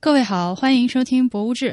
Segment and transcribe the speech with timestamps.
[0.00, 1.70] 各位好，欢迎收听《博物志》。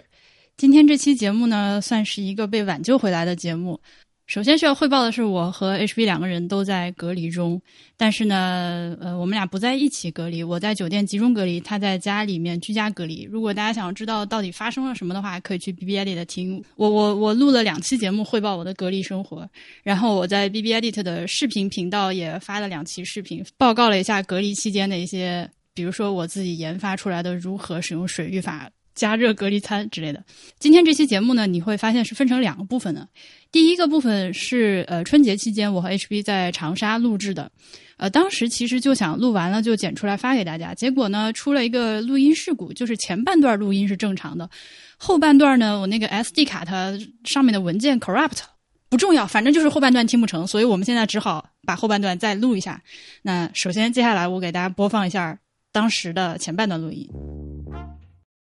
[0.58, 3.80] 今天这期节目呢，算是一个被挽救回来的节目。
[4.26, 7.62] 首先需要汇报的是，我和 HB 两个人都在隔离中，
[7.96, 13.28] 但是呢，呃，我们俩不在一起隔离，我在酒店集中隔离，他在家里面居家隔离。
[13.32, 19.48] 如果大家想知道到底发生了什么的话，可以去 B B Edit 听我我我录了两期节目汇报我的隔离生活，
[19.84, 30.24] 然后我在 B B Edit 的视频频道也发了两期视频，报告了一下隔离期间的一些，比如说我自己研发出来的如何使用水浴法加热隔离餐之类的。
[30.58, 33.06] 今天这期节目呢，你会发现是分成两个部分的。
[33.52, 37.52] 第一个部分是呃春节期间我和 HB 在长沙录制的，
[37.98, 44.50] 呃当时其实就想录完了就剪出来发给大家，结果呢出了一个录音事故，就是前半段录音是正常的，
[44.96, 48.40] 后半段呢我那个 SD 卡它上面的文件 corrupt
[48.88, 52.82] 不重要，反正就是后半段听不成，所以我们现在只好把后半段再录一下。
[53.24, 55.38] 那首先接下来我给大家播放一下
[55.76, 57.06] 当时的前半段录音。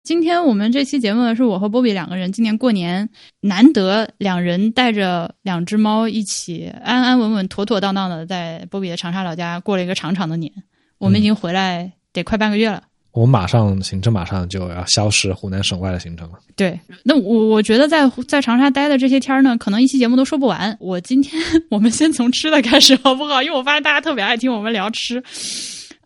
[0.05, 3.09] 今天我们这期节目呢，是我和波比两个人今年过年
[3.41, 10.53] 难得两人带着两只猫一起安安稳稳、妥妥当当的在波比的长沙老家过了一个长长的年。
[10.99, 12.83] 我们已经回来得快半个月了。
[13.13, 16.39] 我们马上行程马上就要消失湖南省外的行程了。
[16.55, 20.77] 对，那我我觉得在在长沙待的这些天儿呢，可能一期节目都说不完。
[20.81, 21.41] 我今天
[21.71, 23.43] 我们先从吃的开始好不好？
[23.43, 25.23] 因为我发现大家特别爱听我们聊吃。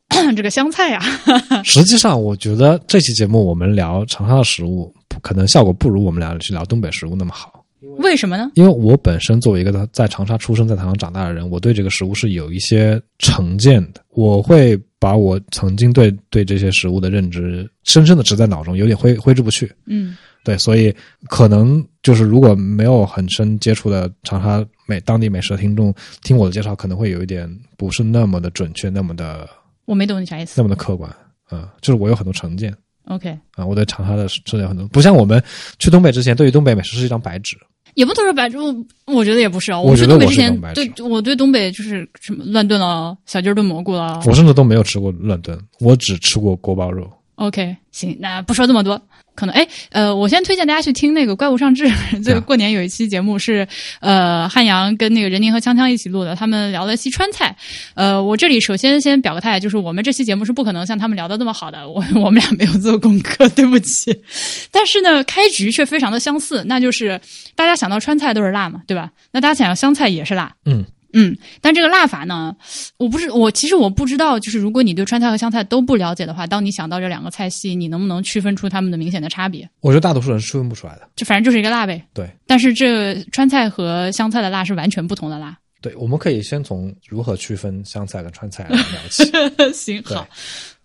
[0.37, 1.01] 这个香菜呀，
[1.63, 7.65] 实际上我觉得这期节目我们聊长沙的食物，可能效果不如我们俩去聊东北食物那么好。
[7.99, 8.51] 为什么呢？
[8.55, 14.01] 因为我本身作为一个在长沙出生、在长沙长大的人，我对这个食物是有一些成见的。
[14.11, 19.71] 我会把我曾经对对这些食物的认知深深的植在脑中，有点挥挥之不去。
[19.87, 20.95] 嗯，对，所以
[21.29, 29.49] 可能就是如果没有很深接触的长沙美当地美食的听众听我的介绍，可能会有一点不是那么的准确，那么的。
[29.87, 30.53] 我没懂你啥意思。
[30.59, 31.11] 那么的客观，
[31.49, 32.75] 啊，就是我有很多成见。
[33.07, 35.43] OK，啊，我对长沙的吃的有很多，不像我们
[35.79, 37.57] 去东北之前，对于东北美食是一张白纸。
[37.95, 38.75] 也不都是白纸，我
[39.07, 39.81] 我觉得也不是啊。
[39.81, 44.21] 我去东北之前对我对东北就是什么乱炖啊、小鸡儿炖蘑菇啊。
[44.27, 47.11] 我甚至都没有吃过乱炖，我只吃过锅包肉。
[47.37, 49.01] OK，行，那不说这么多。
[49.37, 51.87] 可能哎，呃，我先推荐大家去听那个《怪物上志》，
[52.25, 53.69] 这个过年有一期节目是
[54.01, 57.55] 呃汉阳跟那个任宁和锵锵一起录的，他们聊了西川菜。
[57.95, 64.19] 呃，我这里首先先表个态，就是我们这期节目是不可能像他们聊的那么好的， 我我们俩没有做功课，对不起。
[64.73, 67.21] 但是呢，开局却非常的相似，那就是
[67.55, 69.11] 大家想到川菜都是辣嘛，对吧？
[69.33, 70.85] 那大家想到湘菜也是辣，嗯。
[71.19, 72.55] 嗯，但这个辣法呢，
[72.99, 79.67] 我不是我其实我不知道，就是如果你对川菜和湘菜都不了解的话，当你想到这两个菜系，你能不能区分出它们的明显的差别？
[79.81, 81.09] 我觉得大多数人是区分不出来的。
[81.17, 82.05] 就反正就是一个辣呗。
[82.13, 85.57] 对但是这川菜和湘菜的辣是完全不同的辣。
[85.81, 89.25] 对，我们可以先从如何区分湘菜跟川菜来聊起。
[89.73, 90.29] 行，好，，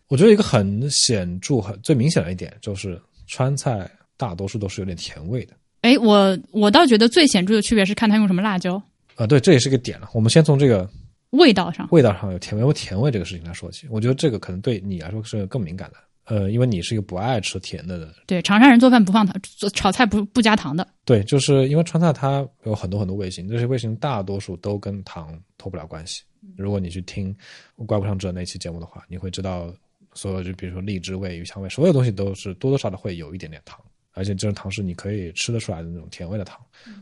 [0.07, 5.53] 我觉得一个很显著、很最明显的一点就是川菜大多数都是有点甜味的。
[5.81, 8.79] 哎，我我倒觉得最显著的区别是看它用什么辣椒，
[9.15, 10.09] 啊、对，这也是个点了。
[10.13, 10.89] 我们先从这个
[11.31, 11.87] 味道上。
[11.91, 13.87] 味道上有甜味，有甜味这个事情来说起。
[13.89, 18.09] 我觉得这个可能对你来说是更敏感的，呃，因为你是一个不爱吃甜的人。
[18.25, 20.87] 对，长沙人做饭不放糖，做炒菜不不加糖的。
[21.05, 26.23] 对，就是因为川菜它有很多很多味型，这些味型大多数都跟糖脱不了关系。
[26.57, 27.33] 如果你去听
[27.85, 29.71] 《怪不上志》那期节目的话，你会知道，
[30.13, 33.79] 所有就比如说荔枝味、鱼香味，所有东西都是多多少少会有一点点糖，
[34.13, 36.59] 而且这种糖是你可以吃得出来的那种甜味的糖。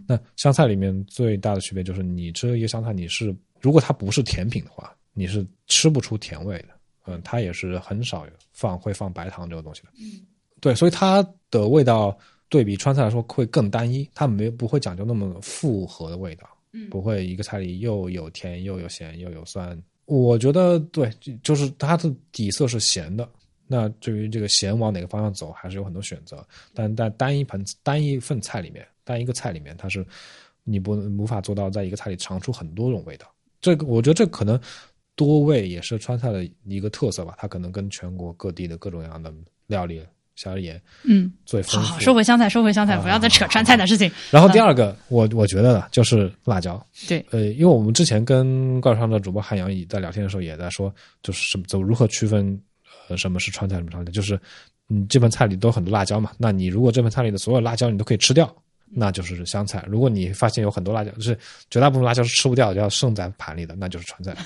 [0.07, 6.69] 那香菜里面最大的区别就是，你吃一个香菜，你是如果它不是甜品的话，你是吃不出甜味的。
[7.05, 9.89] 嗯，它也是很少放会放白糖这个东西的。
[9.99, 10.21] 嗯，
[10.61, 12.15] 对，所以它的味道
[12.49, 16.47] 对比川菜来说会更单一，它没不会讲究那么复合的味道。
[16.71, 19.75] 嗯不会一个菜里又有甜又有咸又有酸。
[20.05, 23.27] 我觉得对，就就是它的底色是咸的。
[23.71, 26.43] 那至于这个咸往哪个方向走，还是有很多选择。
[26.73, 30.03] 但在单一盆单一份菜里面，单一个菜里面，它是
[30.63, 33.31] 你不无法做到在一个菜里尝出很多种味道。
[33.61, 34.59] 这个我觉得这可能
[35.15, 37.35] 多味也是川菜的一个特色吧。
[37.37, 39.31] 它可能跟全国各地的各种各样的
[39.67, 40.01] 料理
[40.35, 41.87] 小而言嗯，最丰富。
[41.87, 44.09] 好好，收回湘菜，收回湘菜，不要再扯川菜的事情。
[44.31, 46.83] 然后第二个，我我觉得呢，就是辣椒。
[47.07, 50.91] 对，呃，因为我们之前跟怪上的主播汉阳在聊天的时候，也在说，
[51.21, 52.57] 就是什么怎么如何区分，
[53.09, 54.39] 呃，什么是川菜，什么川菜，就是
[54.87, 58.53] 你这盆菜里都很多辣椒嘛，那你如果这盆菜里的所有辣椒你都可以吃掉，
[58.91, 61.37] 那就是湘菜；如果你发现有很多辣椒，就是
[61.69, 64.35] 绝大部分辣椒是吃不掉，就要剩在盘里的，那就是川菜。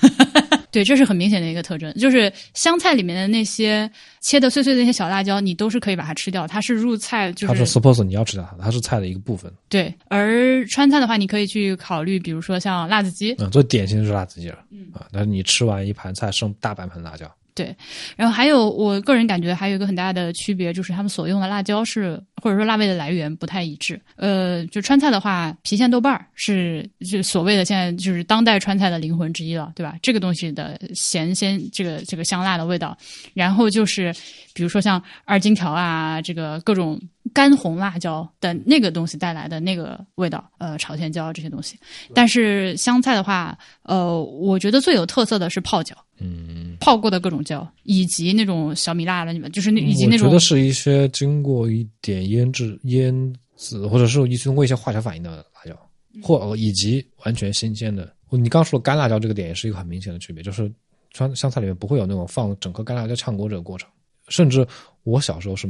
[0.70, 3.88] 对，这是很明显的一个特征，就是湘菜里面的那些
[4.20, 9.52] 切的碎碎的那些小辣椒，你都是可以把它吃掉，它是入菜，就它是是 suppose 你要吃掉它，它是菜的一个部分。
[9.68, 9.94] 对。
[10.08, 14.58] 而川菜的话，你可以去考虑，比如说像辣子鸡，嗯，最典型的是辣子鸡了。
[14.72, 17.74] 嗯啊，但是你吃完一盘菜剩大半盆辣椒，对，
[18.16, 24.00] 然后还有我个人感觉还有一个很大的区别，就是他们所用的辣椒是或者说辣味的来源不太一致。
[24.16, 29.96] 呃，就川菜的话，郫县豆瓣儿是就所谓的现在就是当代川菜的灵魂之一了，对吧？
[30.02, 32.98] 这个东西的咸鲜，这个这个香辣的味道，
[33.34, 34.12] 然后就是
[34.54, 36.98] 比如说像二荆条啊，这个各种
[37.34, 41.76] 干红辣椒的那个东西带来的那个味道，呃，朝天椒这些东西。
[42.14, 45.94] 但是湘菜的话，呃，我觉得最有特色的是泡椒。
[46.20, 55.76] 嗯，泡过的各种椒，以及那种小米辣的，你们就是那以及那种我觉得是一些经过一点腌制、腌制，或者是一通过一些化学反应的辣椒，
[56.14, 58.14] 嗯或以及完全新鲜的。
[58.30, 60.72] 你刚说的干辣椒这个点也是一个很明显的区别，就是
[61.10, 63.88] 川湘菜里面不会有那种放整颗干辣椒炝锅这个过程，
[64.28, 64.66] 甚至
[65.02, 65.68] 我小时候是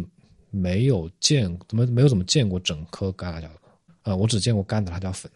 [0.51, 3.55] 没有见怎么没有怎么见过整颗干辣椒的，
[4.05, 5.31] 呃，我只见过干的辣椒粉。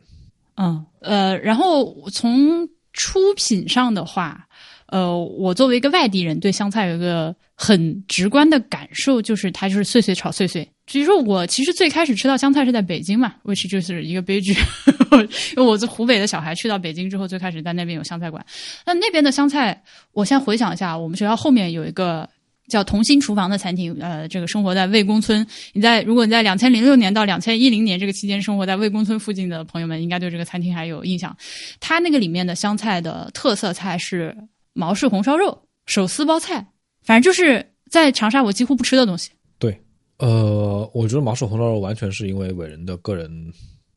[0.54, 4.46] 嗯呃，然后从出品上的话，
[4.86, 10.68] 呃，我作为一个外地人，对香菜有一个很直观的感受，就是它就是碎碎炒碎碎。
[10.84, 18.44] 比如说，我其实最开始吃到香菜是在北京嘛，which 就是一个悲剧，因 为我是湖北的小孩，去到北京之后，最开始在那边有湘菜馆。
[18.86, 19.80] 那那边的湘菜，
[20.12, 22.28] 我先回想一下，我们学校后面有一个。
[22.68, 25.44] 叫同心厨房的餐厅，呃，这个生活在魏公村。
[25.72, 31.36] 你在如果你在两千零六年到两千一零年这个期间生活在魏公村附近的朋友们，应该对这个餐厅还有印象。
[31.80, 34.36] 它那个里面的湘菜的特色菜是
[34.74, 36.64] 毛氏红烧肉、手撕包菜，
[37.02, 39.30] 反正就是在长沙我几乎不吃的东西。
[39.58, 39.76] 对，
[40.18, 43.30] 呃，我觉得毛氏红烧肉完全是因为伟人的个人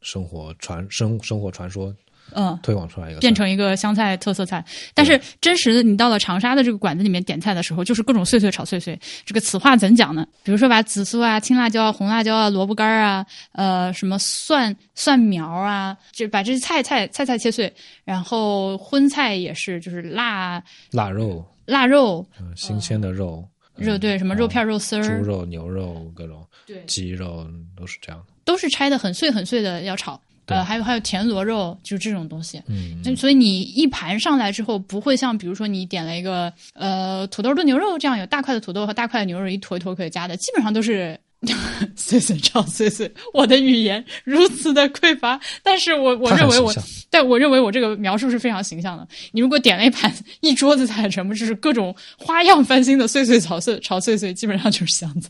[0.02, 1.94] 生活传生生活传说
[2.36, 4.64] 嗯，推广出来一个变成一个湘菜特色菜。
[4.94, 9.00] 但是真实的，你到了长沙的这个馆子里面点菜的时候，就是各种碎碎炒碎碎。
[9.26, 10.26] 这个此话怎讲呢？
[10.44, 17.72] 比如说把紫苏啊、青辣椒啊、红辣椒啊、萝卜干啊、呃什么蒜蒜苗啊，就把这些菜菜菜菜切碎。
[18.04, 20.62] 然后荤菜也是，就是辣
[20.92, 28.34] 腊肉，腊肉、嗯，新鲜的肉，肉对什么肉片、肉丝儿，猪肉、牛肉各种对，鸡肉都是这样的。
[28.44, 30.20] 都是拆的很碎很碎的要炒。
[30.52, 32.62] 对呃，还有还有田螺肉，就是这种东西。
[32.68, 41.20] 嗯，就所以你一盘上来之后，不会像比如说你点了一个呃土豆炖牛肉这样有大块的土豆和大块的牛肉一坨一坨可以加的，基本上都是
[41.96, 43.12] 碎碎炒碎碎。
[43.34, 46.74] 我的语言如此的匮乏，但是我我认为我
[47.10, 49.08] 但我认为我这个描述是非常形象的。
[49.32, 55.30] 你如果点了一盘一桌子菜，全部就是各种花样翻新的碎碎炒碎炒碎碎，基本上就是香菜。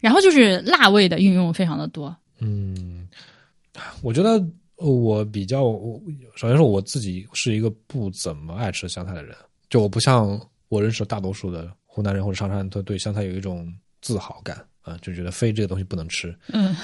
[0.00, 3.06] 然后就是辣味的运用非常的多，嗯，
[4.00, 4.50] 我觉得呃
[4.80, 6.00] 我比较，我
[6.36, 9.36] 首先说我自己是一个不怎么爱吃香菜的人，
[9.68, 16.34] 就我不像我认识的大多数的湖南人或者长沙人，都对香菜有一种自豪感啊、就觉得非这个东西不能吃。
[16.52, 16.74] 嗯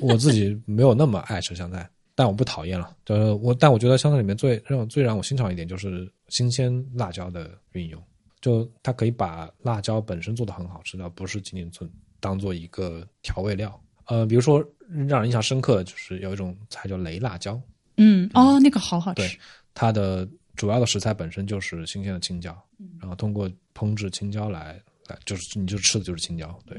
[0.00, 2.96] 我自己没有那么爱吃香菜，但我不讨厌了。
[3.04, 8.02] 就是我，但我觉得香菜里面最让最让我欣赏一点就是新鲜辣椒的运用，
[8.40, 13.80] 就它可以把辣椒本身做的很好吃的，不是仅仅存当做一个调味料。
[14.12, 14.62] 呃，比如说
[15.08, 17.58] 让人印象深刻的就是有一种菜叫雷辣椒，
[17.96, 19.22] 嗯哦，那个好好吃。
[19.22, 19.38] 对，
[19.72, 22.90] 它的主要的食材本身就是新鲜的青椒，嗯。
[23.00, 24.78] 然后通过烹制青椒来
[25.08, 26.76] 来，就是你就吃的就是青椒，对。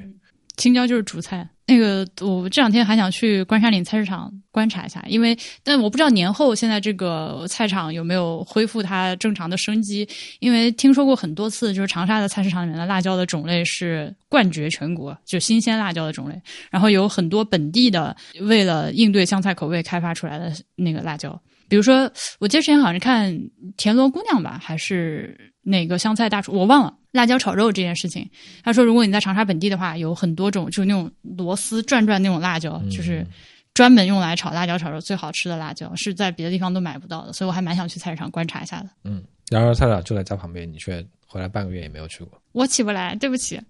[0.58, 1.48] 青椒就是主菜。
[1.66, 10.06] 那个，我这两天还想去关山岭菜市场观察一下，因为但我不知道年后现在这个菜场有没有恢复它正常的生机。
[10.40, 16.40] 因为听说过很多次，就是长沙的菜市场里面的辣椒的种类是冠绝全国，就新鲜辣椒的种类。
[16.70, 23.34] 然后有很多本地的为了应对湘菜口味开发出来的那个辣椒，比如说我记得之前好像是看
[23.78, 26.94] 田螺姑娘吧，还是哪个湘菜大厨，我忘了。
[27.14, 28.28] 辣椒炒肉这件事情，
[28.64, 33.26] 他说，如果你在长沙本地的话，有很多种，就是那种螺丝转转那种辣椒，就是
[33.72, 38.90] 专门用来炒辣椒炒肉最好吃的辣椒，是在别的地方都买不到的，所以我还蛮想去菜市场观察一下的。
[39.04, 42.42] 嗯，然而菜场就在家旁边，你却回来半个月也没有去过。
[42.52, 43.62] 我起不来，对不起。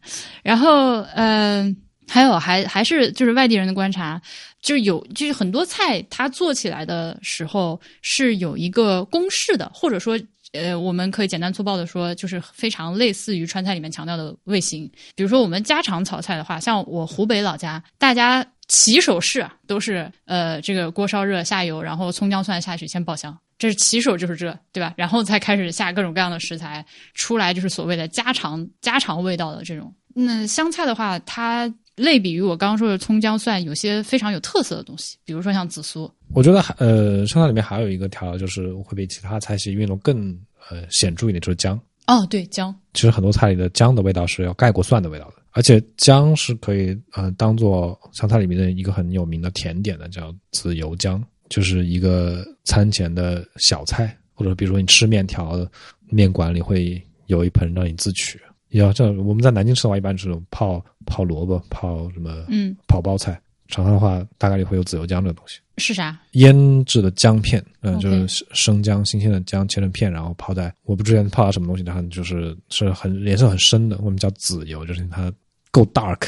[0.42, 1.70] 然后，呃，
[2.08, 4.22] 还有还还是就是外地人的观察，
[4.62, 10.18] 就是有就是很多菜它做起来的时候是有一个公式的，或者说。
[10.54, 14.90] 呃，我们可以简单粗暴的说，就是非常类似于川菜里面强调的味型。
[15.16, 24.94] 比如说，我们家常炒菜的话，像我湖北老家，大家起手式，都是呃，这个锅烧热下油，然后葱姜蒜下去先爆香，这是起手就是这，对吧？
[24.96, 29.94] 然后才开始下各种各样的食材，出来就是所谓的家常家常味道的这种。
[30.16, 36.12] 那湘菜的话，它类比于我刚刚说的葱姜蒜，有些非常有特色的东西，比如说像紫苏。
[36.34, 40.38] 我觉得还呃，湘菜里面还有一个调料，就是会比其他菜系运用更
[40.70, 41.80] 呃显著一点，就是姜。
[42.08, 42.76] 哦，对，姜。
[42.94, 55.66] 其实很多菜里的姜的味道是要盖过蒜的味道的，而且姜是可以呃当做湘菜里面的一个很有名的甜点的，叫紫油姜，就是一个餐前的小菜，或者比如说你吃面条，
[56.10, 58.38] 面馆里会有一盆让你自取，
[58.80, 63.40] 有这我们在南京吃的话，一般是泡泡萝卜、泡什么嗯，泡包菜。
[63.70, 66.20] 长沙的话，大概率会有紫油姜这个东西，是啥？
[66.34, 75.32] 腌制的姜片，嗯、就是生姜，新鲜的姜切成片，然后泡在我不知道泡到什么东西，然后就是是很颜色很深的，我们叫紫油，就是它
[75.72, 76.28] 够 dark，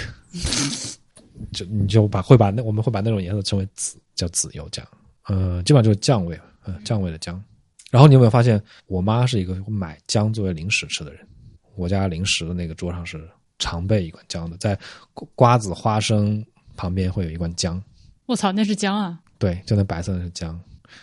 [1.51, 4.83] 就你就把会把那我们会把那种颜色称为紫，叫紫油姜，
[5.27, 7.39] 呃，基本上就是酱味，嗯、酱味的姜。
[7.91, 11.21] 然后你有没有发现，我妈是一个买姜作为零食吃的人？
[11.75, 13.29] 我家零食的那个桌上是
[13.59, 14.77] 常备一罐姜的，在
[15.35, 17.81] 瓜子、花生旁边会有一罐姜，
[18.25, 19.19] 我操，那是姜啊！
[19.37, 20.59] 对，就那白色的是姜，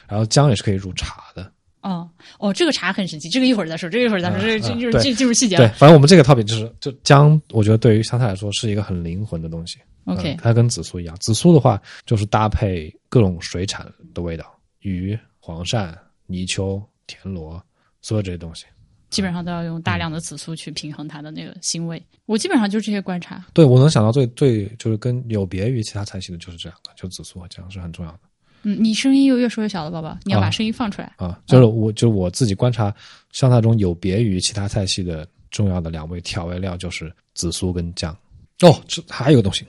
[0.09, 1.52] 然后姜也是可以入茶的。
[1.83, 9.79] 哦哦，这个茶很神奇，这个一会儿再说，这个一会儿再说，这这就是嗯对这进入细节对，反正我们这个 topic 就是，就姜，我觉得对于香菜来说是一个很灵魂的东西。
[10.05, 14.47] OK，嗯它跟紫苏一样，紫苏的话就是搭配各种水产的味道，
[14.81, 15.93] 鱼、黄鳝、
[16.26, 17.61] 泥鳅、田螺，
[18.00, 18.64] 所有这些东西。
[19.12, 22.02] 基本上都要用大量的紫苏去平衡它的那个腥味。
[22.25, 23.45] 我基本上就是这些观察。
[23.52, 28.19] 对我能想到最最就是跟有别于其他菜系的就是这样的，就紫苏和姜是很重要的
[28.62, 31.12] 嗯，你声音又越说越小了，宝宝，你要把啊声音放出来。
[31.19, 31.38] 啊。
[31.47, 32.95] 就是我就是我自己观察
[33.33, 38.16] 湘菜中有别于其他菜系的重要的两味调味料就是紫苏跟姜。
[38.61, 39.66] 哦，这还有个东西，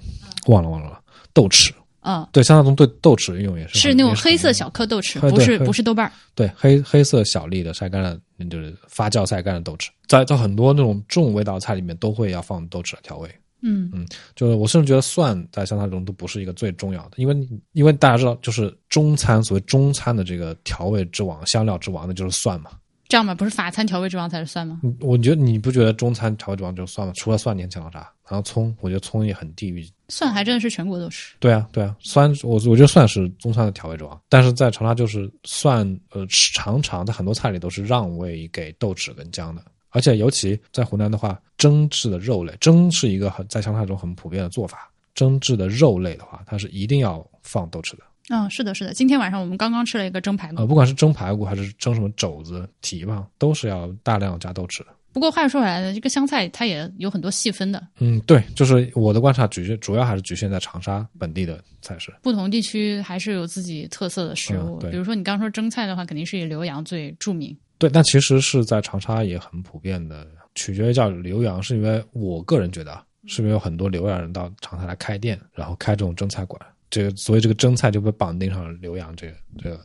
[0.47, 1.01] 忘了忘了了，
[1.33, 1.71] 豆豉。
[2.03, 6.11] 嗯，对，香菜中对豆豉的运用也是是那种黑色小颗豆豉，不是不是豆瓣儿。
[6.35, 8.19] 对黑黑色小粒的晒干了，
[8.49, 13.29] 就是发酵晒干的豆豉，在在很多那种重味道菜里面都会要放豆豉来调味。
[13.65, 14.05] 嗯嗯
[14.35, 22.71] 就是我甚至觉得蒜在香菜中都不是一个最重要的，因为因为大家知道，就是中餐所谓中餐的这个调味之王、香料之王，那就是蒜嘛。
[23.07, 24.81] 这样吧，不是法餐调味之王才是蒜吗？
[24.83, 27.13] 嗯我觉得你不觉得中餐调味之王就是蒜吗？
[27.15, 28.11] 除了蒜，你还想到啥？
[28.33, 29.87] 然后葱，我觉得葱也很地域。
[30.09, 31.35] 蒜还真的是全国都是。
[31.39, 48.93] 对啊，对啊，蒜我我觉得蒜是中餐的调味之王，但是在长沙就是蒜，呃，常常在很多菜里都是让位给豆豉跟姜的，而且尤其在湖南的话，蒸制的肉类，蒸是一个很在湘菜中很普遍的做法，蒸制的肉类的话，它是一定要放豆豉的，嗯，是的，是的。
[48.95, 54.87] 今天晚上我们刚刚吃了一个蒸排骨呃，，不管是蒸排骨还是蒸什么肘子、蹄膀，都是要大量加豆豉的。
[55.13, 62.11] 不过话又说回来呢，这个湘菜它也有很多细分的，嗯，对，就是我的观察局限主要还是局限在长沙本地的菜式。
[62.21, 64.79] 不同地区还是有自己特色的食物。
[64.81, 67.55] 嗯比如说你刚说蒸菜的话，肯定是以浏阳最著名。
[67.77, 79.79] 对，但其实是在长沙也很普遍的，取决于叫浏阳，是因为我个人觉得啊，是因为有很多浏阳人到长沙来开店，然后开这种蒸菜馆，这个所以这个蒸菜就被绑定上浏阳这个这个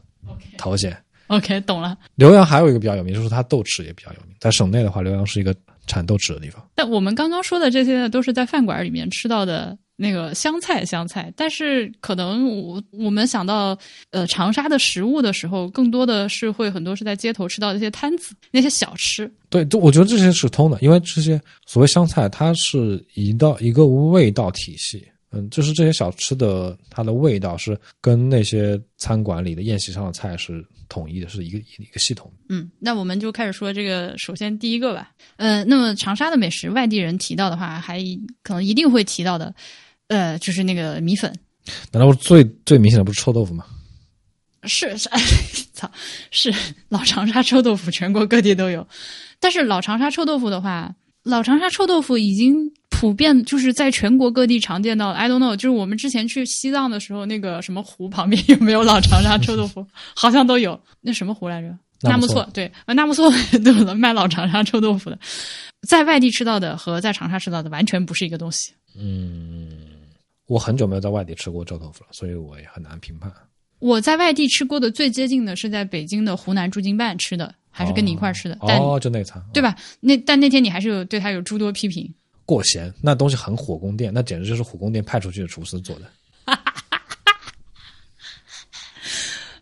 [0.57, 0.97] 头衔。
[1.29, 1.97] OK，懂了。
[2.17, 5.55] 浏阳还有一个比较有名，就是它豆豉也比较有名，在省内的话，浏阳是一个
[5.87, 6.67] 产豆豉的地方。
[6.75, 11.33] 但我们刚刚说的这些呢，都是在饭馆里面吃到的那个湘菜，湘菜。
[11.37, 13.79] 但是可能我我们想到
[14.11, 19.31] 呃长沙的食物的时候，更多的是会很多是在街头吃到的一些摊子、那些小吃。
[19.51, 25.07] 对，就我觉得这些是通的，因为这些所谓湘菜，它是一道一个味道体系。
[25.31, 32.33] 嗯，就是这些小吃的它的味道是跟那些餐馆里的宴席上的菜是统一的，是一个一个系统。
[32.49, 35.11] 嗯，那我们就开始说这个，首先第一个吧。
[35.37, 38.03] 呃，那么长沙的美食，外地人提到的话，还
[38.43, 39.55] 可能一定会提到的，
[40.07, 41.31] 呃，就是那个米粉。
[41.93, 43.67] 难道最最明显的不是臭豆腐吗？
[44.65, 45.09] 是是，
[45.75, 45.91] 操，
[46.31, 46.53] 是
[46.89, 48.87] 老长沙臭豆腐，全国各地都有。
[49.39, 50.95] 但是老长沙臭豆腐的话，
[51.29, 52.57] 老长沙臭豆腐已经
[52.89, 55.11] 普遍就是在全国各地常见到。
[55.11, 59.87] I don't know，就是我们之前去西藏的时候，那个什么湖旁边有没有老长沙臭豆腐？
[60.17, 60.81] 好像都有。
[61.01, 61.69] 那什么湖来着？
[62.01, 63.31] 纳木错错，对，呃纳木错
[63.65, 65.19] 都有卖老长沙臭豆腐的。
[65.87, 68.73] 在外地吃到的和在长沙吃到的完全不是一个东西。
[68.97, 69.69] 嗯
[70.47, 73.31] 我很久没有在外地吃过臭豆腐了，所以我也很难评判。
[73.81, 79.77] 我在外地吃过的最接近的是在北京的湖南驻京办吃的，还是跟你一块吃的，但哦，就那餐对吧？
[80.01, 82.13] 那但那天你还是有对他有诸多批评。
[82.45, 86.11] 过咸，那东西很火宫殿，那简直就是火宫殿派出去的厨师做的。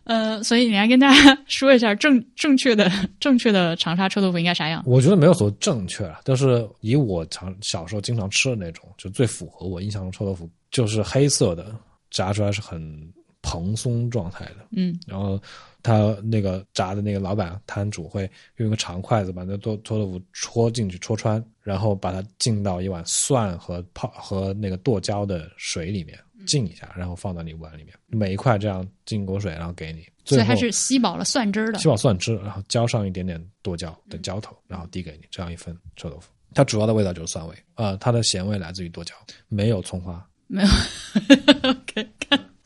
[0.05, 4.81] 呃，所以你来跟大家说一下正正确的正确的长沙臭豆腐应该啥样？
[4.87, 11.75] 我觉得没有所谓正确啊，但是以我常小时候经常吃的那种，就最符合我印象中臭豆腐，就是黑色的，
[12.09, 13.13] 炸出来是很
[13.47, 14.67] 蓬松状态的。
[14.71, 15.41] 嗯然后
[15.81, 30.05] 他那个炸的那个老板摊主会用一个长筷子把那剁臭豆腐戳进去戳穿，然后把它浸到一碗蒜和泡和那个剁椒的水里面浸一下，然后放到你碗里面，每一块这样浸过水，然后给你。
[30.25, 36.29] 所以它是吸饱了蒜汁儿的吸饱蒜汁，然后浇上一点点剁椒的浇头，然后递给你，这样一份臭豆腐。
[36.53, 39.13] 它主要的味道就是蒜味，呃，它的咸味来自于剁椒，
[39.47, 40.27] 没有葱花。
[40.49, 40.69] 没有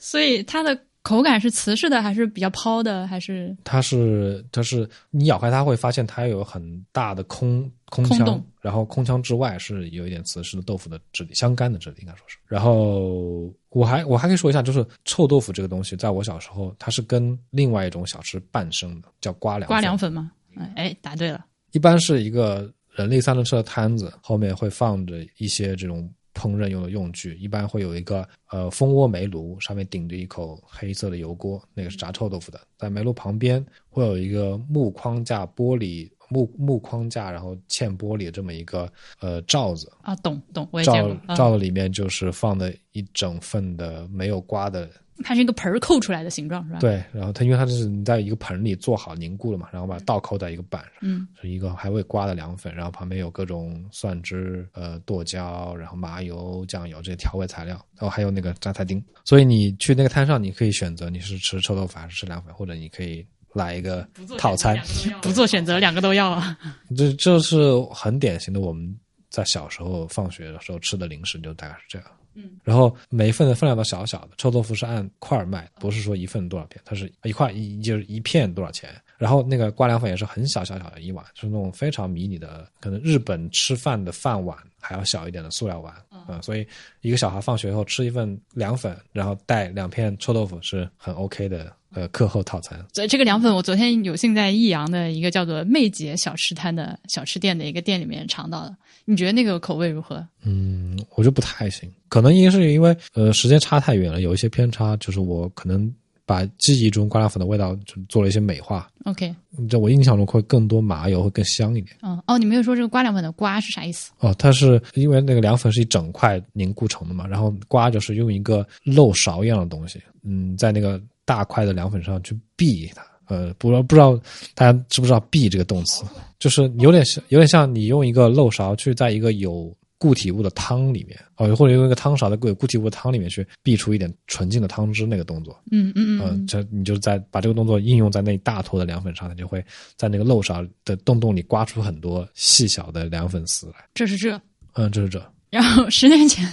[0.01, 12.37] 所以它的口感是瓷实的，还是比较抛的，还是它是它是你咬开它会发现它有很大的空空腔，空然后空腔之外是有一点瓷实的豆腐的质地，香干的质地应该说是。
[12.47, 20.31] 然后我还我还可以说一下，就是臭豆腐这个东西，在我小时候它是跟另外一种小吃伴生的，叫瓜凉瓜凉粉吗？
[20.75, 21.45] 哎，答对了。
[21.71, 32.59] 一般是一个人力三轮车的摊子，后面会放着一些这种烹饪用的用具，一般会有一个呃蜂窝煤炉，上面顶着一口黑色的油锅，那个是炸臭豆腐的。
[32.79, 41.17] 在煤炉旁边会有一个木框架玻璃木木框架，然后嵌玻璃的这么一个呃罩子啊，懂懂，我也见罩过。
[41.27, 44.89] 嗯罩子里面就是放的一整份的没有刮的
[45.23, 59.03] 它是一个盆儿扣出来的形状，是吧？，对，然后它因为它就是你在一个盆里做好凝固了嘛，然后把它倒扣在一个板上，嗯，是一个还未刮的凉粉，然后旁边有各种蒜汁、呃剁椒，然后麻油、酱油这些调味材料，然后还有那个榨菜丁。
[59.23, 64.77] 所以你去那个摊上，你可以选择你是吃臭豆腐还是吃凉粉，或者你可以来一个套餐。
[65.21, 66.57] 不做选择，两个都要啊。
[66.95, 67.57] 这这是
[67.91, 68.95] 很典型的我们
[69.29, 72.07] 在小时候放学的时候吃的零食，就大概是这样。
[72.33, 78.89] 嗯，然后每一份的分量都小小的，臭豆腐是按块卖，不是说一份多少片，它是一块一就是一片多少钱。
[79.21, 86.65] 然后那个挂凉粉也是很小小小的一碗，就是那种非常迷你的，可能日本吃饭的饭碗还要小一点的塑料碗啊、呃所以
[87.01, 92.83] 一个小孩放学后吃一份凉粉，然后带两片臭豆腐是很 OK 的呃课后套餐。
[92.93, 98.75] 所以这个凉粉，我昨天有幸在益阳的一个叫做媚姐小吃摊的小吃店的一个店里面尝到了。
[99.05, 100.25] 你觉得那个口味如何？
[100.43, 105.93] 嗯，我觉得不太行，可能一个是因为呃时间差太远了，有一些偏差，就是我可能
[106.31, 109.35] 把记忆中瓜凉粉的味道就做了一些美化，OK，
[109.69, 111.93] 在我印象中会更多麻油，会更香一点。
[112.01, 114.13] 嗯，哦，你没有说这个瓜凉粉的瓜是啥意思？
[114.19, 123.03] 哦，它是因为那个凉粉是一整块凝固成的嘛，然后瓜就是用一个漏勺一样的东西，嗯，在那个大块的凉粉上去避它。
[123.27, 124.17] 呃，不知道不知道
[124.55, 126.03] 大家知不知道“避”这个动词，
[126.39, 135.55] 就是有点像有点像你用一个漏勺去在一个有固体物的汤里面，哦，或者用一个汤勺的固固体物的汤里面去避出一点纯净的汤汁那个动作。
[135.69, 139.63] 嗯嗯嗯、嗯，这你就在把这个动作应用在那一大坨的凉粉上，它就会
[139.95, 143.75] 在那个漏勺的洞洞里刮出很多细小的凉粉丝来。
[143.93, 144.41] 这是这。
[144.73, 145.23] 嗯，这是这。
[145.51, 146.47] 然后十年前，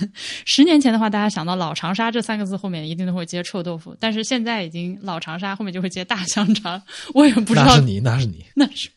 [0.45, 6.83] 十年前的话，大家想到老长沙这三个字后面一定都会接臭豆腐，但是现在已经老长沙后面就会接大香肠，
[7.15, 8.45] 我也不知道那是你，那是你。
[8.57, 8.91] 那是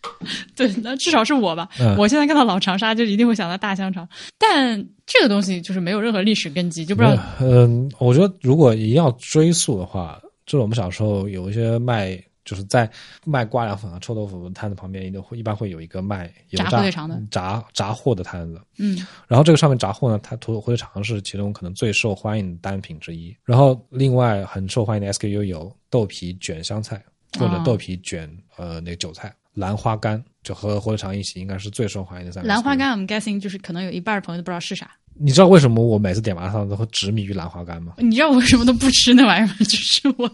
[0.56, 1.70] 对，那至少是我吧。
[1.80, 4.10] 嗯我现在看到老长沙就一定会想到大香肠，
[4.40, 12.90] 但这个东西就是没有任何历史根基，就不知道嗯，我觉得如果一定要追溯的话，就是我们小时候有一些卖，就是在
[13.26, 18.62] 卖瓜凉粉啊、臭豆腐摊子旁边，一定会一般会有一个卖油炸炸火腿肠的炸炸货的摊子。
[18.78, 23.36] 嗯然后这个上面炸货呢，它土火腿肠是其中可能最受欢迎的单品之一。
[23.44, 27.04] 然后另外很受欢迎的 SKU 有豆皮卷香菜
[27.40, 32.46] 或者哦豆皮卷、呃那个韭菜、兰花干，就和火腿肠一起应该是最受欢迎的三。
[32.46, 34.92] 兰花干，I'm guessing 就是可能有一半的朋友都不知道是啥。
[35.14, 37.94] 你知道为什么我每次点麻辣烫都会执迷于兰花干吗？
[37.98, 39.56] 你知道我为什么都不吃那玩意儿吗？
[39.60, 40.30] 就是我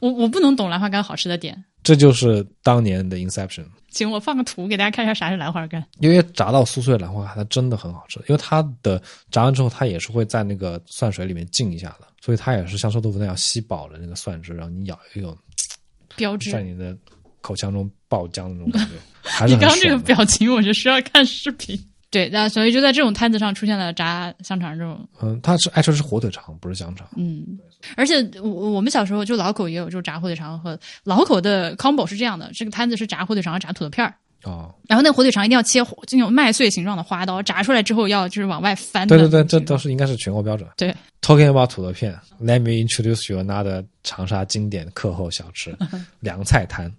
[0.00, 3.64] 我我不能懂兰花干好吃的点，这就是当年的 Inception。
[3.90, 5.84] 行我放个图给大家看一下啥是兰花干。
[5.98, 8.20] 因为炸到酥脆的兰花干，它真的很好吃。
[8.28, 15.36] 因为它的炸完之后，它也是会在那个蒜水里面浸一下的，所以它也是像臭豆腐那样吸饱了那个蒜汁，然后你咬一口，
[16.16, 16.62] 标志在。
[16.62, 16.96] 你的
[17.40, 21.76] 口腔中爆浆的那种感觉，还是你刚刚这个表情，我就需要看视频。
[22.10, 27.06] 对，那所以就在这种摊子上出现了炸香肠这种，嗯，他是爱吃是火腿肠，不是香肠。
[27.16, 27.44] 嗯，
[27.96, 34.14] 而且我我们小时候就老口也有就是炸火腿肠和老口的 combo 是这样的，这个摊子是炸火腿肠和炸土豆片儿，
[34.44, 40.68] 哦，然后那个火腿肠一定要切就那种麦穗形状的花刀，炸出来之后要就是往外翻对对对，这都是应该是全国标准。
[40.76, 40.94] 对。
[41.20, 45.76] Talking about 土豆片，Let me introduce you another 长沙经典课后小吃——
[46.20, 46.90] 凉菜摊，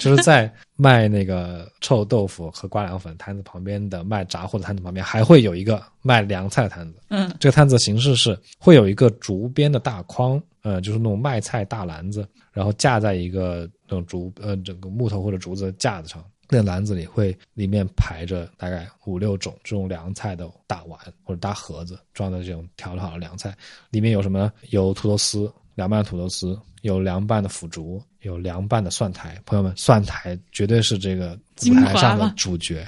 [0.00, 7.00] 就是在卖那个臭豆腐和瓜凉粉摊子旁边的卖炸货的摊子旁边，还会有一个卖凉菜的摊子。
[7.08, 7.32] 嗯。
[7.38, 16.22] 这个摊子形式是会有一个竹编的大筐，呃，就是那种卖菜大篮子，然后架在一个那种竹呃整个木头或者竹子的架子上。
[16.50, 23.56] 那个篮子里会里面排着大概五六种这种凉菜的大碗或者大盒子，装的这种调好的凉菜，
[23.90, 24.52] 里面有什么呢？
[24.70, 29.40] 有土豆丝，凉拌的土豆丝，有凉拌的腐竹，有凉拌的蒜苔。
[29.46, 32.84] 朋友们，蒜苔绝对是这个舞台上的主角。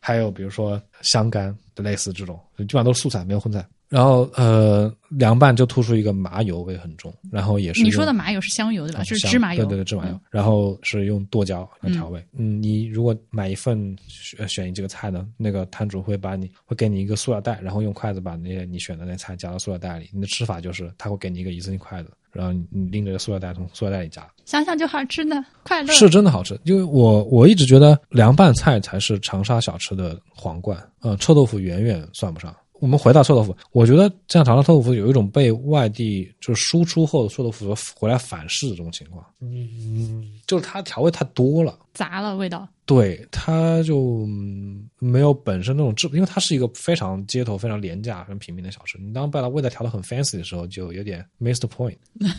[0.00, 3.64] 还有比如说香干，类似这种，基本上都是素菜，没有荤菜。
[3.88, 9.02] 然后呃，凉拌就突出一个麻油味很重，然后也是你说的麻油是香油对吧？
[9.04, 9.64] 就是芝麻油。
[9.64, 10.12] 对对对，芝麻油。
[10.12, 12.22] 嗯然后是用剁椒来调味。
[12.36, 20.10] 嗯，你如果买一份选选你这个菜呢，那个摊主会把你会给你一个塑料袋，然后用筷子把那些你选的那菜夹到塑料袋里。
[20.12, 25.92] 你的吃法就是他会给你一个一次性筷子，然后你你拎着塑料袋从塑料袋里夹，想想就好吃呢，快乐。
[25.94, 26.60] 是真的好吃。
[26.64, 32.54] 因为我我一直觉得凉拌菜才是长沙小吃的皇冠，呃，臭豆腐远远算不上。
[32.80, 39.24] 我们回到臭豆腐，我觉得像长沙臭豆腐有一种被外地就是输出后的臭豆腐所回来反噬的这种情况。
[39.40, 41.76] 嗯，就是它调味太多了。
[41.98, 42.68] 杂了味道。
[42.86, 48.96] 对，它就嗯没有本身那种质，因为它是一个非常街头、非常廉价、非常平民的小吃。
[48.98, 51.96] 你当把它味道调得很 fancy 的时候，就有点 missed point。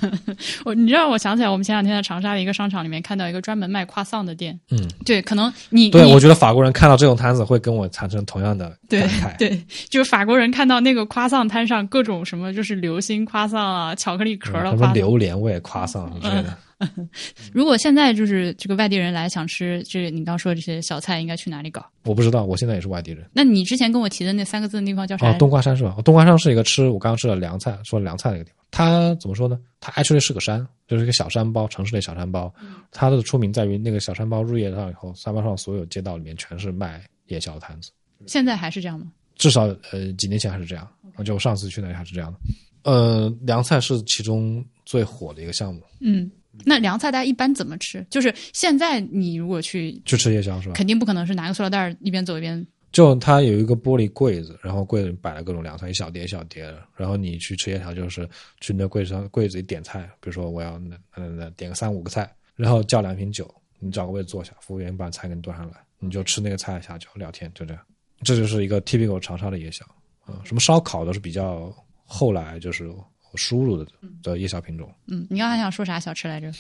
[0.65, 4.59] 我你知道，我想起来，我们前两天在长沙的一个商场里面看到一个专门卖夸丧的店。
[4.71, 9.37] 嗯，对，可能你对，你我觉得法国人看到这种摊子会跟我产生同样的对感慨。
[9.37, 14.93] 对，就是法国人看到那个夸丧摊上各种什么，就是流心夸丧啊，巧克力壳嗯什么。
[14.93, 16.57] 榴莲味、夸丧之类的。
[17.53, 21.85] 如果现在就是这个外地人来想吃就是你刚说的这些小菜，应该去哪里搞？
[22.05, 23.25] 我不知道，我现在也是外地人。
[23.33, 25.39] 那你之前跟我提的那三个字的地方叫啥来哦，着？
[25.39, 25.95] 冬瓜山是吧？
[25.97, 28.59] 哦冬瓜山是一个吃我刚刚吃的凉菜，说凉菜的一个地方。
[28.71, 29.59] 它怎么说呢？
[29.79, 32.53] 它 actually 是个山，就是一个小山包，城市的小山包。
[32.91, 37.91] 它的出名在于那个小山包入夜上以后，山包上所有街道里面全是卖夜宵的摊子。
[38.27, 39.07] 现在还是这样吗？
[39.35, 40.87] 至少呃几年前还是这样，
[41.25, 42.39] 就我上次去那里还是这样的。
[42.83, 46.29] 呃，凉菜是其中最火的一个项目，嗯，
[46.65, 48.05] 那凉菜大家一般怎么吃？
[48.09, 50.73] 就是现在你如果去，去吃夜宵是吧？
[50.73, 52.65] 肯定不可能是拿个塑料袋儿一边走一边。
[52.91, 56.81] 就它有一个玻璃柜子，然后柜子里摆了各种凉菜，一小碟一小碟的。
[56.95, 58.27] 然后你去吃夜宵，就是
[58.59, 63.47] 去那柜子上柜子里点菜，比如说我要那那那点个三五个菜，然后叫两瓶酒，
[63.79, 67.83] 你找个位置坐下，服务员把菜给你端上来，你就吃那个菜下酒聊天，就这样。
[68.23, 69.85] 这就是一个 typical 长沙的夜宵
[70.25, 71.73] 啊、什么烧烤都是比较
[72.05, 76.51] 后来就是我输入的的夜宵品种嗯，你刚才想说啥小吃来着？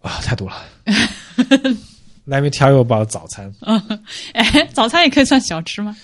[0.00, 0.56] 啊，太多了。
[2.26, 3.52] Let me tell you about 早餐。
[4.34, 5.96] 哎，早餐也可以算小吃吗？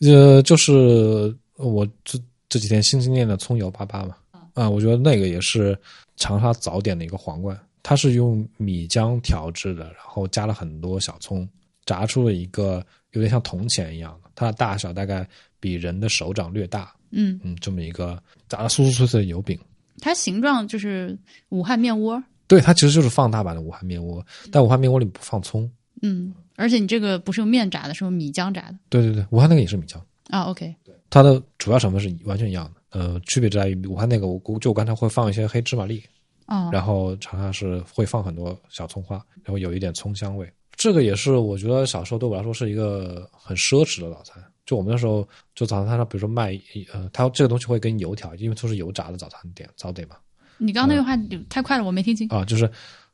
[0.00, 2.18] 呃，就是我这
[2.48, 4.16] 这几天新新练的葱油粑粑嘛，
[4.54, 5.78] 啊，我觉得那个也是
[6.16, 7.58] 长沙早点的一个皇冠。
[7.82, 11.48] 它是用米浆调制的，然后加了很多小葱，
[11.86, 15.26] 炸出了一个有点像铜钱一样的，它的大小大概
[15.58, 19.58] 比人的手掌略大，嗯，嗯，这么一个炸的酥酥脆脆的油饼。
[20.00, 21.16] 它形状就是
[21.50, 22.22] 武汉面窝。
[22.46, 25.70] 对，它其实就是放大版的武汉面窝，但武汉面窝里不放葱。
[26.02, 30.00] 嗯，而且你这个不是用面炸的，是用米浆炸的对对对，武汉那个也是米浆。
[30.28, 30.44] 啊。
[30.44, 30.74] OK，
[31.10, 36.02] 它的主要成分是完全一样的，呃，区别在于武汉那个我估就我刚才会放一些黑芝麻粒，
[36.46, 40.50] 哦，然后长沙是会放很多小葱花，然后有一点葱香味。
[40.74, 44.42] 这个也是我觉得小时候对我来说是一个很奢侈的早餐。
[44.66, 46.58] 就我们那时候就早餐摊上，比如说卖
[46.92, 50.16] 呃，它这个东西会跟油条，因为都是油炸的早餐店早点嘛
[50.58, 52.28] 你刚刚那句话太快了，我没听清。
[52.28, 52.70] 啊，就是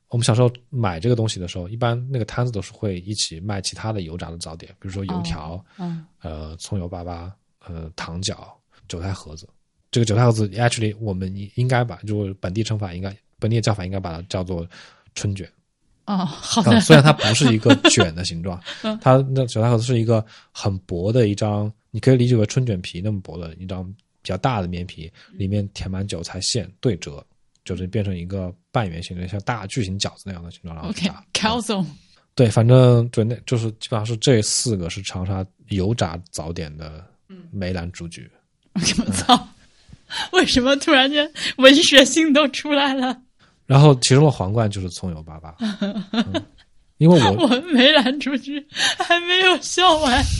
[0.08, 7.30] 我们小时候买这个东西的时候，一般那个摊子都是会一起卖其他的油炸的早点，比如说油条，嗯呃，葱油粑粑，
[7.64, 8.48] 呃，糖饺、
[8.88, 9.48] 韭菜盒子。
[9.90, 14.68] 这个韭菜盒子，actually 我们应该把，就是本地称法应该，本地的叫法应该把它叫做
[15.14, 15.48] 春卷。
[16.06, 23.84] 哦，好啊，的，虽然它不是一个卷的形状 嗯，它那韭菜盒子是一个很薄的一张，你可以理解为春卷皮那么薄的一张
[24.22, 27.24] 比较大的面皮，里面填满韭菜馅对折，
[27.64, 31.50] 就是变成一个半圆形的，像大巨型饺子那样的形状，然后去 OK，炸。
[31.50, 31.86] calzone，
[32.34, 37.04] 对，反正对，那就是基本上是这四个是长沙油炸早点的
[37.50, 38.30] 梅兰竹菊。
[38.74, 39.48] 我操！
[40.32, 43.22] 为什么突然间文学性都出来了？
[43.66, 45.52] 然后其中的皇冠就是葱油粑粑，
[46.12, 46.44] 嗯
[46.98, 50.24] 因为我我没拦出去还没有笑完，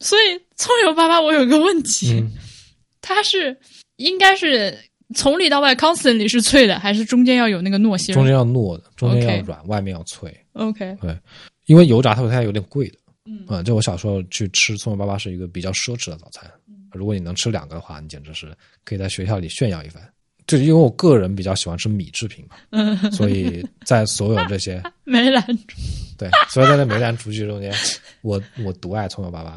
[0.00, 2.32] 所以葱油粑粑我有个问题，嗯。
[3.02, 3.54] 它是
[3.96, 4.74] 应该是
[5.14, 10.34] 从里到外 constantly 是脆的，还是中间要有那个糯馅中间要糯的，中间要软，外面要脆。
[10.54, 11.14] ？OK，对。
[11.66, 12.96] 因为油炸它它有点贵的，
[13.26, 13.44] 嗯。
[13.48, 16.50] 嗯，就我小时候去吃葱油粑粑是一个比较奢侈的早餐。
[16.98, 20.02] 如果你能吃两个的话，你简直是可以在学校里炫耀一番。
[20.46, 25.74] 就因为我个人比较喜欢吃米制品嘛，嗯，所以在所有这些 梅兰竹
[26.18, 27.72] 对，所以在这梅兰竹菊中间，
[28.20, 29.52] 我我独爱葱油粑粑。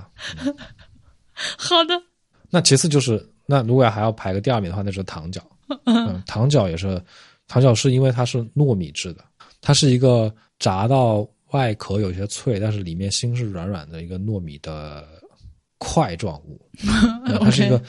[1.33, 2.01] 好的，
[2.49, 5.41] 那其次就是，那如果还要排个第二名的话，那就是糖饺。
[5.83, 7.03] 嗯，糖饺也是，
[7.49, 9.25] 糖饺是因为它是糯米制的，
[9.59, 15.05] 它是一个炸到外壳有些脆，但是里面心是软软的一个糯米的
[15.77, 16.61] 块状物。
[17.25, 17.81] 嗯它是一个，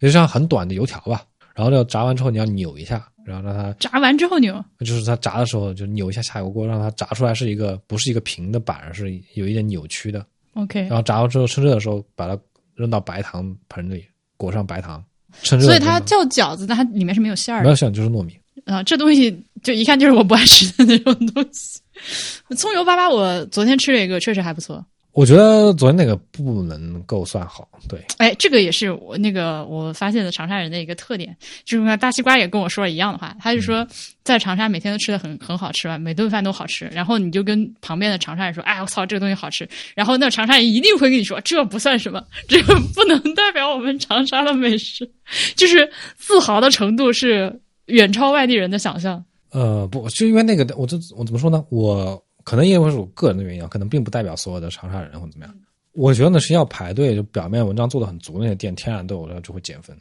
[0.00, 1.24] 也就像很短的油条吧。
[1.54, 10.24] 然后要，炸完之后你要扭一下，然后让它炸完之后扭，就是它炸的时候就扭一下下油锅，让它炸出来是一个不是一个平的板，而是有一点扭曲的。
[10.54, 12.38] OK，然后炸完之后趁热的时候，把它
[12.74, 15.04] 扔到白糖盆里，裹上白糖，
[15.42, 18.38] 趁热所以它叫饺子，但它里面是没有馅儿的没有馅就是糯米。
[18.64, 21.80] 啊、这东西就一看就是我不爱吃的那种东西。
[22.56, 24.84] 葱油粑粑，我昨天吃了一个，确实还不错。
[25.20, 33.86] 我觉得昨天那个不能够算好，对，哎，这个也是我那个我发现的长沙人的一个特点，就是说大西瓜也跟我说了一样的话，他就说
[34.24, 45.06] 在长沙每天都吃的很很好吃吧，每顿饭都好吃，然后你就跟旁边的长沙人说，哎，我操，这个东西好吃，然后那长沙人一定会跟你说，这不算什么，这不能代表我们长沙的美食，
[45.54, 49.22] 就是自豪的程度是远超外地人的想象。
[49.50, 51.62] 呃，不，就因为那个，我这我怎么说呢？
[51.68, 55.54] 我可能因为是我个人的原因啊，可能并不代表所有的长沙人或者怎么样。
[55.92, 59.96] 我觉得呢是要排队，就表面文章做的很足的那些店，天然对我来说就会减分。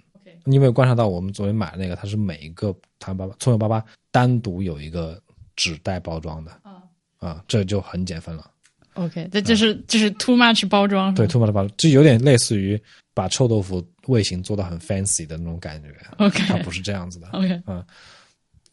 [0.46, 5.22] 你有没有观察到我们昨天买的那个，它是每一个糖粑粑、葱油粑粑单独有一个
[5.56, 6.82] 纸袋包装的啊
[7.20, 8.50] 啊，这就很减分了。
[8.96, 12.82] ，OK，这就是就是 too much 包装，对，too much 包装，就有点类似于
[13.14, 17.28] 把臭豆腐味型做到很 fancy 的那种感觉，OK 它不是这样子的。
[17.30, 17.86] OK，嗯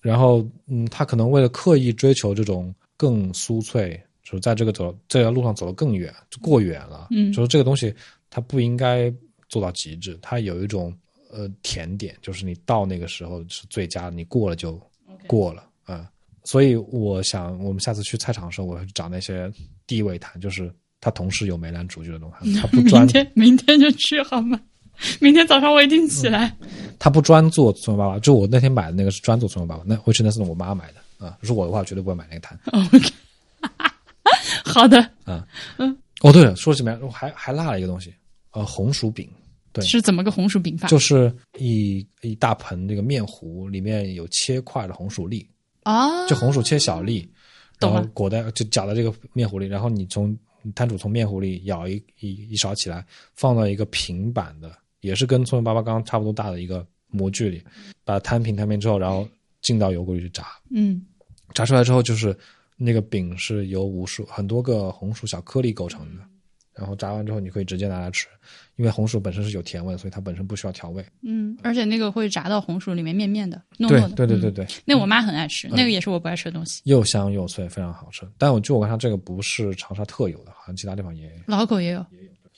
[0.00, 7.08] 然后，嗯，他可能为了刻意追求这种更酥脆，就是在这个走这条路上走得更远，就过远了。
[7.10, 7.94] 嗯就是这个东西
[8.30, 9.12] 它不应该
[9.48, 10.92] 做到极致，它有一种
[11.30, 14.80] 呃甜点，就是你到那个时候是最佳，你过了就
[15.26, 16.06] 过了啊、嗯
[16.46, 19.52] 所以我想，我们下次去菜场的时候，我会找那些
[19.84, 24.60] 地位谈，就是他同时有梅兰竹菊的东西，他不专明天明天就去好吗？
[25.20, 26.56] 明天早上我一定起来。
[27.00, 31.38] 他不专做葱油粑粑，就我那天买的那个是专做葱油粑粑，那回去那是我妈买的啊。
[31.40, 32.58] 如果我的话，绝对不会买那个摊。
[34.64, 34.98] 好的，
[36.20, 38.14] 哦，对了，说起来我还还落了一个东西，
[38.50, 39.28] 呃，红薯饼，
[39.72, 40.88] 对是怎么个红薯饼法？
[40.88, 45.48] 就是一一大盆这个面糊，里面有切块的红薯粒，
[45.84, 47.28] 哦，就红薯切小粒，
[47.78, 50.36] 然后裹在就搅在这个面糊里，然后你从
[50.74, 57.62] 摊主从面糊里舀一一一勺起来，放到一个平板的，也是跟葱油粑粑刚刚差不多大的一个模具里，
[58.04, 59.26] 把它摊平摊平之后，然后
[59.66, 61.04] 进到油锅里去炸，嗯
[61.52, 62.36] 炸出来之后就是
[62.76, 66.22] 那个饼是由无数很多个红薯小颗粒构成的，
[66.72, 68.28] 然后炸完之后你可以直接拿来吃，
[68.76, 71.04] 因为红薯本身是有甜味，所以它本身不需要调味。
[71.22, 74.08] 嗯，而且那个会炸到红薯里面面面的，糯糯的。
[74.10, 76.82] 对，对对对对，那我妈很爱吃，那个也是我不爱吃的东西。
[76.84, 78.24] 又香又脆，非常好吃。
[78.38, 81.32] 但我据我观察，这个不是长沙特有的，好像其他地方也有。
[81.46, 82.06] 老口也有，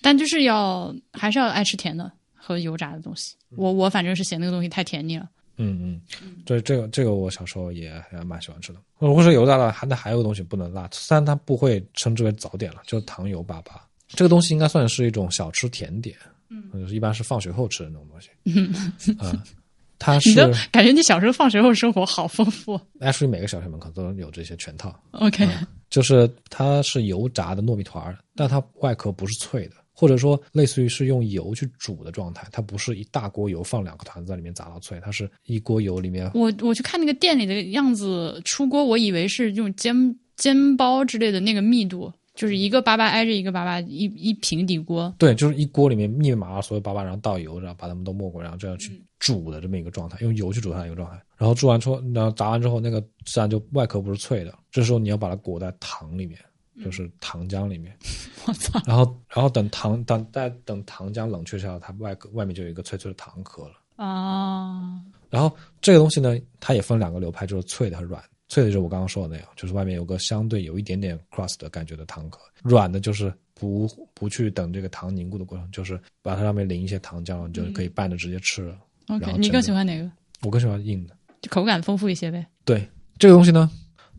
[0.03, 3.37] 但就是要还是要爱吃甜的和油炸的东西。
[3.57, 5.29] 我我反正是嫌那个东西太甜腻了。
[5.59, 8.81] 嗯嗯，这这个这个我小时候也还蛮喜欢吃的。
[8.99, 13.73] 如果说油炸的，还那还有个东西不能辣，虽然它不会称之为早点了，就是糖油粑粑。
[14.09, 16.17] 这个东西应该算是一种小吃甜点，
[16.49, 18.31] 嗯，一般是放学后吃的那种东西。
[18.45, 18.73] 嗯
[19.19, 19.45] 啊，
[19.99, 20.35] 它是
[20.73, 22.81] 感觉你小时候放学后生活好丰富。
[23.01, 25.47] actually 每个小学门口都有这些全套，OK，、
[25.91, 45.13] 就是它是油炸的糯米团儿，但它外壳不是脆的，或者说类似于是用油去煮的状态，它不是一大锅油放两个团子在里面炸到脆，它是一锅油里面我我去看那个店里的样子，出锅我以为是用煎煎包之类的那个密度，就是一个粑粑挨着一个粑粑，一一平底锅。
[45.19, 51.21] 对，就是一锅里面密密麻麻所有粑粑，然后倒油，然后把它们都没过，然后这样去煮的这么一个状态，用油去煮它的一个状态。
[51.37, 56.39] 然后煮完之后，然后炸完之后，那个自然就外壳不是脆的，这时候你要把它裹在糖里面，
[56.85, 57.97] 就是糖浆里面。
[58.47, 58.81] 我操！
[58.87, 63.75] 然后，然后等糖等再等糖浆冷却下来，它外壳外面就有一个脆脆的糖壳了。
[63.97, 68.23] 啊，然后这个东西呢，它也分两个流派，就是脆的和软。
[68.49, 78.79] 脆的就是我刚刚说的那样，就是外面有个相对有一点点 crust 的感觉的糖壳；软的就是不不去等这个糖凝固的过程，就是把它上面淋一些糖浆，你就可以拌着直接吃了。
[79.07, 80.11] 然 OK，你更喜欢哪个？
[80.43, 81.15] 我更喜欢硬的。
[81.43, 82.47] 就口感丰富一些呗。
[82.65, 82.89] 对
[83.19, 83.71] 这个东西呢，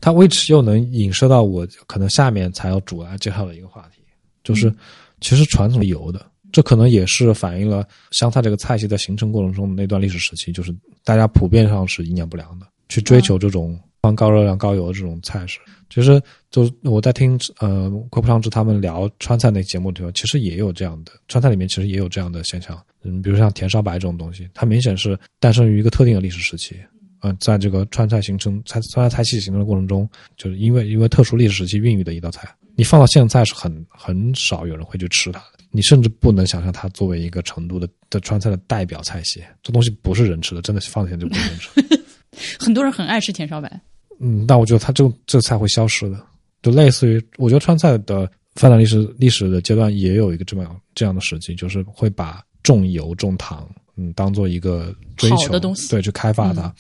[0.02, 4.02] 它 which 又能引射到我可能下面才要主要介绍的一个话题，
[4.44, 4.74] 就是
[5.22, 15.60] 其实传统油的，这可能也是反映了湘菜这个菜系在形成过程中的那段历史时期，就是大家普遍上是营养不良的，去追求这种放高热量、高油的这种菜式。
[15.90, 26.76] 其实就我在听呃郭普昌志他们聊川菜那节目的时候，其实也有这样的川菜里面其实也有这样的现象，嗯，比如像甜烧白这种东西，它明显是诞生于一个特定的历史时期。
[27.22, 41.70] 呃，在这个川菜形成川川菜菜系形成的过程中，就是因为因为特殊历史时期孕育的一道菜，你放到现在是很很少有人会去吃它的，你甚至不能想象它作为一个成都的的川菜的代表菜系，这东西不是人吃的，真的放现在就不是人吃。
[42.58, 43.82] 很多人很爱吃甜烧白。
[44.22, 46.26] 嗯，但我觉得它这个这个菜会消失的，
[46.62, 56.74] 就类似于我觉得川菜的发展历史历史的阶段也有一个这么样这样的时期，就是会把重油重糖，嗯，当做一个追求的东西对，去开发它。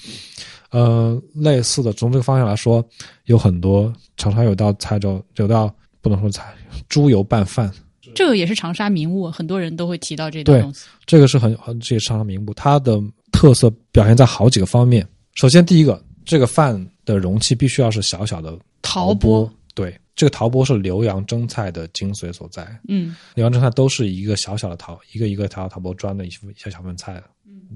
[0.71, 2.83] 呃，类似的，从这个方向来说，
[3.25, 6.53] 有很多长沙有道菜叫有道不能说菜，
[6.87, 7.71] 猪油拌饭，
[8.13, 10.85] 这个也是长沙名物，很多人都会提到这道对东西。
[11.05, 13.01] 这个是很很这也是长沙名物，它的
[13.31, 15.03] 特色表现在好几个方面。
[15.33, 22.67] 首先，第一个，这个饭的容器必须要是小小的陶钵钵，对，这个陶钵是浏阳蒸菜的精髓所在。
[22.89, 27.23] 嗯浏阳蒸菜都是一个小小的陶，一个一个陶陶钵装的一一小小份菜，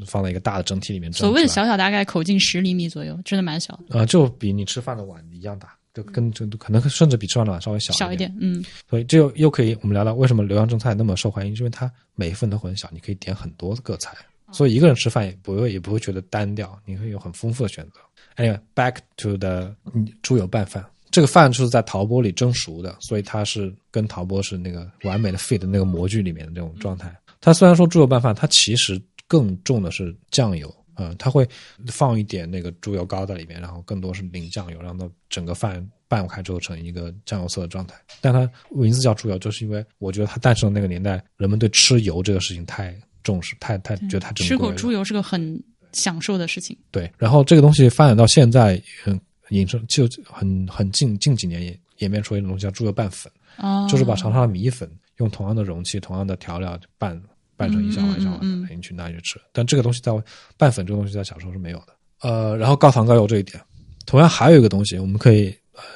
[0.06, 1.21] 放在一个大的蒸屉里面蒸。
[1.21, 8.36] 所谓的小小，大概口径十厘米左右，真的蛮小的，呃，就比你吃饭的碗一样大，就跟就可能甚至比吃饭的碗稍微小一小一点。
[8.41, 14.13] 嗯所以这又又可以，我们聊聊为什么浏阳蒸菜那么受欢迎，因为它每一份都很小，你可以点很多个菜，
[14.51, 18.01] 所以一个人吃饭也不会也不会觉得单调，你会有很丰富的选择。
[18.36, 27.15] Anyway，back to the 嗯猪油拌饭，这个饭就是在陶钵里蒸熟的，所以它是跟陶钵是那个完美的 fit 的那个模具里面的那种状态。
[27.39, 30.76] 它虽然说猪油拌饭，它其实更重的是酱油。
[30.95, 31.47] 嗯，它会
[31.88, 37.95] 放一点那个猪油膏在里面，然后更多是淋酱油，让它整个饭拌开之后成一个酱油色的状态。
[38.19, 44.58] 但它名字叫猪油，就是因为我觉得它诞生的那个年代，人们对吃油这个事情太重视，太太觉得太珍吃。
[44.58, 46.78] 口猪油是个很享受的事情。
[46.91, 49.19] 对，然后这个东西发展到现在，嗯，
[49.61, 57.21] 引申就很很近近几年演演变出一种东西叫猪油拌粉，哦，就是把长沙的米粉用同样的容器、同样的调料拌
[57.55, 59.39] 拌成一小碗一小碗嗯嗯嗯的，你去拿去吃。
[59.51, 60.11] 但这个东西在
[60.57, 61.93] 拌粉这个东西在小时候是没有的。
[62.21, 63.61] 呃，然后高糖高油这一点，
[64.05, 65.53] 同样还有一个东西，我们可以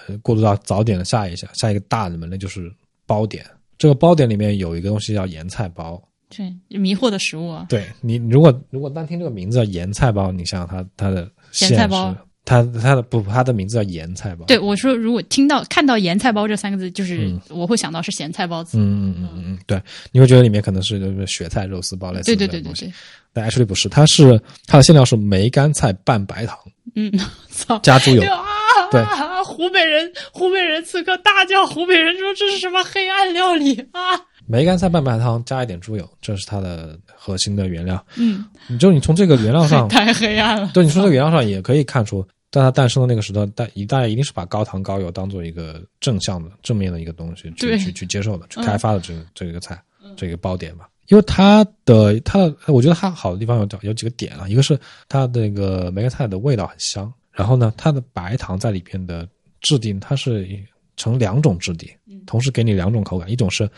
[0.07, 2.71] 呃过渡到早点的下一下下一个大的门类就是
[3.05, 3.45] 包点。
[3.77, 7.65] 这个包点里面有一个东西叫盐菜包，对迷惑的食物啊。
[7.69, 12.15] 对你，如果如果单听这个名字叫盐菜包，你想想它它的咸菜包
[12.47, 14.45] 是，它它的不，他的名字叫盐菜包。
[14.45, 18.77] 对，我说如果听到看到盐菜包这三个字，就是嗯我会想到是咸菜包子。
[18.77, 19.81] 嗯嗯嗯嗯嗯，对，
[20.11, 22.93] 你会觉得里面可能是就是雪菜肉丝包类似对的东西，对对对对，
[23.33, 26.57] 但 actually 不是，它是它的馅料是梅干菜拌白糖
[26.95, 27.11] 嗯，
[27.51, 28.45] 操，加猪油，啊！
[28.89, 33.99] 对啊湖北人，湖北人此刻大叫，湖北人说这是什么黑暗料理啊？
[34.45, 38.01] 梅干菜拌白糖加一点猪油，这是它的核心的原料。
[38.15, 40.71] 嗯，你就你从这个原料上， 太黑暗了。
[40.73, 49.81] 对你从这个原料上也可以看出，在它诞生的那个时代，大一大家一定是把高糖高油当做一个正向的、正面的一个东西去去去接受的，去开发的这个、这个菜
[50.15, 50.89] 这个包点吧。
[51.07, 59.27] 因为它的它的，我觉得它好的地方有有几个点啊，一个是它的那个梅干菜的味道很香，然后呢，它的白糖在里边的
[59.61, 60.47] 质地它是
[60.95, 61.89] 呈两种质地，
[62.25, 63.69] 同时给你两种口感，一种是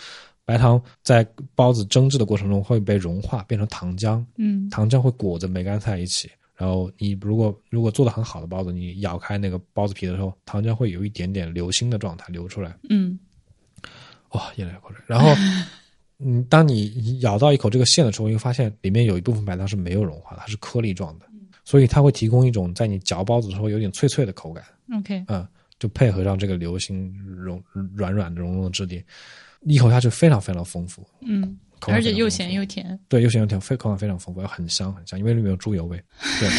[0.44, 6.30] 白糖在包子蒸制的过程中会被融化变成糖浆，嗯糖浆会裹着梅干菜一起。
[6.60, 13.18] 然后你如果如果做的很好的包子，你咬开那个包子皮的时候，糖浆会有一点点流心的状态流出来，嗯。
[14.32, 15.02] 哇，咽了口水。
[15.08, 15.34] 然后，
[16.20, 21.26] 嗯，当你咬到一口这个馅的时候，你会发现里面有一部分白糖是没有融化的，它是颗粒状的，
[21.64, 24.64] 所以它会提供一种在你嚼包子的时候有点脆脆的口感
[25.00, 25.48] ，，OK，嗯，
[25.80, 27.64] 就配合上这个流心融
[27.96, 29.02] 软软的融融的质地，
[29.62, 33.00] 一口下去非常非常丰富，嗯，而且又咸又甜。
[33.08, 35.98] 对，又咸又甜，非口感非常丰富，很香很香，因为里面有猪油味。
[36.40, 36.50] 对，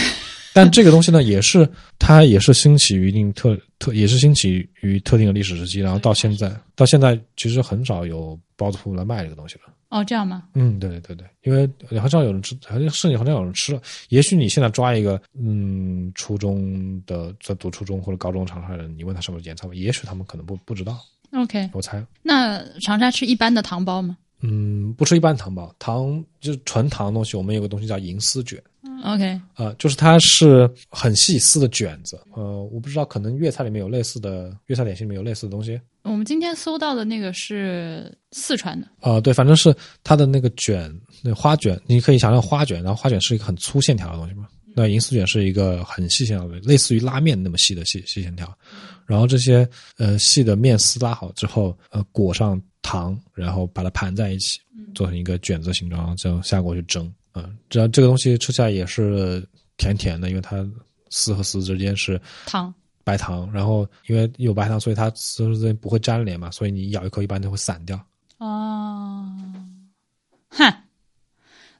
[0.52, 9.62] 但这个东西呢，也是它也是兴起于一定特特，也是兴起于特定的历史时期，然后到现在，到现在其实很少有包子铺来卖这个东西了。
[9.90, 10.44] 哦，这样吗？
[10.54, 13.82] 嗯，对对对对，因为很少有人吃，好像甚至很少有人吃了。
[14.08, 21.00] 也许你现在抓一个嗯初中的在读初中或者高中长沙人，你问他什么是盐菜包，也许他们可能不不知道
[21.32, 22.04] ，OK，我猜。
[22.22, 28.62] 那长沙吃一般的糖包吗嗯，不吃一般糖吧，糖就是纯糖的东西，我们有个东西叫银丝卷。
[29.04, 38.86] ？OK，呃，就是它是很细丝的卷子，呃，我不知道，可能粤菜里面有类似的，粤菜点心里面有类似的东西，我们今天搜到的那个是四川的。
[39.00, 39.74] 呃，对，反正是
[40.04, 48.56] 它的那个卷，那花卷，你可以想象花卷，然后花卷是一个很粗线条的东西嘛，那银丝卷是一个很细线条的，类似于拉面那么细的细细线条，
[49.06, 54.60] 然后这些呃细的面丝拉好之后，呃，裹上糖，然后把它盘在一起，
[54.94, 60.66] 做成一个卷子形状，然后就下锅去蒸，嗯、这这个东西吃起来也是甜甜的，因为它
[61.10, 62.72] 丝和丝之间是糖。
[63.02, 67.98] 白糖，然后因为有白糖，所以它丝之间不会粘连嘛，所以你咬一口一般都会散掉。
[68.36, 69.26] 哦，
[70.50, 70.72] 哼，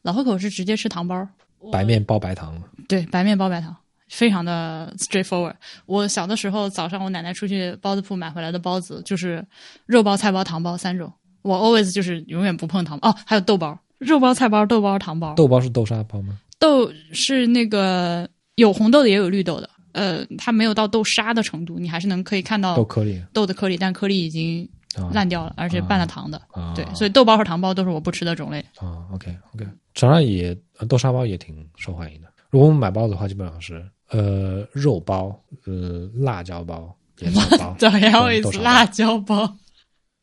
[0.03, 1.29] 老河口是直接吃糖包，
[1.71, 3.77] 白面包白糖，对，白面包白糖，
[4.09, 5.55] 非常的 straightforward。
[5.87, 9.47] 我小的时候早上我奶奶出去包子铺买回来的包子就是
[9.87, 15.35] 肉包、菜包、糖包三种，我 always 就是永远不碰糖包哦，还有豆包，肉包、菜包、豆包、糖包。
[15.35, 16.41] 豆包是豆沙包吗？
[16.59, 26.37] 豆是那个有红豆的也有绿豆的，呃，它没有到豆沙的程度，你还是能可以看到豆颗粒豆的颗粒，但颗粒已经啊烂掉了，而且拌了糖的。
[26.51, 28.59] 啊，对，所以豆包和糖包都是我不吃的种类。
[28.77, 32.30] 啊，OK OK，早上也呃豆沙包也挺受欢迎的。
[32.51, 39.57] 如果我们买包子的话，基本上是呃肉包、呃辣椒包、 盐菜包 hell 豆 is 沙包辣椒包？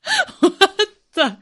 [1.12, 1.38] 这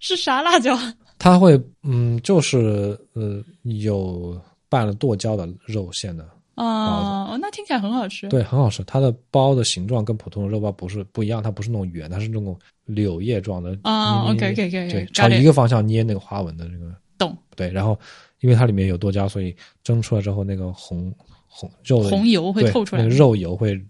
[0.00, 0.78] 是啥辣椒？
[1.18, 4.38] 它会嗯，就是呃有
[4.68, 6.22] 拌了剁椒的肉馅的，
[6.56, 8.28] 哦，哦那听起来很好吃。
[8.28, 8.84] 对，很好吃。
[8.84, 13.76] 它的包的形状跟普通的肉包不是不一样，它不是那种圆，它是那种柳叶状的。
[13.82, 16.94] 啊你你，OK，OK，OK，对，got 朝一个方向捏那个花纹的那个。
[17.16, 17.36] 懂。
[17.56, 17.98] 对，然后
[18.44, 21.10] 因为它里面有剁椒，所以蒸出来之后，那个红
[21.48, 23.82] 红肉红油会透出来那个肉油会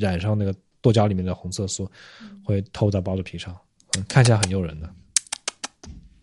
[0.00, 1.88] 染上那个剁椒里面的红色素，
[2.42, 3.56] 会透在包子皮上，
[3.96, 4.90] 嗯，看起来很诱人的。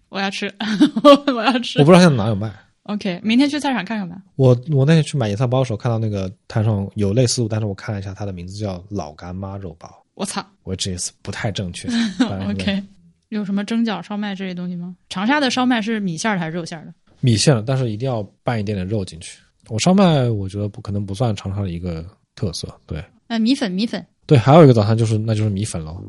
[0.09, 0.53] 我要吃，
[1.33, 1.85] 我要吃我。
[1.85, 2.53] 不知道现在哪有卖。
[2.83, 4.21] OK，明天去菜场看看吧。
[4.35, 11.87] 我我那天去买野菜包的时候，看到那个摊上有类似物，但是我看了一下，它的名字叫老干妈肉包，我操我这次不太正确。
[12.51, 12.83] OK，
[13.29, 14.97] 有什么蒸饺、烧麦这些东西吗？
[15.07, 16.93] 长沙的烧麦是米馅儿的还是肉馅儿的？
[17.21, 19.39] 米线了，但是一定要拌一点点肉进去。
[19.69, 22.05] 我烧麦我觉得不可能不算长沙的一个
[22.35, 24.05] 特色，对呃，米粉，米粉。
[24.25, 26.03] 对，还有一个早餐就是那就是米粉喽。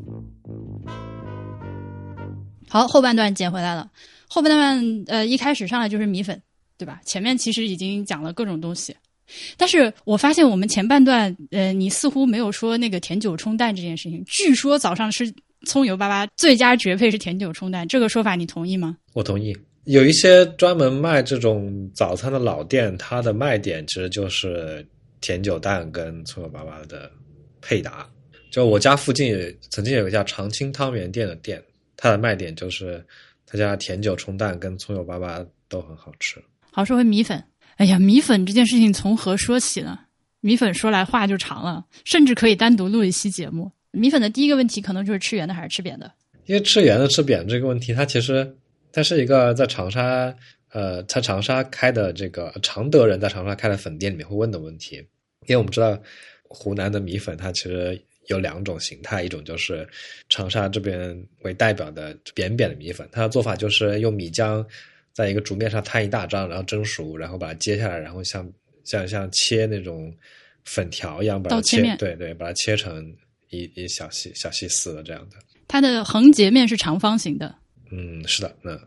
[2.67, 3.89] 好，后半段捡回来了。
[4.27, 6.41] 后半段呃，一开始上来就是米粉，
[6.77, 6.99] 对吧？
[7.05, 8.95] 前面其实已经讲了各种东西，
[9.55, 14.23] 但是我发现我们前半段呃，你似乎没有说那个甜酒冲蛋这件事情。
[14.25, 15.31] 据说早上吃
[15.65, 18.97] 葱油粑粑最佳绝配是甜酒冲蛋，这个说法你同意吗？
[19.13, 19.55] 我同意。
[19.85, 24.85] 有一些专门卖这种早餐的老店，它的卖点其实就是
[25.19, 27.11] 甜酒蛋跟葱油粑粑的
[27.61, 28.07] 配搭。
[28.49, 29.35] 就我家附近
[29.69, 31.61] 曾经有一家长青汤圆店的店，
[31.97, 33.03] 它的卖点就是
[33.45, 36.41] 他家甜酒冲蛋跟葱油粑粑都很好吃。
[36.71, 37.43] 好，说回米粉。
[37.77, 39.99] 哎呀，米粉这件事情从何说起呢？
[40.41, 43.71] 米粉说来话就长了，甚至可以单独录一期节目。
[43.91, 46.11] 米粉的第一个问题可能就是吃圆的还是吃扁的？
[46.45, 48.55] 因为吃圆的吃扁这个问题，它其实
[48.93, 50.33] 它是一个在长沙
[50.71, 54.95] 呃在长沙开的这个常德人在长沙开的粉店里面会问的问题。
[55.47, 56.01] 因为我们知道
[56.43, 59.85] 湖南的米粉它其实有两种形态，一种就是
[60.29, 64.65] 长沙这边为代表的扁扁的米粉，它的做法就是用米浆
[65.11, 68.49] 在一个竹面上摊一大张，然后蒸熟，然后把它揭下来，然后像
[68.85, 70.15] 像像切那种
[70.63, 73.13] 粉条一样把它切，对对，把它切成
[73.49, 75.35] 一一小细小细丝的这样的。
[75.67, 77.53] 它的横截面是长方形的，
[77.95, 78.79] 嗯，是的，那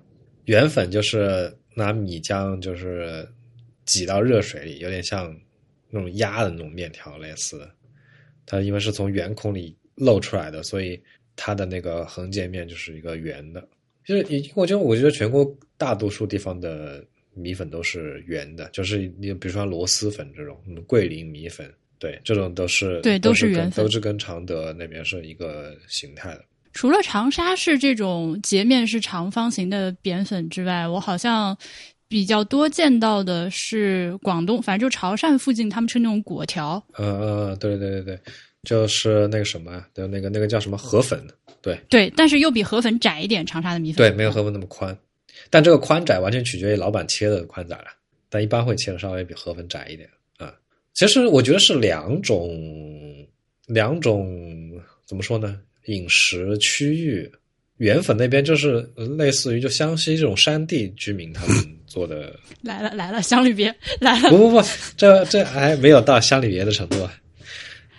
[0.47, 3.25] 圆粉就是拿米浆就是
[3.85, 5.33] 挤到热水里，有点像
[5.91, 7.71] 那种压的那种面条类似的。
[8.45, 11.01] 它因为是从圆孔里露出来的，所以
[11.37, 13.67] 它的那个横截面就是一个圆的。
[14.05, 17.05] 就是已，我觉得我觉得全国大多数地方的
[17.35, 26.45] 米粉都是圆的，就是你比如说螺蛳粉这种，嗯，桂林米粉，对，这种都是对都是圆粉都是跟常德那边是一个形态的。
[26.77, 31.57] 除了长沙市这种截面是长方形的扁粉之外，我好像
[32.07, 38.21] 比较多见到的是广东，反正就潮汕附近他们吃那种果条，呃呃，对对对对，
[38.63, 41.27] 就是那个什么，对，那个那个叫什么河粉，
[41.63, 43.47] 对对，但是又比河粉窄一点。
[43.47, 44.95] 长沙的米粉对，没有河粉那么宽，
[45.49, 47.87] 但这个宽窄完全取决于老板切的宽窄了，
[48.29, 50.07] 但一般会切的稍微比河粉窄一点
[50.37, 50.53] 啊。
[50.93, 52.55] 其实我觉得是两种
[53.67, 54.31] 两种
[55.07, 55.59] 怎么说呢？
[55.87, 57.31] 饮食区域，
[57.79, 61.57] 原粉那边就是类似于就湘西这种山地居民他们
[61.87, 64.31] 做的来了来了，乡里别来了。
[64.31, 67.13] 不不不，这这还没有到乡里别的程度啊。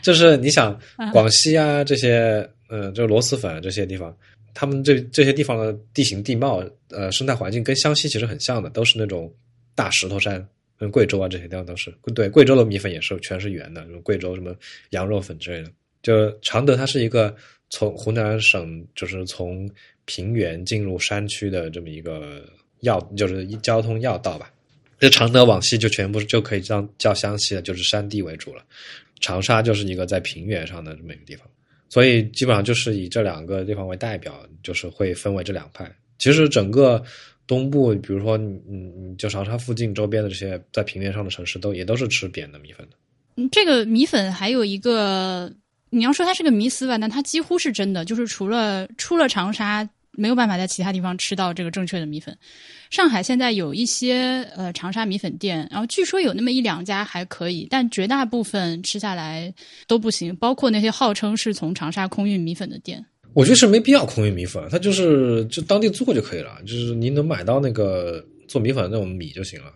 [0.01, 4.15] 就是你想啊，广西啊这些，呃，就螺蛳粉啊这些地方，
[4.53, 9.33] 他们这这些地方的地形地貌，呃，生态环境跟湘西其实很像的，都是那种
[9.75, 10.45] 大石头山。
[10.79, 14.55] 嗯，贵州啊这些地方都是，对，贵州的米粉也是全是圆的，什么贵州什么
[14.91, 15.71] 羊肉粉之类的。
[16.03, 17.35] 就常德，它是一个
[17.69, 19.69] 从湖南省就是从
[20.05, 22.43] 平原进入山区的这么一个
[22.81, 24.51] 要，就是一交通要道吧。
[24.99, 28.63] 这常德往西就全部就可以叫叫湘西了，就是山地为主了。
[29.19, 31.47] 长沙就是一个在平原上的这么一个地方，
[31.89, 35.91] 所以基本上就是以这两个地方为代表，就是会分为这两派。
[36.19, 37.03] 其实整个
[37.45, 42.97] 东部，比如说你你你就长沙附近周边的这些在平原上的城市，都也都是吃扁的米粉的。
[43.35, 45.51] 嗯，这个米粉还有一个，
[45.89, 52.37] 你要说它是个迷思吧，但它几乎是真的，就是除了出了长沙，没有办法在其他地方吃到这个正确的米粉。
[52.89, 59.53] 上海现在有一些呃长沙米粉店，然后据说有那么一两家还可以，但绝大部分吃下来
[59.87, 63.05] 都不行，包括那些号称是从长沙空运米粉的店。
[63.33, 69.71] 我觉得是没必要空运米粉，它就是就当地做就可以了，就是你能买到那个做米粉的那种米就行了。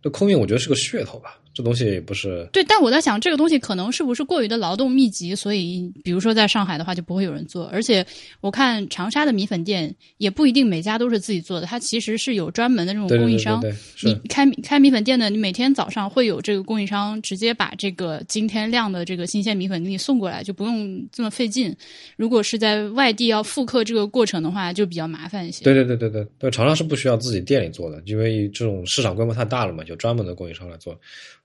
[0.00, 7.66] 这空运我觉得是个噱头吧，这东西不是对，但我在想，这个东西可能是不是过于的劳动密集，所以比如说在上海的话就不会有人做。
[7.66, 8.04] 而且
[8.40, 13.60] 我看长沙的米粉店也不一定每家都是自己做的，它其实是有专门的这种供应商。
[13.60, 21.76] 对对你是开开米粉店的，你每天早上会有这个供应商直接把这个今天晾的这个新鲜米粉给你送过来，就不用这么费劲。
[22.16, 25.64] 如果是在外地要复刻这个过程的话，就比较麻烦一些。
[25.64, 30.98] 对对对对对对，长沙是不需要自己店里做的，因为这种市场规模太大了嘛，有专门的供应商来做。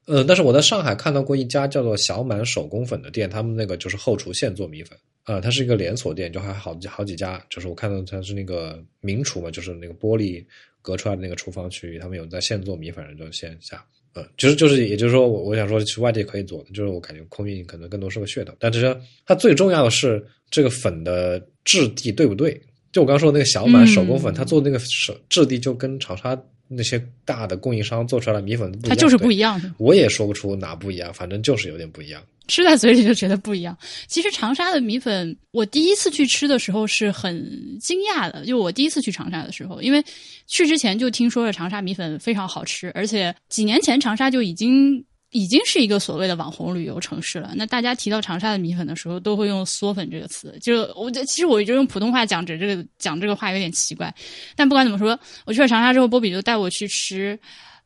[0.07, 10.43] 呃，但是我在上海看到过一家叫做小满手工粉的店，他们那个就是后厨现做米粉，呃，它是一个连锁店，就还好几好几家，就是我看到它是那个名厨嘛，就是那个玻璃
[10.81, 13.85] 隔出来的那个厨房区域，他们有在现做米粉，就线下。
[14.13, 22.59] 呃，其实就是，也就是说，我我想说，去外地可以做的，就是我感觉空运可能更多是个噱头，但其实它最重要的是这个粉的质地对不对？
[22.91, 29.73] 就我刚刚说的那个小满手工粉，嗯它做那个手质地就跟长沙那些大的供应商做出来的米粉不一样，它就是不一样的。
[29.77, 32.21] 我也说不出哪不一样，反正就是有点不一样。
[32.47, 33.77] 吃在嘴里就觉得不一样。
[34.07, 38.45] 其实长沙的米粉，我第一次去吃的时候是很惊讶的。
[38.45, 40.01] 就我第一次去长沙的时候，因为
[40.45, 45.03] 去之前就听说了长沙米粉非常好吃，而且几年前长沙就已经。
[45.31, 47.51] 已经是一个所谓的网红旅游城市了。
[47.55, 50.57] 那大家提到长沙的米粉的时候，都会用“嗦粉”这个词。
[50.61, 54.13] 就我觉得，其实我觉得用普通话讲这这个讲这个话有点奇怪。
[54.55, 57.37] 但不管怎么说，我去了长沙之后，波比就带我去吃。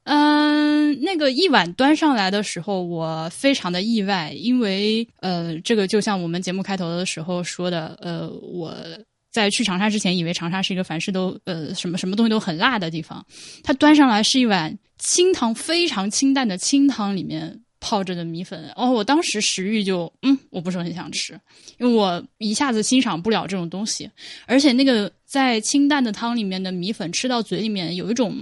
[0.04, 8.76] 嗯，那个一碗端上来的时候，我非常的意外，因为呃，这个就像我们节目开头的时候说的，呃，我
[9.32, 13.24] 在去长沙之前，以为长沙是一个凡事都呃什么什么东西都很辣的地方，
[13.64, 21.34] 它端上来是一碗清汤，非常清淡的清汤里面泡着的米粉，哦，我当时食欲就嗯，我不是很想吃，
[21.80, 24.10] 因为我一下子欣赏不了这种东西，
[24.46, 28.34] 而且那个在清淡的汤里面的米粉吃到嘴里面有一种。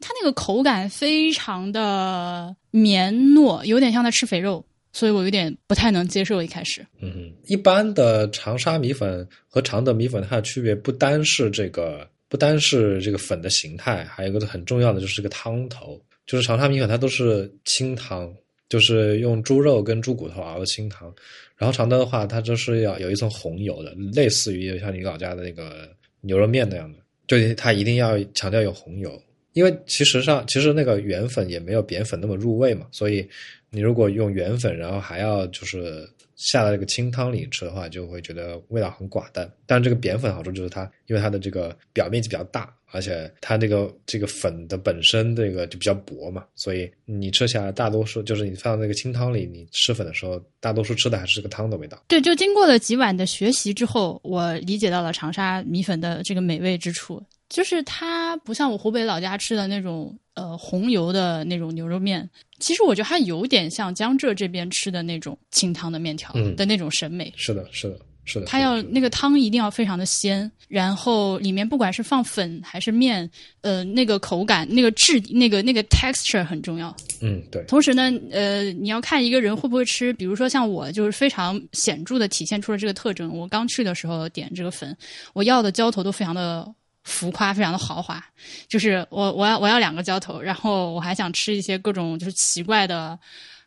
[0.00, 6.40] 它那个口感非常的绵糯，有点像在吃肥肉，所以我有点不太能接受。
[6.40, 18.32] 一开始，嗯，一般的长沙米粉和常德米粉它的区别不单是这个，不单是这个粉的形态，还有一个很重要的就是这个汤头，就是长沙米粉它都是清汤，
[18.68, 21.12] 就是用猪肉跟猪骨头熬的清汤，
[21.56, 25.88] 然后常德的话，它就是要有一层红油的，类似于像你老家的那个
[26.20, 29.20] 牛肉面那样的，就它一定要强调有红油。
[29.54, 33.28] 因为其实上，其实那个圆粉也没有扁粉那么入味嘛，所以
[33.70, 39.50] 你如果用圆粉，然后还要就是下到这个清汤里吃的话，就会觉得味道很寡淡。
[39.66, 52.02] 但这个扁粉好处就是它，因为它的这个表面积比较大，而且它这个这个粉的本身这个就比较薄嘛，所以你吃起来大多数就是你放到那个清汤里，你吃粉的时候，大多数吃的还是这个汤的味道。
[52.08, 57.22] 对，就经过了几碗的学习之后，我理解到了长沙米粉的这个美味之处。
[57.48, 62.28] 就是它不像我湖北老家吃的那种呃红油的那种牛肉面，
[62.58, 67.32] 其实我觉得它有点像江浙这边吃的那种清汤的面条嗯的那种审美。
[67.36, 68.46] 是的，是的，是的。
[68.46, 73.28] 它要那个汤一定要非常的鲜，然后里面不管是放粉还是面，
[73.62, 76.94] 呃，那个口感、那个质、那个那个 texture 很重要。
[77.22, 83.34] 嗯，对，同时呢，呃，你要看一个人会不会吃，比如说像我，就是非常显著的体现出了这个特征。
[83.34, 84.94] 我刚去的时候点这个粉，
[85.32, 86.70] 我要的浇头都非常的
[87.08, 88.22] 浮夸，非常的豪华。
[88.68, 93.18] 就是我我要我要两个浇头，然后我还想吃一些各种就是奇怪的，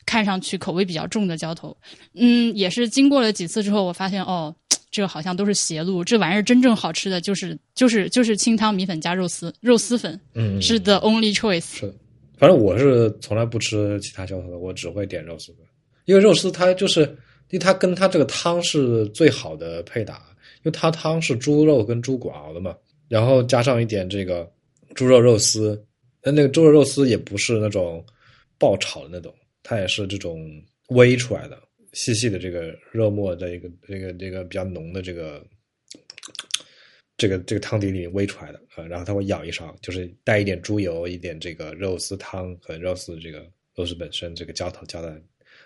[0.05, 1.75] 看上去口味比较重的浇头。
[2.13, 4.55] 嗯，也是经过了几次之后，我发现哦，
[4.91, 6.03] 这个好像都是邪路。
[6.03, 11.79] 这玩意儿真正好吃的就是就是就是清汤米粉加肉丝，肉丝粉嗯，是 the only choice。
[11.79, 11.93] 是，
[12.37, 15.65] 反正我是从来不吃其他浇头的，我只会点肉丝粉，
[16.05, 20.21] 因为肉丝它就是，因为它跟它这个汤是最好的配搭，
[20.63, 22.75] 因为它汤是猪肉跟猪骨熬的嘛，
[23.11, 24.49] 然后加上一点这个
[24.95, 25.85] 猪肉肉丝，
[26.23, 28.01] 那那个猪肉肉丝也不是那种
[28.57, 30.39] 爆炒的那种，它也是这种
[30.87, 35.45] 煨出来的，细细的这个肉末的一个这个这个比较浓的这个。
[37.17, 43.45] 这个这个汤底里面煨出来的啊、然后它会舀一勺，就是带一点猪油，一点这个肉丝汤和肉丝这个
[43.75, 45.21] 肉丝本身这个浇头浇在，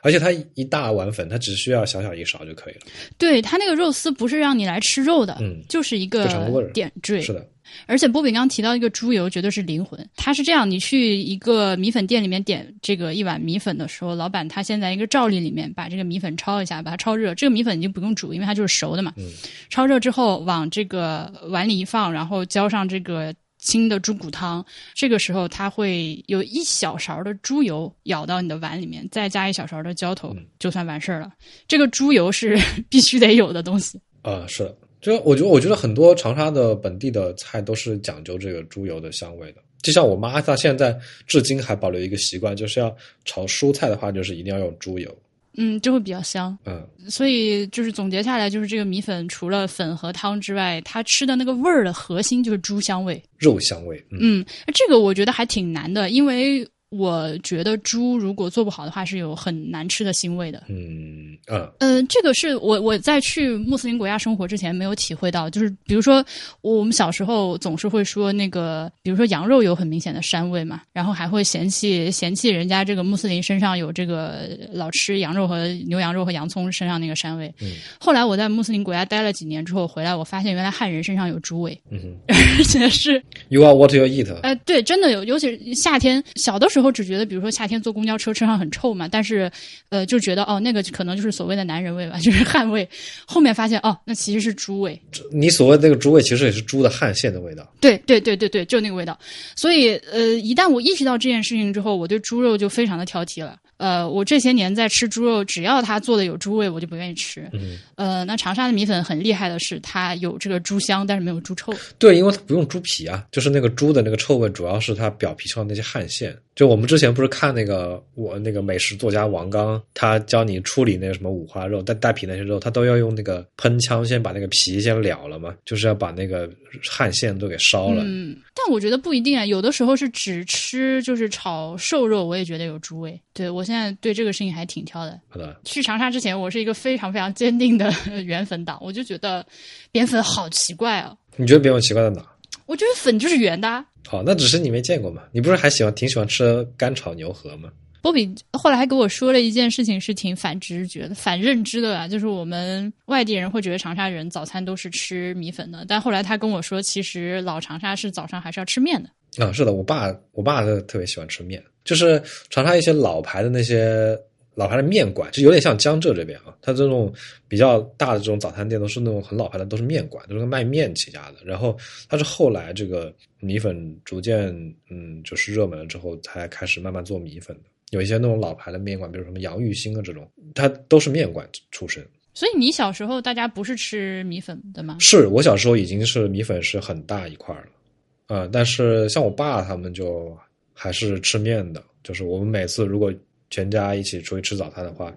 [0.06, 2.82] 而且它一大碗粉，它只需要小小一勺就可以了。
[3.18, 6.28] 对它那个肉丝不是让你来吃肉的，嗯就是一个
[6.76, 7.20] 点缀。
[7.20, 7.44] 是的，
[7.88, 10.00] 而且波比刚刚提到一个猪油，绝对是灵魂。
[10.16, 17.34] 它是这样，你去一个米粉店里面点这个一碗米粉的时候，老板他先在一个罩例里面把这个米粉焯一下，把它焯热。
[17.34, 19.12] 这个米粉已经不用煮，因为它就是熟的嘛。
[19.18, 19.26] 嗯
[19.72, 23.34] 焯热之后往这个碗里一放，然后浇上这个
[23.66, 24.64] 清的猪骨汤。
[24.94, 31.32] 这个时候它会有一小勺的猪油舀到你的碗里面，再加一小勺的浇头，嗯就算完事儿了。
[31.68, 32.58] 这个猪油是
[32.88, 34.00] 必须得有的东西。
[34.22, 40.98] 啊、是的，就我觉得我觉得很多长沙的本地的菜都是讲究这个猪油的香味的，就像我妈，她现在
[41.28, 42.96] 至今还保留一个习惯，就是要
[43.26, 45.16] 炒蔬菜的话，就是一定要用猪油。
[45.58, 46.58] 嗯，就会比较香。
[46.66, 53.22] 嗯，所以就是总结下来，就是这个米粉除了粉和汤之外，它吃的那个味儿的核心就是猪香味。
[53.38, 54.04] 肉香味。
[54.20, 56.68] 嗯，这个我觉得还挺难的，因为。
[56.98, 60.64] 我觉得猪如果做不好的话，是有很难吃的腥味的。
[60.70, 66.26] 嗯嗯呃，这个是我我在去穆斯林国家生活之前没有体会到，就是比如说
[66.62, 77.54] 我们小时候总是会说那个，比如说羊肉有很明显的膻味嘛，然后还会嫌弃 嫌弃人家这个穆斯林身上有这个老吃羊肉和牛羊肉和洋葱身上那个膻味。
[77.62, 77.74] 嗯。
[78.00, 81.78] 后来我在穆斯林国家待了几年之后回来，我发现原来汉人身上有猪味。
[81.92, 82.00] 嗯
[82.58, 83.22] 而且是。
[83.50, 84.34] You are what you eat。
[84.42, 86.85] 哎，对，真的有，尤其是夏天，小的时候。
[86.92, 89.52] 只觉得，比如说夏天坐公交车，车上很臭嘛，但是，
[89.90, 92.88] 呃，就觉得哦，那个可能就是所谓的男人味吧， 就是汗味。
[93.26, 95.00] 后面发现哦，那其实是猪味。
[95.32, 97.70] 你所谓那个猪味，其实也是猪的汗腺的味道。
[97.80, 99.18] 对对对对对，就那个味道。
[99.56, 103.58] 所以，呃，一旦我意识到这件事情之后，我对猪肉就非常的挑剔了。
[103.78, 107.50] 呃，我这些年在吃猪肉，只要它做的有猪味，我就不愿意吃。
[107.52, 107.78] 嗯。
[107.96, 111.74] 呃，那长沙的米粉很厉害的是，它有这个猪香，但是没有猪臭。
[112.00, 116.34] 对，因为它不用猪皮啊，就是那个猪的那个臭味，主要是它表皮上那些汗腺。
[116.56, 126.50] 就我们之前不是看那个我那个美食作家王刚，他教你处理那个什么五花肉带带皮那些肉，他都要用那个喷枪先把那个皮先燎了嘛，就是要把那个
[126.90, 128.04] 汗腺都给烧了。
[128.06, 133.20] 嗯，但我觉得不一定啊，有的时候是只吃就是炒瘦肉，我也觉得有猪味。
[133.34, 135.20] 对我现在对这个事情还挺挑的。
[135.28, 135.60] 好的。
[135.66, 137.94] 去长沙之前，我是一个非常非常坚定的
[138.26, 139.46] 原粉党，我就觉得
[139.92, 141.14] 扁粉好奇怪啊。
[141.36, 142.26] 你觉得扁粉奇怪在哪？
[142.66, 143.86] 我觉得粉就是圆的。
[144.08, 145.24] 好，那只是你没见过嘛？
[145.32, 147.70] 你不是还喜欢挺喜欢吃干炒牛河吗？
[148.02, 159.44] 波比后来还跟我说了一件事情，是挺反直觉的、反认知的啊，就是我们外地人会觉得长沙人早餐都是吃米粉的，但后来他跟我说，其实老长沙是早上还是要吃面的。
[159.44, 164.16] 啊，是的，我爸我爸特别喜欢吃面，就是长沙一些老牌的那些。
[164.56, 167.14] 老牌的面馆就有点像江浙这边啊，它这种
[167.48, 171.38] 比较大的这种早餐店都是那种很老牌的，都是面馆，都是卖面起家的。
[171.44, 171.78] 然后
[172.08, 174.48] 它是后来这个米粉逐渐
[174.90, 177.64] 嗯就是热门了之后，才开始慢慢做米粉的。
[177.92, 182.02] 有一些那种老牌的面馆，比如什么杨玉兴啊这种，它都是面馆出身。
[182.34, 184.98] 所以你小时候大家不是吃米粉的吗？
[185.02, 190.34] 是我小时候已经是米粉是很大一块了，啊，但是像我爸他们就
[190.74, 193.14] 还是吃面的，就是我们每次如果。
[193.50, 195.16] 全家一起出去吃早餐的话，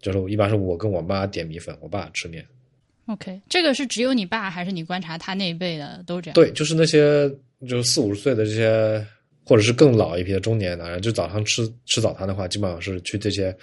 [0.00, 2.44] 就是一般是我跟我妈点米粉，我爸吃面。
[3.06, 6.34] OK，这个是只有你爸还是你观察他那一辈的都这样？
[6.34, 7.28] 对，就是那些
[7.68, 9.06] 就是四五十岁的这些，
[9.44, 13.54] 或者是更老一批的中年男人，就早上吃吃早餐的话，基本上是去这些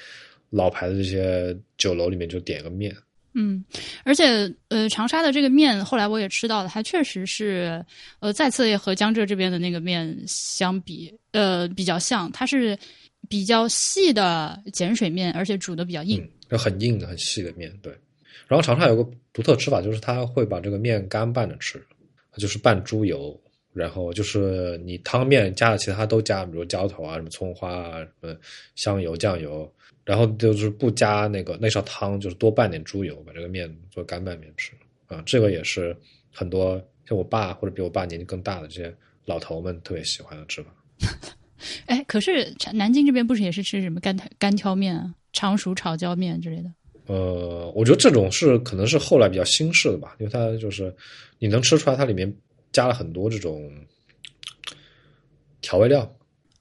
[0.51, 2.95] 老牌的这些酒楼里面就点个面。
[3.34, 3.66] 嗯，
[4.03, 7.84] 而且呃，长沙的这个面后来我也吃到了，它确实是
[8.20, 12.78] 呃，再次也和江浙这边的那个面相比，呃，比较像，它是。
[13.32, 17.74] 比较细的碱水面，而且煮的比较硬，就很硬的、很细的面。
[17.82, 17.94] 对，
[18.46, 21.82] 然后长沙有个独特吃法，就是他会把这个面干拌着吃，
[22.36, 23.40] 就是拌猪油，
[23.72, 28.36] 然后就是你汤面加的其他都加，比如浇头啊、什么葱花啊、什么
[28.76, 29.74] 香油、酱油，
[30.04, 34.74] 然后就是不加那个那勺汤，就是多拌点猪油，把这个面做干拌面吃
[35.08, 35.24] 啊。
[35.26, 35.96] 这个也是
[36.34, 36.76] 很多
[37.08, 40.70] 像我爸或者比我爸年纪更大的这些老头们特别喜欢的吃法。
[41.86, 46.70] 哎，可是南京这边不是也是吃什么干干挑面啊、常熟炒椒面之类的？
[47.07, 50.93] 呃，我觉得这种是可能是后来比较新式的吧，因为它就是
[51.39, 52.32] 你能吃出来，它里面
[52.72, 53.70] 加了很多这种
[55.62, 56.09] 调味料。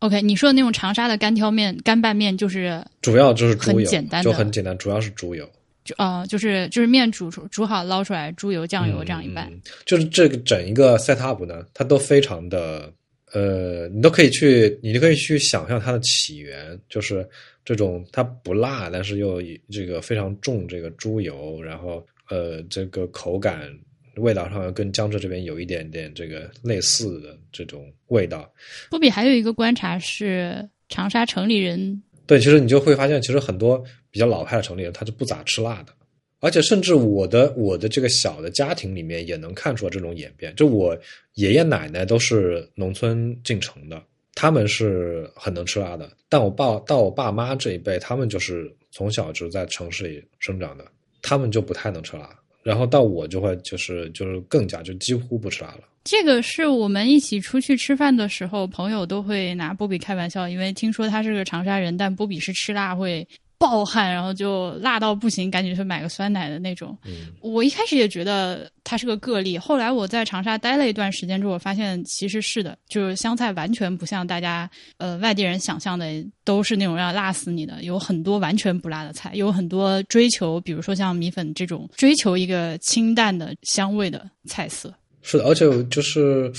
[0.00, 5.48] OK，你说的那种长沙的干挑面、干拌面，就是主要就是很简单，就很简单，主要是猪油。
[5.84, 9.52] 就啊，就是就是面煮煮煮好捞出来，猪油、酱油这样一拌。
[9.84, 12.92] 就是这个整一个 set up 呢，它都非常的。
[13.32, 17.28] 呃，你都可以去，你就可以去想象它的起源，就是
[17.64, 23.70] 这种它不辣，但是又这个非常重这个猪油，然后呃，这个口感
[24.16, 28.52] 味道上跟江浙这边有一点点这个类似的这种味道。
[28.90, 35.92] 波比还有一个观察是，长沙城里人对，其实你就会发现，其实很多比较老派的城里人，他是不咋吃辣的。
[36.40, 40.54] 而且甚至我的我的这个小的家庭里面也能看出来这种演变。
[40.56, 40.98] 就我
[41.34, 44.02] 爷爷奶奶都是农村进城的，
[44.34, 46.10] 他们是很能吃辣的。
[46.28, 50.84] 但我爸到我爸妈这一辈，他们就是从小就在城市里生长的，
[51.20, 52.30] 他们就不太能吃辣。
[52.62, 55.80] 然后到我就会就是就是更加就几乎不吃辣了。
[56.04, 63.26] 这个是我们一起出去吃饭的时候，朋友都会拿波比开玩笑，因为听说他是个长沙人，但波比是吃辣会。
[63.60, 66.96] 暴汗，然后就辣到不行，赶紧去买个酸奶的那种。
[67.04, 76.06] 嗯我一开始也觉得它是个个例，后来我在长沙待了一段时间之后，我发现其实是的，就是湘菜完全不像大家呃外地人想象的
[76.42, 84.90] 都是那种要辣死你的，有很多完全不辣的菜，有很多追求，比如说像米粉这种追求一个清淡的香味的菜色。
[85.20, 86.50] 是的，而且就是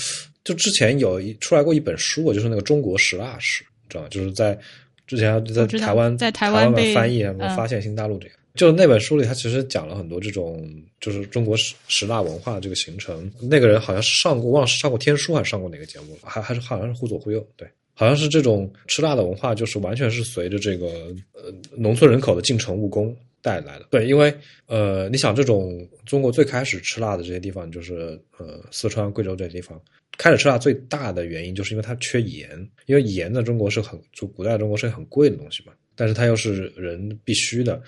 [0.44, 4.08] 就之前有一出来过一本书，就是那个中国食辣史，知道吗？
[4.08, 4.56] 就是在
[5.16, 8.34] 之前在台湾在台台湾被的翻译什么嗯发现新大陆这个。
[8.54, 10.62] 就那本书里，他其实讲了很多这种，
[11.00, 13.30] 就是中国十十大文化的这个形成。
[13.40, 20.86] 那个人好像是上过，忘了是上过天书还是上过哪个节目，还还是好像是忽左忽右，对，好像是这种吃辣的文化，就是完全是随着这个
[21.32, 23.86] 呃农村人口的进城务工带来的。
[23.90, 24.32] 对，因为
[24.66, 29.78] 呃，你想这种中国最开始吃辣的这些地方，就是呃四川、贵州这些地方，
[30.16, 32.48] 开始吃辣最大的原因就是因为它缺盐，
[32.86, 37.82] 因为盐在中国是很就古代中国是很贵的东西嘛，但是它又是人必须的。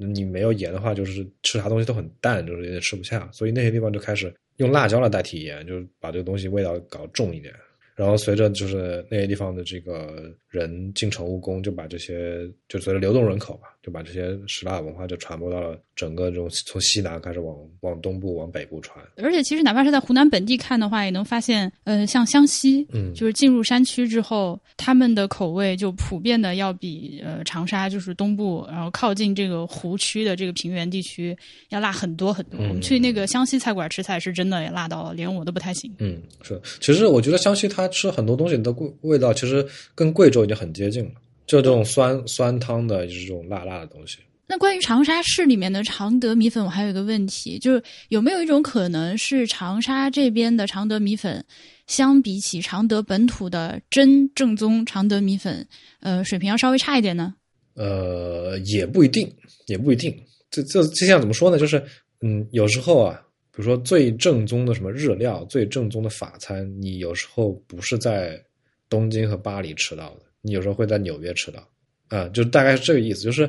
[0.00, 7.52] 你没有盐的话，就是吃啥东西都很淡，就是有点吃不下，所以那些地方就开始用辣椒来代替盐，就是把这个东西味道搞重一点。
[7.96, 19.04] 然后随着就是那些地方的这个人进城务工，就把这些就随着流动人口吧，就把这些食辣文化就传播到了整个这种从西南开始往往东部、往北部传。
[19.16, 31.36] 而且其实哪怕是在湖南本地看的话，也能发现，呃，像湘西，嗯就是进入山区之后，他们的口味就普遍的要比呃长沙就是东部，然后靠近这个湖区的这个平原地区
[31.68, 32.58] 要辣很多很多。
[32.60, 35.90] 嗯我们去那个湘西菜馆吃菜，是真的也辣到连我都不太行。
[35.98, 36.60] 嗯，是。
[36.80, 41.12] 其实我觉得湘西它吃很多东西的味味道，其实跟贵州已经很接近了，
[41.46, 44.18] 就这种酸酸汤的，就是这种辣辣的东西。
[44.50, 51.44] 那关于长沙市里面的常德米粉，我还有一个问题，就是有没有一种可能是长沙这边的常德米粉，
[51.86, 55.68] 相比起常德本土的真正宗常德米粉，
[56.00, 57.34] 呃，水平要稍微差一点呢？
[57.74, 59.30] 呃，也不一定，
[59.66, 60.16] 也不一定。
[60.50, 61.58] 这这这像怎么说呢？
[61.58, 61.84] 就是
[62.22, 63.20] 嗯，有时候啊，
[63.52, 68.42] 比如说最正宗的什么日料，最正宗的法餐，你有时候不是在
[68.88, 71.66] 东京和巴黎吃到的，你有时候会在纽约吃到。
[72.08, 73.22] 啊、就大概是这个意思。
[73.22, 73.48] 就是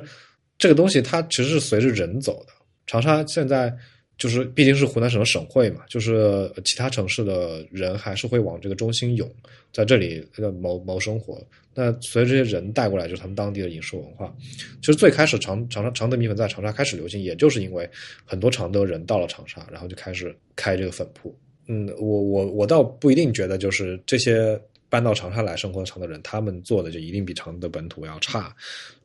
[0.57, 2.53] 这个东西它其实是随着人走的。
[2.85, 3.73] 长沙现在
[4.17, 9.31] 就是毕竟是湖南省的省会嘛，就是其他城市的人还是会往这个中心涌，
[9.71, 11.41] 在这里呃谋谋生活。
[11.73, 14.35] 那随着这些人带过来，就是他们当地的饮食文化。
[14.81, 17.89] 其实最开始长长沙常德米粉在长沙开始流行，也就是因为
[18.25, 21.33] 很多常德人到了长沙，然后就开始开这个粉铺。
[21.67, 24.59] 嗯，我我我倒不一定觉得就是这些
[24.89, 28.55] 搬到长沙来生活的常德人，他们做的就一定比常德本土要差，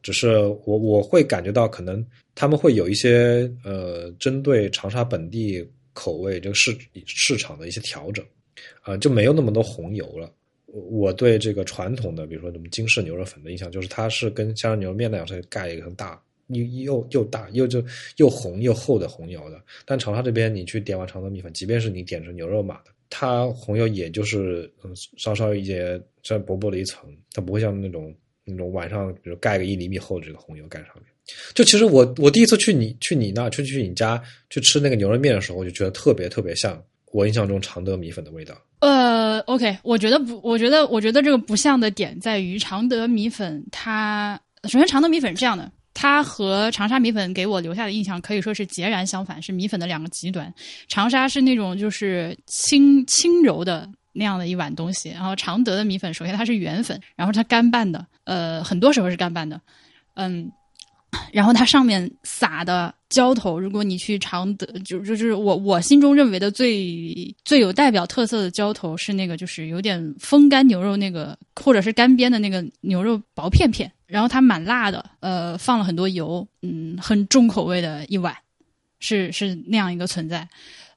[0.02, 2.04] 只是我我会感觉到可能
[2.34, 6.76] 他们会有一些呃针对长沙本地口味这个市
[7.06, 8.24] 市场的一些调整，
[8.82, 10.32] 啊、就没有那么多红油了。
[10.66, 17.84] 我我对这个传统的，比如说什么京式牛肉粉的印象，就是它是跟香牛肉面那样，是盖一个很大又又又大又就
[18.16, 19.62] 又红又厚的红油的。
[19.84, 31.04] 但长沙这边，你去点碗常德米粉，即便是你点成牛肉码的，它红油也就是嗯稍稍一些再薄薄的一层，它不会像那种那种晚上比如盖个一厘米厚的这个红油盖上面。
[31.54, 36.82] 就其实我我第一次去你去你那去去你家去吃那个牛肉面的时候，我就觉得特别特别像
[37.12, 38.54] 我印象中常德米粉的味道。
[38.80, 50.52] 呃，OK，我觉得不，我觉得，我觉得这个不像的点在于常德米粉它，首先常德米粉是这样的，它和长沙米粉给我留下的印象可以说是截然相反，是米粉的两个极端。
[50.88, 59.60] 长沙是那种就是轻轻柔的那样的一碗东西，然后常德的米粉，首先它是圆粉，然后它干拌的，呃，很多时候是干拌的，
[60.14, 60.50] 嗯。
[61.30, 78.36] 然后它上面撒的浇头，如果你去常德，就就是我我心中认为的最最有代表特色的浇头是那个，就是有点风干牛肉那个，或者是干煸的那个牛肉薄片片，然后它蛮辣的，呃，放了很多油，嗯，很重口味的一碗，
[79.00, 80.48] 是是那样一个存在。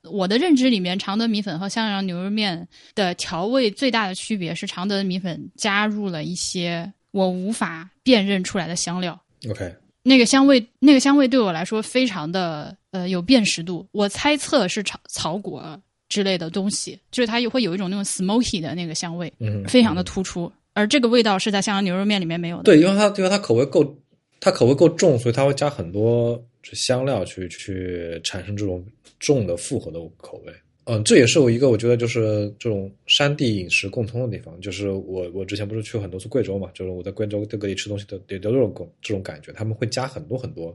[0.03, 9.19] 我的认知里面，常德米粉和襄阳牛肉面的调味最大的区别是，常德的米粉加入了一些我无法辨认出来的香料。
[9.49, 13.85] OK，那个香味，那个香味对我来说非常的呃有辨识度。
[13.91, 15.77] 我猜测是草草果
[16.07, 20.49] 之类的东西，就是它也会有一种那种 smoky 的那个香味，嗯，非常的突出。
[20.77, 22.63] 而这个味道是在襄阳牛肉面里面没有的。
[22.63, 23.97] 对，因为它因为它口味够，
[24.39, 28.85] 它口味够重，所以它会加很多香料去去产生这种
[29.19, 30.53] 重的复合的口味。
[30.89, 40.73] 嗯，这也是我一个我觉得就是这种山地饮食共通的地方，就是我我之前不是去很多次贵州嘛，就是我在贵州各地吃东西的也都有这种这种感觉，他们会加很多很多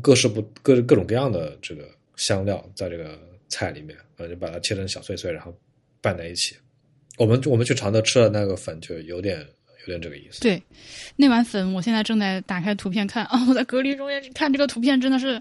[0.00, 3.18] 各式不各各种各样的这个香料在这个
[3.48, 5.52] 菜里面，呃，就把它切成小碎碎，然后
[6.00, 6.54] 拌在一起。
[7.16, 9.38] 我们我们去常德吃的那个粉就有点
[9.82, 10.40] 有点这个意思。
[10.40, 10.62] 对，
[11.16, 15.40] 那碗粉，我现在正在打开图片看啊、 我在隔离中间看这个图片，真的是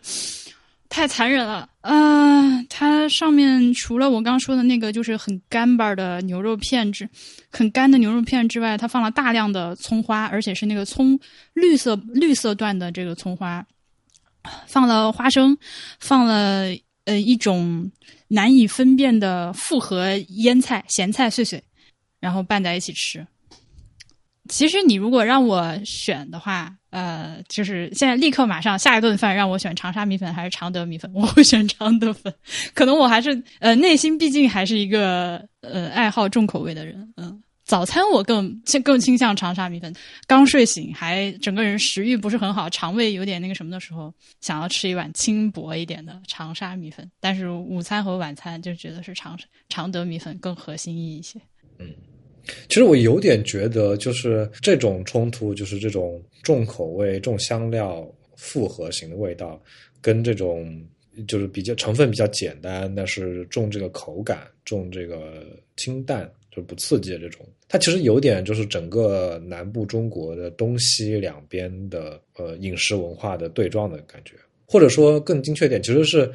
[0.89, 7.09] 太残忍了啊、它上面除了我刚刚说的那个就是很干巴的牛肉片之，
[7.49, 11.19] 很干的牛肉片之外，它放了大量的葱花，而且是那个葱
[11.53, 13.65] 绿色绿色段的这个葱花，
[14.67, 15.57] 放了花生，
[15.99, 16.67] 放了
[17.05, 17.91] 呃一种
[18.27, 21.63] 难以分辨的复合腌菜咸菜碎碎，
[22.19, 23.25] 然后拌在一起吃。
[24.49, 32.33] 其实你如果让我选的话，呃，就是现在立刻马上下一顿饭让我选长沙米粉还是常德米粉，我会选常德粉。
[32.73, 37.41] 可能我还是呃内心毕竟还是一个呃爱好重口味的人，嗯。
[37.63, 39.93] 早餐我更更倾向长沙米粉。
[40.27, 47.09] 刚睡醒，还整个人食欲不是很好，肠胃有点那个什么的时候，想要吃一碗轻薄一点的长沙米粉。
[47.19, 49.39] 但是午餐和晚餐就觉得是常
[49.69, 51.39] 常德米粉更合心意一些。
[51.79, 51.89] 嗯
[52.67, 58.05] 其实我有点觉得，就是这种冲突，就是这种重口味、重香料、
[58.35, 59.57] 复合型的味道，
[60.01, 60.85] 跟这种
[61.25, 65.45] 就是比较成分比较简单，但是重这个口感、重这个
[65.77, 74.35] 清淡，就不刺激的这种，它其实有点就是整个南部中国的东西两边的呃饮食文化的对撞的感觉，
[74.67, 76.31] 或者说更精确点，其实是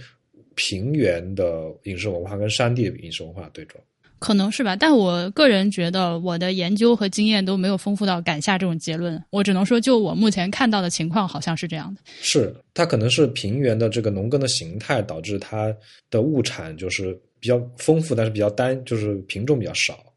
[0.56, 3.82] 平原的饮食文化跟山地的饮食文化对撞。
[4.20, 9.22] 可能是吧，但我个人觉得我的研究和经验都没有丰富到敢下这种结论。
[9.30, 12.00] 我只能说，就我目前看到的情况，好像是这样的。
[12.20, 15.72] 是它可能是平原的这个农耕的形态导致它
[16.10, 20.07] 的物产就是比较丰富，但是比较单，就是品种比较少，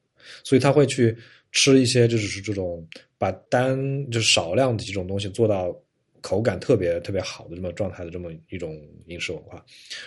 [0.43, 1.15] 所以他会去
[1.51, 2.85] 吃一些就是这种
[3.17, 3.77] 把单
[4.09, 5.75] 就是少量的几种东西做到
[6.21, 9.63] 口感特别特别好的这么状态的这么一种饮食文化。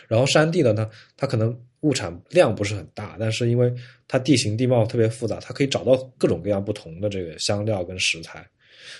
[0.07, 3.73] 然后山地的呢，它它可能物产量不是很大，但是因为
[4.07, 8.47] 它地形地貌特别复杂，它可以找到各种各样不同的这个香料跟食材，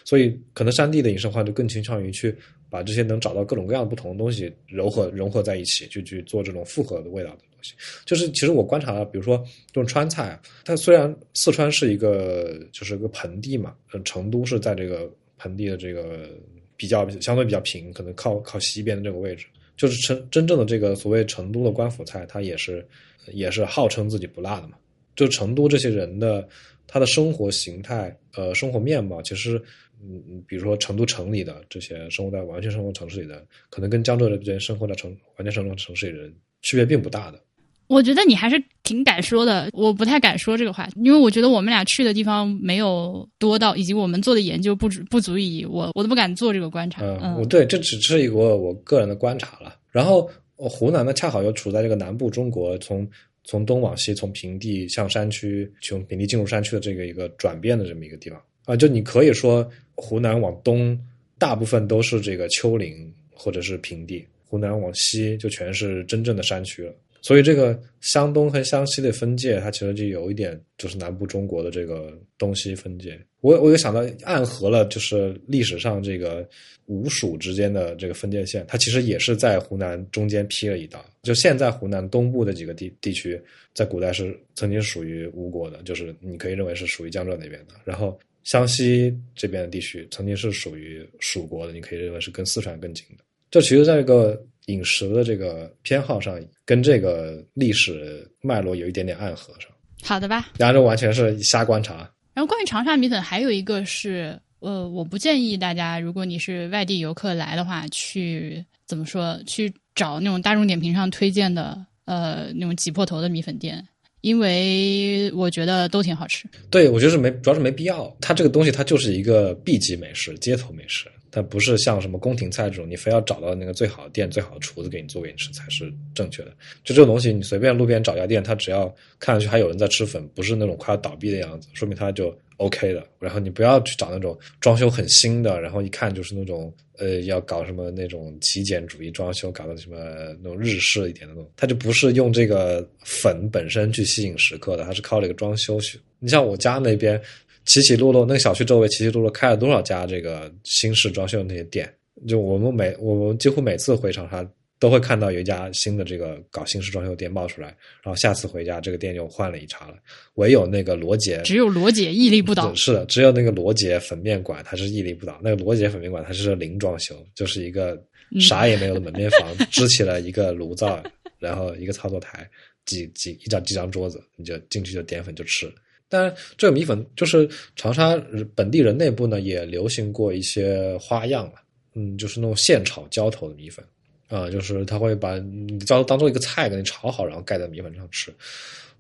[0.05, 2.37] 所以可能山地的饮食文化就更倾向于去
[2.75, 7.73] 把这些能找到各种各样不同的东西糅合融合在一起，就去做这种复合的味道的东西。
[8.05, 15.09] 就是其实我观察到，比如说这种川菜，它虽然四川是一个就是个盆地嘛，嗯，成都是在这个
[15.39, 16.29] 盆地的这个
[16.77, 19.47] 比较相对比较平，可能靠靠西边的这个位置。
[19.77, 22.85] 就是成真正的这个所谓成都的官府菜，它也是
[23.33, 24.77] 也是号称自己不辣的嘛。
[25.15, 26.49] 就成都这些人的
[26.89, 29.63] 他的生活形态，呃，生活面貌，其实，
[30.09, 37.41] 嗯，比如说成都城里的这些生活在完全生活城市里的，可能跟江浙这边生活在城完全生活城市里的人区别并不大的。
[37.87, 47.03] 我觉得你还是挺敢说的，我不太敢说这个话，因为我觉得我们俩去的地方没有多到，以及我们做的研究不足不足以，我我都不敢做这个观察。
[47.03, 49.77] 嗯，我对，这只是一个我个人的观察了。
[49.91, 53.07] 然后湖南呢，恰好又处在这个南部中国，从
[53.45, 58.77] 从东往西，从平地向山区，从平地进入山区的这个一个转变的这么一个地方啊。
[58.77, 60.99] 就你可以说，湖南往东
[61.39, 66.95] 大部分都是这个丘陵或者是平地，湖南往西就全是真正的山区了。
[67.21, 73.19] 所以这个湘东和湘西的分界，它其实就有一点就是南部中国的这个东西分界。
[73.41, 76.47] 我我有想到暗合了，就是历史上这个
[76.85, 81.03] 吴蜀之间的这个分界线，它其实也是在湖南中间劈了一刀。
[81.23, 83.41] 就现在湖南东部的几个地地区，
[83.73, 87.75] 在古代是曾经属于吴国的，就是你可以认为是属于江浙那边的。
[87.87, 93.25] 然后湘西这边的地区曾经是属于蜀国的，你可以认为是跟四川更近的。
[93.51, 99.71] 就其实在这个饮食的这个偏好上，跟这个历史脉络有一点点暗合上。
[100.03, 102.11] 好的吧，然后这完全是瞎观察。
[102.35, 113.87] 然后关于长沙米粉，还有一个是，呃，我不建议大家，如果你是外地游客来的话，去怎么说，去找那种大众点评上推荐的，呃，那种挤破头的米粉店，
[114.25, 116.49] 因为我觉得都挺好吃。
[116.71, 118.11] 对，我觉得是没，主要是没必要。
[118.23, 121.05] 它这个东西，它就是一个 B 级美食，街头美食。
[121.35, 126.53] 它不是像什么宫廷菜这种，你非要找到那个最好的店、最好的厨子给你做给你吃才是正确的。
[126.85, 128.87] 就这种东西，你随便路边找家店，它只要
[129.19, 133.05] 看上去还有人在吃粉，不是那种快要倒闭的样子，说明它就 OK 的。
[133.19, 139.97] 然后你不要去找那种装修很新的，然后一看就是那种呃要搞什么那种极简主义装修，搞的什么
[140.41, 145.99] 那种日式一点的那种，它就不是用这个粉本身去吸引食客的，它是靠这个装修去。
[146.21, 147.21] 你像我家那边。
[147.65, 151.93] 起起落落，那个小区周围起起落落开了多少家这个新式装修的那些店？
[152.29, 154.47] 就我们每我们几乎每次回长沙
[154.79, 157.69] 都会看到有一家新的这个搞新式装修店冒出来，
[158.03, 159.95] 然后下次回家这个店就换了一茬了。
[160.35, 162.73] 唯有那个罗杰， 只有罗杰屹立不倒。
[162.77, 165.41] 是的，只有那个罗杰粉面馆它是屹立不倒。
[165.43, 168.01] 那个罗杰粉面馆它是零装修，就是一个
[168.41, 171.03] 啥也没有的门面房，支起了一个炉灶，
[171.39, 172.49] 然后一个操作台，
[172.85, 175.73] 几几一张几张桌子，你就进去就点粉就吃。
[176.09, 178.17] 当然，这个米粉就是长沙
[178.55, 181.55] 本地人内部呢也流行过一些花样了，
[181.95, 183.85] 嗯，就是那种现炒浇头的米粉
[184.29, 188.35] 啊、就是他会把你浇当做一个菜给你炒好，然后盖在米粉上吃。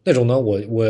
[0.04, 0.86] 那种呢，我我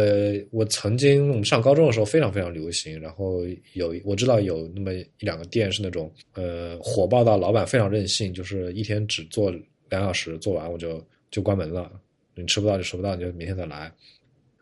[0.50, 3.42] 我曾经我们上高中的时候非常非常流行，然后
[3.74, 9.54] 有我知道有那么一两个店是那种呃火爆到老板非常任性，就是一天只做
[9.88, 11.90] 两小时，做完我就就关门了，
[12.34, 13.90] 你吃不到就吃不到，你就明天再来。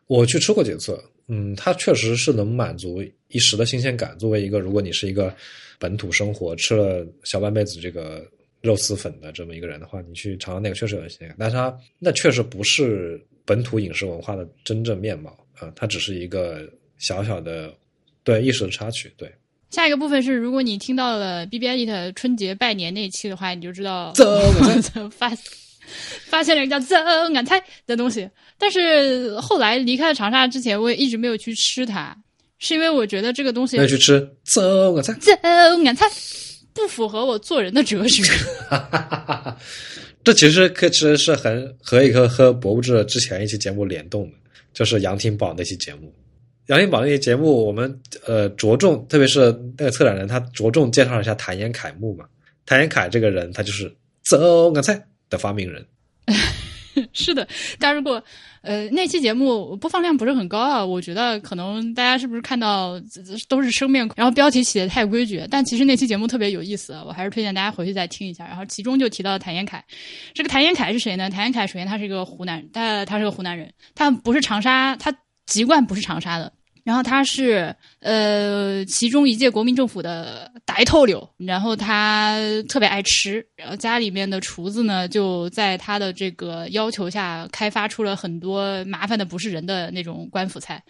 [0.07, 4.19] 我去吃过几次，嗯，它确实是能满足一时的新鲜感。
[4.19, 5.35] 作为一个如果你是一个
[5.79, 8.25] 本土生活吃了小半辈子这个
[8.61, 16.69] 肉丝粉的这么一个人的话，你去尝尝那个确实有新鲜感，但是它那确实不是本土饮食文化的真正面貌啊、它只是一个
[16.99, 17.73] 小小的
[18.25, 19.13] 对一时的插曲。
[19.17, 19.33] 对，
[19.71, 24.29] 下一个部分是，如果你听到了 B B I T 春节拜年那一期的话，你就知道走
[25.11, 25.31] 发
[26.27, 28.29] 发现了一个叫“增俺菜”的东西。
[28.59, 32.17] 但是后来离开了长沙之前，我也一直没有去吃它，
[32.59, 35.13] 是因为我觉得这个东西要去吃走个菜。
[35.21, 36.07] “增俺菜”
[36.75, 38.23] 不符合我做人的哲学。
[40.25, 44.37] 这其实可其实是很和一个和博物志之前一期节目联动的，
[44.73, 46.15] 就是杨廷宝那期节目。
[46.69, 52.25] 杨廷宝那期节目，我们呃着重，特别是那个策展人，他着重介绍了一下谭延闿墓嘛。
[52.65, 53.93] 谭延闿这个人，他就是
[54.25, 55.85] 走个菜的发明人。
[57.15, 57.43] 是的，
[57.79, 58.23] 大家如果
[58.61, 63.01] 呃那期节目播放量不是很高啊，我觉得可能大家是不是看到
[63.49, 68.47] 都是生面孔，然后标题起的太规矩，但其实那期节目特别有意思，我还是推荐大家回去再听一下。
[68.47, 69.83] 然后其中就提到了谭延凯，
[70.35, 71.31] 这个谭延凯是谁呢？
[71.31, 75.11] 谭延凯首先他是一个湖南，他他是个湖南人，他不是长沙，他
[75.47, 76.53] 籍贯不是长沙的。
[76.85, 90.83] 然后他是呃其中一届国民政府的大头流，然后他特别爱吃，然后家里面的厨子呢就在他的这个要求下开发出了很多麻烦的不是人的那种官府菜，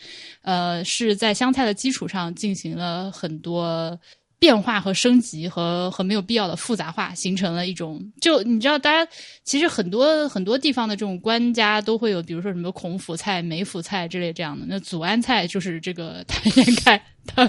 [0.43, 3.99] 呃是在湘菜的基础上进行了很多。
[4.43, 9.09] 变化和升级和和没有必要的复杂化，形成了一种就你知道，大家
[9.45, 14.67] 其实很多很多地方的这种官家都会有，比如说什么孔府菜、梅府菜之类这样的。
[14.69, 17.01] 那祖安菜就是这个谭延闿
[17.37, 17.49] 的，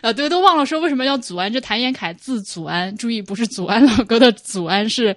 [0.00, 1.52] 呃， 对，都忘了说为什么叫祖安。
[1.52, 5.14] 这谭延闿字祖安，注意不是祖安老哥的祖安，是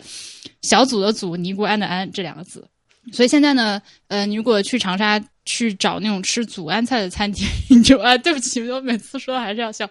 [0.64, 2.68] 小祖的祖，尼姑庵的庵这两个字。
[3.14, 5.18] 所以现在呢，呃，你如果去长沙
[5.50, 9.90] 去找那种吃祖安菜的餐厅， 你就啊，对不起，我每次说还是要笑。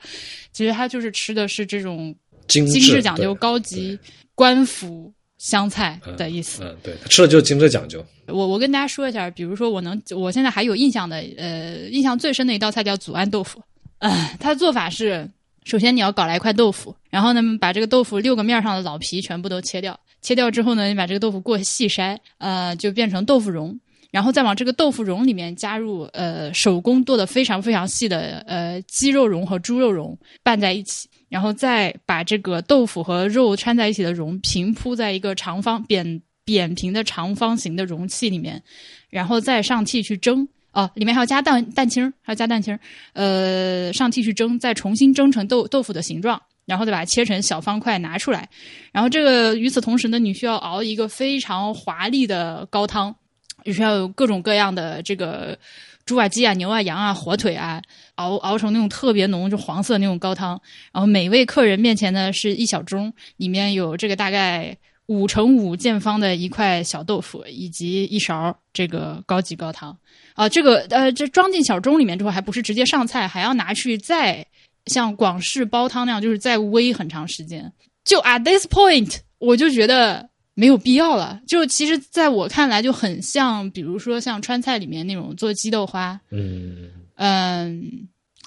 [0.53, 2.15] 其实他就是吃的是这种
[2.47, 3.99] 精精致讲究、高级
[4.37, 6.63] 官府湘菜的意思。
[6.63, 8.05] 嗯，对，吃的就是精致讲究。
[8.29, 13.61] 我我跟大家说一下，比如说我能我现在还有印象的，呃，印象最深的一道菜叫祖安豆腐。
[13.99, 15.29] 呃，它的做法是，
[15.65, 23.77] 首先你要搞来一块豆腐，然后呢把这个豆腐六个面上的老皮全部都切掉，切掉之后呢，你把这个豆腐过细筛，呃，就变成豆腐蓉。
[24.11, 38.63] 然后再往这个豆腐蓉里面加入呃手工剁的非常非常细的呃鸡肉蓉和猪肉蓉拌在一起，然后再把这个豆腐和肉掺在一起的蓉平铺在一个长方扁扁平的长方形的容器里面，
[39.11, 40.49] 然后再上屉去蒸。
[40.71, 42.79] 哦，里面还要加蛋蛋清儿，还要加蛋清儿，
[43.15, 48.49] 呃，上屉去蒸，再重新蒸成豆豆腐的形状，然后再把它切成小方块拿出来。
[48.93, 53.17] 然后这个与此同时呢，你需要熬一个非常华丽的高汤，
[53.65, 55.59] 你需要有各种各样的这个
[56.05, 57.83] 猪啊、鸡啊、牛啊、羊啊、火腿啊，
[58.15, 60.61] 熬熬成那种特别浓，就黄色那种高汤。
[60.93, 69.97] 然后每位客人面前呢是一小盅，里面有这个大概五乘五见方的一块小豆腐，以及一勺这个高级高汤。
[70.35, 74.47] 啊，这个呃，这装进小盅里面之后，还不是直接上菜，还要拿去再
[74.87, 77.71] 像广式煲汤那样，就是再煨很长时间。
[78.05, 80.29] 就 at this point，我就觉得
[80.59, 81.41] 没有必要了。
[81.47, 87.81] 就其实在我看来，就很像，比如说像川菜里面那种做鸡豆花，嗯，嗯，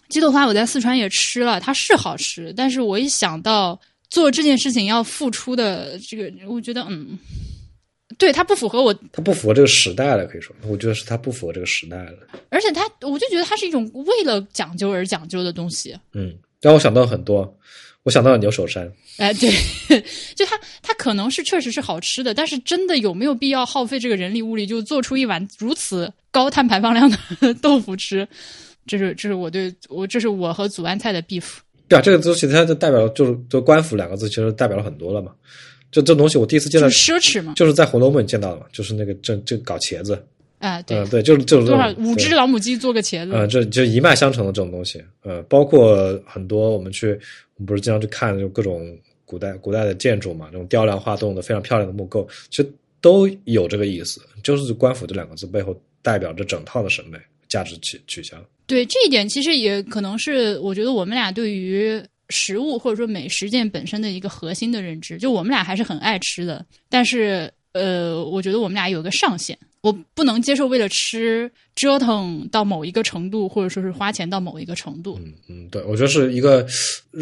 [0.09, 7.17] 鸡豆花我在四川也吃了，它是好吃，但是我一想到做这件事情要付出的这个，我觉得嗯，
[8.17, 12.27] 对它不符合我它不符合这个时代了，可以说，我觉得是它不符合这个时代了。
[12.49, 15.97] 而且它，我就觉得它是一种为了讲究而讲究的东西。
[16.11, 17.57] 嗯，让我想到很多，
[18.03, 18.91] 我想到了牛首山。
[19.17, 19.51] 哎，对，
[20.35, 28.27] 就它，它可能是确实是好吃的，但是真的有没有必要耗费这个人力物力，就做出一碗如此高碳排放量的 豆腐吃？
[28.87, 31.43] 这是，这是我对我，这是我和祖安菜的 beef。
[31.87, 35.31] 对啊，这个东西它就代表就是就官府两个字，其实代表了很多了嘛。
[35.91, 37.53] 就这东西，我第一次见到就是奢侈嘛。
[37.55, 40.25] 就是在《红楼梦》见到的嘛，就是那个这这搞茄子，
[40.61, 57.17] 哎，对，嗯，对，就是就是多少五只老母鸡做个茄子，呃，这就一脉相承的这种东西，呃，包括很多我们去，我们不是经常去看就各种古代古代的建筑嘛，这种雕梁画栋的非常漂亮的木构，其实都有这个意思，就是官府这两个字背后代表着整套的审美，
[57.49, 58.39] 价值取取向。
[58.67, 65.17] 对这一点，其实也可能是我觉得我们俩对于食物或者说美食件本身的一个核心的认知。
[65.17, 75.19] 就我们俩还是很爱吃的，但是呃，我觉得我们俩有个上限，我不能接受为了吃折腾到某一个程度，或者说是花钱到某一个程度。
[75.23, 76.65] 嗯嗯，对，我觉得是一个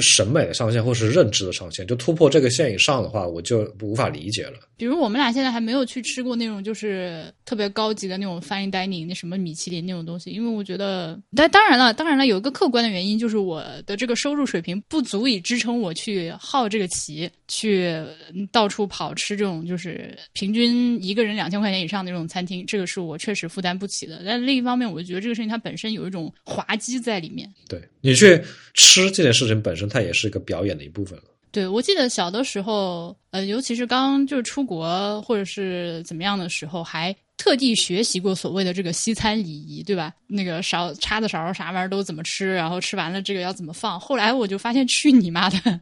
[0.01, 1.85] 审美的上限，或是认知的上限。
[1.85, 4.53] 就突破这个线以上的话，我就无法理解了。
[4.75, 17.93] 比如我们俩现在还没有去吃过那种就是特别高级的那种 fine dining，那什么米其林那种东西，因为我觉得，但当然了，当然了，有一个客观的原因就是我的这个收入水平不足以支撑我去好这个棋，去
[18.51, 24.21] 到处跑吃这种就是平均一个人两千块钱以上的这种餐厅，这个是我确实负担不起的。
[24.25, 27.51] 但另一方面，我觉得这个事情它本身有一种滑稽在里面。
[27.67, 28.41] 对你去
[28.73, 31.25] 吃这件事情本身，它也是一个表演的一部分了。
[31.51, 40.13] 对，我记得小的时候，呃，尤其是刚就是出国或者是怎么样的时候，还特地学习过所谓的这个西餐礼仪，对吧？
[40.27, 43.99] 那个勺、叉子、勺啥玩意儿都怎么吃，然后吃完了这个要怎么放。
[43.99, 45.79] 后来我就发现，去你妈的！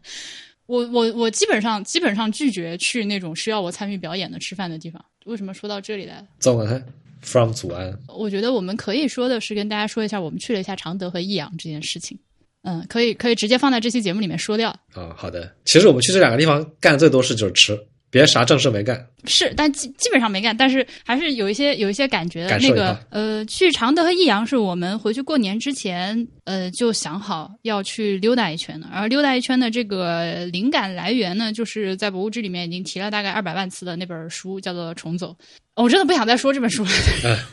[0.67, 5.03] 我我我基本上基本上拒绝去那种需要我参与表演的吃饭的地方。
[5.25, 6.25] 为什么说到这里来？
[6.39, 6.81] 走了
[7.21, 7.97] ，from 祖安。
[8.07, 12.17] 我觉得我们可以说的是跟大家说一下，我们去了一下常德和益阳这件事情。
[12.63, 14.69] 嗯，可以可以直接放在这期节目里面说掉。
[14.93, 15.49] 啊，好的。
[15.63, 17.79] 其实我们去这两个地方干的最多事就是吃，
[18.09, 19.05] 别啥正事没干。
[19.25, 22.47] 是，但基基本上没干，但是还是有一些有一些感觉。
[22.47, 28.87] 感受那个呃，去常德和益阳是我们回去过年之前，呃，就想好要去溜达一圈的。
[28.91, 35.31] 而溜达一圈的这个灵感来源呢，就是在博物志里面已经提了大概二百万次的那本书，叫做《重走》。
[35.75, 36.89] 我真的不想再说这本书了。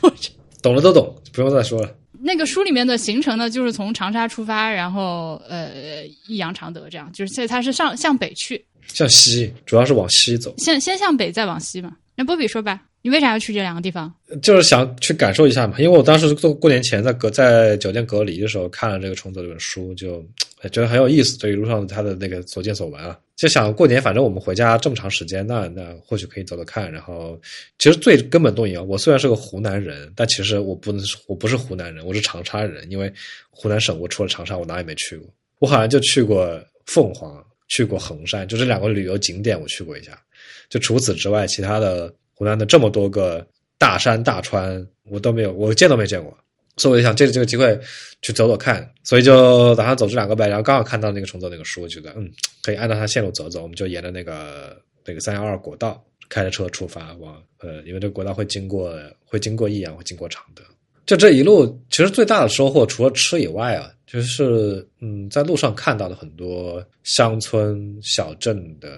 [0.63, 1.91] 懂了都懂，不用再说了。
[2.21, 10.53] 那个书里面的行程呢，就是从长沙出发，然后呃，益阳常德这样，就是现在它是上向北去，向西，主要是往西走。
[10.57, 11.95] 先先向北，再往西嘛。
[12.15, 14.13] 那波比说吧，你为啥要去这两个地方？
[14.41, 20.23] 就是想去感受一下嘛，因为我当时做过年前在隔在酒店隔离的时候看了这个虫子这本书，就
[20.71, 21.37] 觉得很有意思。
[21.37, 26.89] 这一路上他的那个所见所闻啊，就想过年反正我们回家这么长时间，那那或许可以走走看。
[26.89, 27.37] 然后
[27.77, 32.89] 其实最根本动因，我虽然是个湖南人，但其实我不能我不是湖南人，我是长沙人。
[32.89, 33.11] 因为
[33.49, 35.29] 湖南省我除了长沙，我哪也没去过。
[35.59, 40.17] 我好像就去过凤凰，去过衡山，就这两个旅游景点我去过一下。
[40.69, 43.45] 就除此之外，其他的湖南的这么多个
[43.77, 46.37] 大山大川，我都没有，我见都没见过。
[46.77, 47.79] 所以我就想借着这个机会
[48.21, 50.47] 去走走看，所以就打算走这两个呗。
[50.47, 52.29] 然后刚好看到那个重走那个书，觉得嗯，
[52.61, 53.61] 可以按照它线路走走。
[53.61, 60.61] 我们就沿着那个那个三幺二国道开着车出发，往呃，因为这个国道会经过会经过益阳，会经过常德。
[61.05, 68.89] 就这一路，其实最大的收获除了吃以外啊，就是嗯，在路上看到了很多乡村小镇的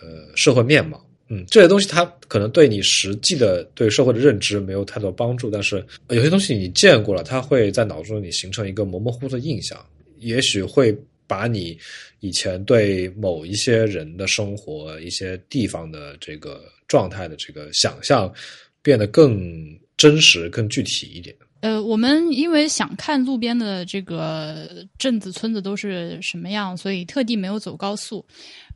[0.00, 1.05] 呃社会面貌。
[1.28, 9.84] 嗯，这些东西它可能对你实际的对社会的认知没有太多帮助，但是有些东西你见过了，它会在脑中里形成一个模模糊糊的印象，
[10.20, 10.96] 也许会
[11.26, 11.76] 把你
[12.20, 18.32] 以前对某一些人的生活、一些地方的这个状态的这个想象
[18.80, 21.34] 变得更真实、更具体一点。
[21.60, 28.24] 呃，我们因为想看路边的这个镇子、村子都是什么样，所以特地没有走高速。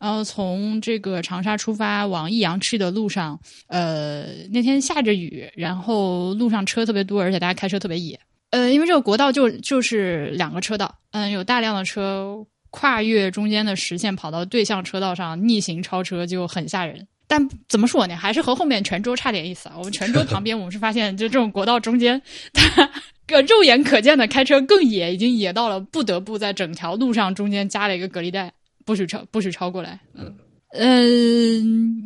[0.01, 8.19] 然后从这个长沙出发往益阳去的路上，呃，那天下着雨，然后路上车特别多，而且大家开车特别野。
[8.51, 17.07] 呃，因为这个国道就就是两个车道，嗯，有大量的车跨越中间的实线跑到对向车道上逆行超车，就很吓人。
[17.31, 18.17] 但怎么说呢？
[18.17, 19.77] 还是和后面泉州差点意思啊。
[19.79, 22.21] 我们泉州旁边，我们是发现，就这种国道中间，
[22.53, 22.91] 它
[23.25, 28.53] 个肉眼可见的开车更野，已经野到了不得不在整条路上中间加了一个隔离带，
[28.85, 30.01] 不许超，不许超过来。
[30.15, 30.35] 嗯，
[30.73, 31.05] 呃，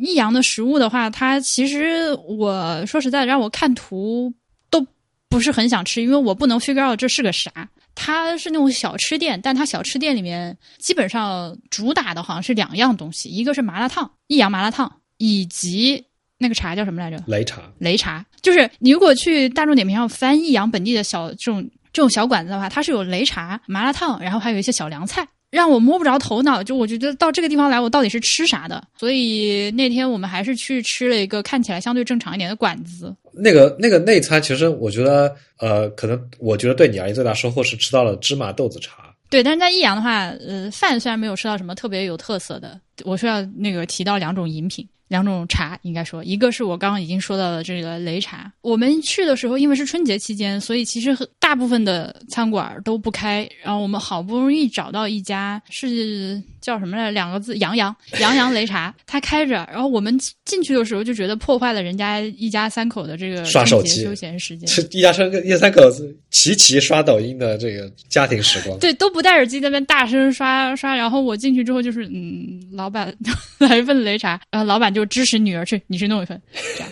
[0.05, 4.31] 益阳的食物的话，它其实我说实在，让我看图
[4.69, 4.85] 都
[5.27, 7.67] 不是很想吃，因为我不能 figure out 这是个啥。
[7.95, 14.97] 它是那种小吃店，但它小吃店里面基本上主打的好像是两样东西，一个是麻辣烫，益阳麻辣烫。
[15.17, 16.03] 以及
[16.37, 17.17] 那个茶叫什么来着？
[17.27, 17.61] 擂茶。
[17.79, 26.61] 擂茶就是你如果去大众点评上翻益阳本地的小这种这种小馆子的话，它是有擂茶、麻辣烫，然后还有一些小凉菜，让我摸不着头脑。
[26.61, 28.85] 就我觉得到这个地方来，我到底是吃啥的？
[28.97, 33.15] 所以那天我们还是去吃了一个看起来相对正常一点的馆子。
[33.31, 39.03] 那个那个内餐，其实我觉得，呃，可能我觉得对你而言最大收获是吃到了芝麻豆子茶。
[39.29, 44.87] 对，但是在益阳的话，呃，饭虽然没有吃到什么特别有特色的，我是要那个提到两种饮品。
[45.07, 48.51] 两种茶应该说，一个是我刚刚已经说到的这个擂茶。
[48.61, 53.47] 我们去的时候，因为是春节期间，所以其实大部分的餐馆都不开。
[53.63, 57.11] 然后我们好不容易找到一家是叫什么来？
[57.11, 64.67] 两个字，杨洋，杨洋擂茶，他开着，然后我们进去的时候就觉得破坏了人家一家三口的这个刷手机休闲时间。
[64.67, 68.79] 是一家三个一家三口子齐齐刷抖音的这个家庭时光。
[68.79, 73.15] 对，都不戴耳机在那边大声刷刷，然后我进去之后就是，嗯，老板
[73.59, 76.41] 来一份擂茶，然后老板就支持女儿去，你去弄一份，
[76.75, 76.89] 这样。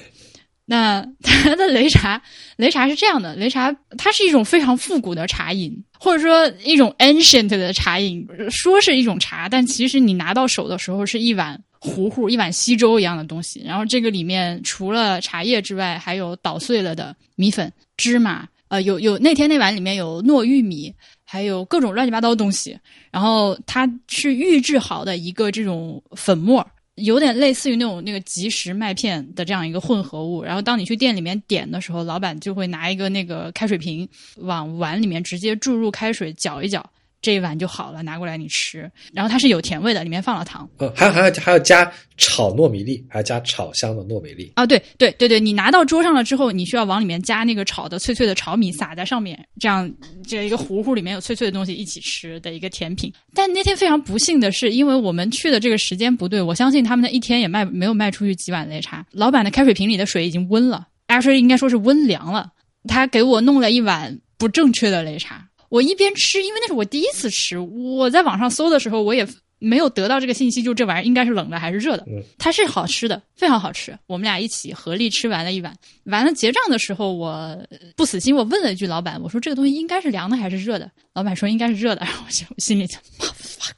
[0.65, 2.22] 那它的擂茶，
[2.57, 13.61] 擂茶是这样的，擂茶它是一种非常复古的茶饮，或者说一种 ancient 的茶饮，说是一种茶，但其实你拿到手的时候是一碗糊糊，一碗稀粥一样的东西。
[13.65, 20.94] 然后这个里面除了茶叶之外，还有捣碎了的米粉、芝麻，呃，有有那天那碗里面有糯玉米，
[21.26, 22.80] 还有各种乱七八糟的东西。
[23.11, 26.65] 然后它是预制好的一个这种粉末。
[26.95, 34.07] 有点类似于那种那个即食麦片的这样一个混合物，然后当你去店里面点的时候，老板就会拿一个那个开水瓶
[34.38, 36.88] 往碗里面直接注入开水，搅一搅，
[37.24, 38.91] 这一碗就好了，拿过来你吃。
[39.14, 40.70] 然后它是有甜味的，里面放了糖。
[40.78, 44.52] 呃，还有还要还要加炒糯米粒，还要加炒香的糯米粒。
[44.56, 49.90] 啊，对对对对，你拿到桌上了之后，你需要往里面加那个炒的脆脆的炒米，撒在上面，这样
[50.28, 53.12] 这一个糊糊里面有脆脆的东西一起吃的一个甜品。
[53.34, 59.06] 但那天非常不幸的是，因为我们去的这个时间不对，我相信他们那一天也卖没有卖出去几碗擂茶。
[59.12, 62.52] 老板的开水瓶里的水已经温了，actually 应该说是温凉了。
[62.86, 69.28] 他给我弄了一碗不正确的擂茶，我一边吃，因为那是我第一次吃，我在网上搜的时候我也。
[69.66, 72.06] 没有得到这个信息，就这玩意儿应该是冷的还是热的？
[72.38, 73.98] 它是好吃的，非常好吃。
[74.08, 75.74] 我们俩一起合力吃完了一碗，
[76.04, 77.58] 完了结账的时候，我
[77.95, 80.91] 不死心，我问了一句老板，我说这个东西应该是凉的还是热的？
[81.14, 83.78] 老板说应该是热的，然后我就心里 就 fuck，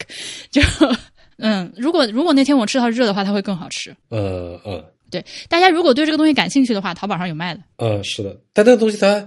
[0.49, 0.59] 就
[1.37, 3.95] 嗯，如果如果那天我吃到热的话，它会更好吃。
[4.09, 4.83] 呃呃，
[5.15, 7.61] 对，大家如果对这个东西感兴趣的话，淘宝上有卖的。
[7.77, 9.25] 嗯，是的，但这个东西它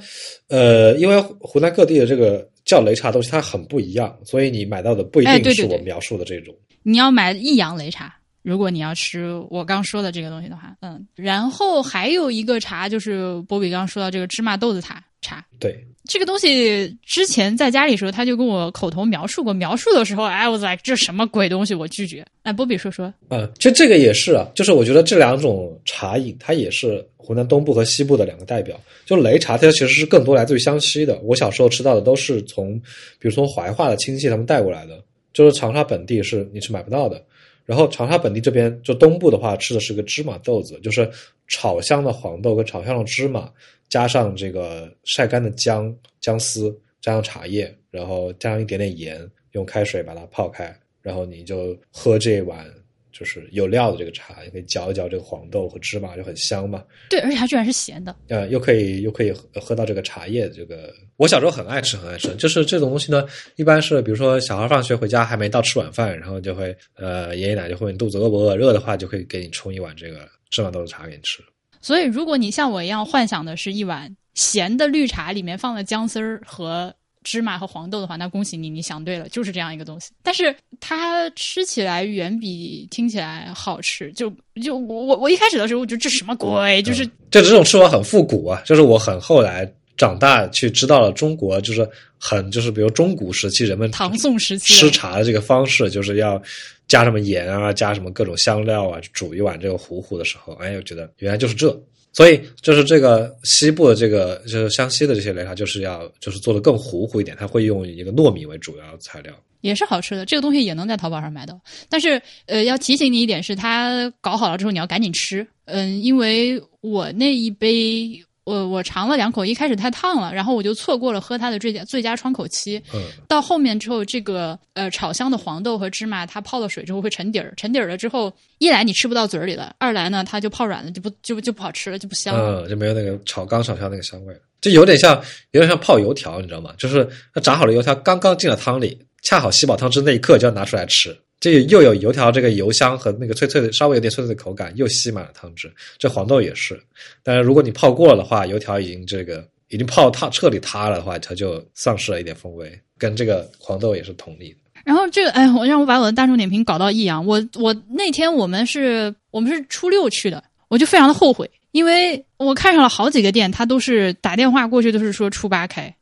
[0.48, 2.48] 呃，因为湖南各地的这个。
[2.68, 6.54] 叫擂茶东西它很不一样，所以你买到的不一定是我描述的这种。
[6.82, 15.42] 你要买益阳擂茶，如果你要吃我刚说的这个东西的话，嗯，然后还有一个茶就是波比刚说到这个芝麻豆子茶茶。
[15.58, 22.24] 对，这个东西之前在家里时候他就跟我口头描述过，描述的时候，I was like 这什么鬼东西，我拒绝。
[22.44, 23.12] 哎，波比说说。
[23.28, 28.80] 嗯，其实这个也是啊，就是我觉得这两种茶饮它也是湖南东部和西部的两个代表。
[29.04, 31.18] 就擂茶，它其实是更多来自于湘西的。
[31.18, 32.74] 我小时候吃到的都是从，
[33.18, 34.98] 比如说怀化的亲戚他们带过来的，
[35.34, 37.22] 就是长沙本地是你是买不到的。
[37.66, 41.06] 然后长沙本地这边就东部的话，吃的是个芝麻豆子，就是
[41.48, 43.50] 炒香的黄豆跟炒香的芝麻，
[43.88, 46.70] 加上这个晒干的姜姜丝，
[47.00, 52.66] 加上茶叶，然后加上一点点盐，用开水把它泡开，然后你就喝这碗。
[53.10, 56.84] 就是有料的这个茶，你可以嚼一嚼这个黄豆和芝麻，就很香嘛。
[57.10, 58.14] 对，而且它居然是咸的。
[58.28, 60.48] 呃，又可以又可以喝到这个茶叶。
[60.50, 62.32] 这个我小时候很爱吃，很爱吃。
[62.36, 71.42] 就是这种东西呢，一般是比如说小孩放学回家还没到吃晚饭，然后就会呃爷爷奶奶就会问肚子饿不饿，热的话就可以给你冲一碗这个芝麻豆子茶给你吃。
[71.80, 76.94] 所以如果你像我一样幻想的是一碗咸的绿茶，里面放了姜丝儿和。
[77.24, 80.12] 芝麻和黄豆的话，那恭喜你，你想对了，就是这样一个东西。
[80.22, 84.10] 但是它吃起来远比听起来好吃。
[84.12, 84.32] 就
[84.62, 86.80] 就我我我一开始的时候，我觉得这什么鬼？
[86.82, 88.62] 就是就这种吃法很复古啊。
[88.64, 91.86] 就是我很后来长大去知道了中国，就是
[92.18, 96.40] 很就是比如中古时期人们唐宋时期吃茶的这个方式，就是要
[96.86, 101.78] 加什么盐啊，加什么各种香料啊，煮一碗这个糊糊的时候，哎，我觉得原来就是这。
[102.12, 110.24] 所以就是这个西部的这个就是湘西的这些擂茶，就是要就是做的更糊糊一点，它会用一个糯米为主要材料，也是好吃的。
[110.24, 118.24] 这个东西也能在淘宝上买到，但是呃，要提醒你一点是，它搞好了之后你要赶紧吃，嗯，因为我那一杯。
[118.48, 122.82] 我我尝了两口，一开始太烫了，然后我就错过了喝它的最佳最佳窗口期。
[122.94, 135.14] 嗯，到后面之后，这个呃炒香的黄豆和芝麻，它泡了水之后会沉底儿，沉底儿了之后，一来你吃不到嘴里了，二来呢它就泡软了，就不就就不好吃了，就不香了，嗯，就没有那个炒刚炒香那个香味了，就有点像
[135.50, 136.72] 有点像泡油条，你知道吗？
[136.78, 141.14] 就是它炸好了油条刚刚进了汤里，恰好吸饱汤汁那一刻就要拿出来吃。
[141.40, 145.72] 这又有油条这个油香和那个脆脆的，稍微有点脆脆的口感，又吸满了汤汁。
[145.96, 146.80] 这黄豆也是，
[147.22, 152.78] 但是如果你泡过了的话，油条已经这个已经泡塌彻底塌了的话，它就丧失了一点风味。
[152.98, 154.52] 跟这个黄豆也是同理。
[154.84, 157.24] 然后这个，哎，我让我把我的大众点评搞到益阳。
[157.24, 165.94] 我我那天我们是我们是初六去的，我就非常的后悔，因为我看上了好几个店，他都是打电话过去都是说初八开。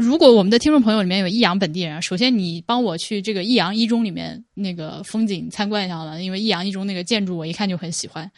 [0.00, 8.30] 如果我们的听众朋友里面有益阳本地人，首先你帮我去这个益阳一中里面那个风景参观一下了，因为益阳一中那个建筑我一看就很喜欢。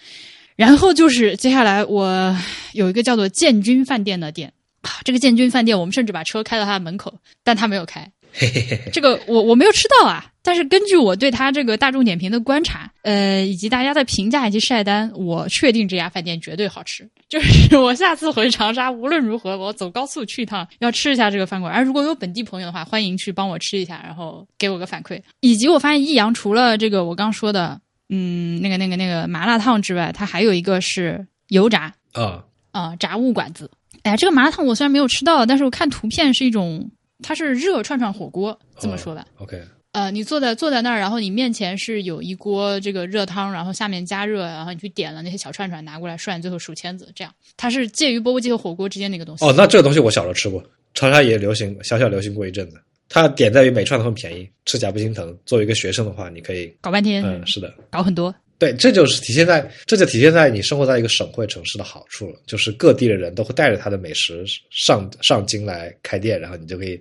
[0.56, 2.36] 然后就是接下来我
[2.72, 4.52] 有一个叫做建军饭店的店
[4.82, 7.12] 啊，这个建军饭店我们甚至把车开到他的门口，
[7.42, 8.08] 但他没有开。
[8.92, 17.08] 这个我我没有吃到啊，但是根据我对他这个大众点评的观察，呃，以及大家的评价以及晒单，我确定这家饭店绝对好吃。
[17.30, 21.72] 就是我下次回长沙，无论如何我走高速去一趟，要吃一下这个饭馆。
[21.72, 25.18] 而如果有本地朋友的话，欢迎去帮我吃一下，然后给我个反馈。
[25.40, 27.80] 以及我发现益阳除了这个我刚说的，
[28.10, 33.70] 嗯，那个那个那个麻辣烫之外，它还有一个是油炸啊啊炸物馆子。
[34.02, 36.90] 哎，这个麻辣烫我虽然没有吃到，但是我看图片是一种，
[37.22, 39.24] 它是热串串火锅，这么说吧。
[39.38, 39.58] OK，
[39.94, 49.44] 呃，你坐在坐在那儿，然后你面前是有一锅这个热汤，然后下面加热，然后你去点了那些小串串拿过来涮，最后数签子，这样它是介于钵钵鸡和火锅之间的一个东西。
[49.44, 50.60] 哦，那这个东西我小时候吃过，
[50.94, 52.76] 长沙也流行，小小流行过一阵子。
[53.08, 55.32] 它点在于每串都很便宜，吃起来不心疼。
[55.46, 58.34] 作为一个学生的话，你可以，搞半天，嗯，是的，搞很多。
[58.58, 66.98] 对，这就是体现在，这就体现在你生活在一个省会城市的好处了，就是各地的人都会带着他的美食上上京来开店，然后你就可以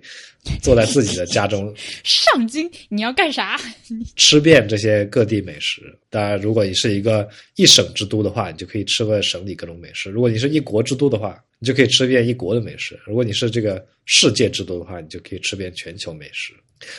[0.60, 1.72] 坐在自己的家中
[2.02, 3.58] 上京，你要干啥？
[4.16, 5.80] 吃遍这些各地美食。
[6.10, 16.52] 当然，如果你是一个一省之都的话，你就可以吃遍省里各种美食；如果你是一国之都的话，你就可以吃遍一国的美食；如果你是这个世界之都的话，你就可以吃遍全球美食。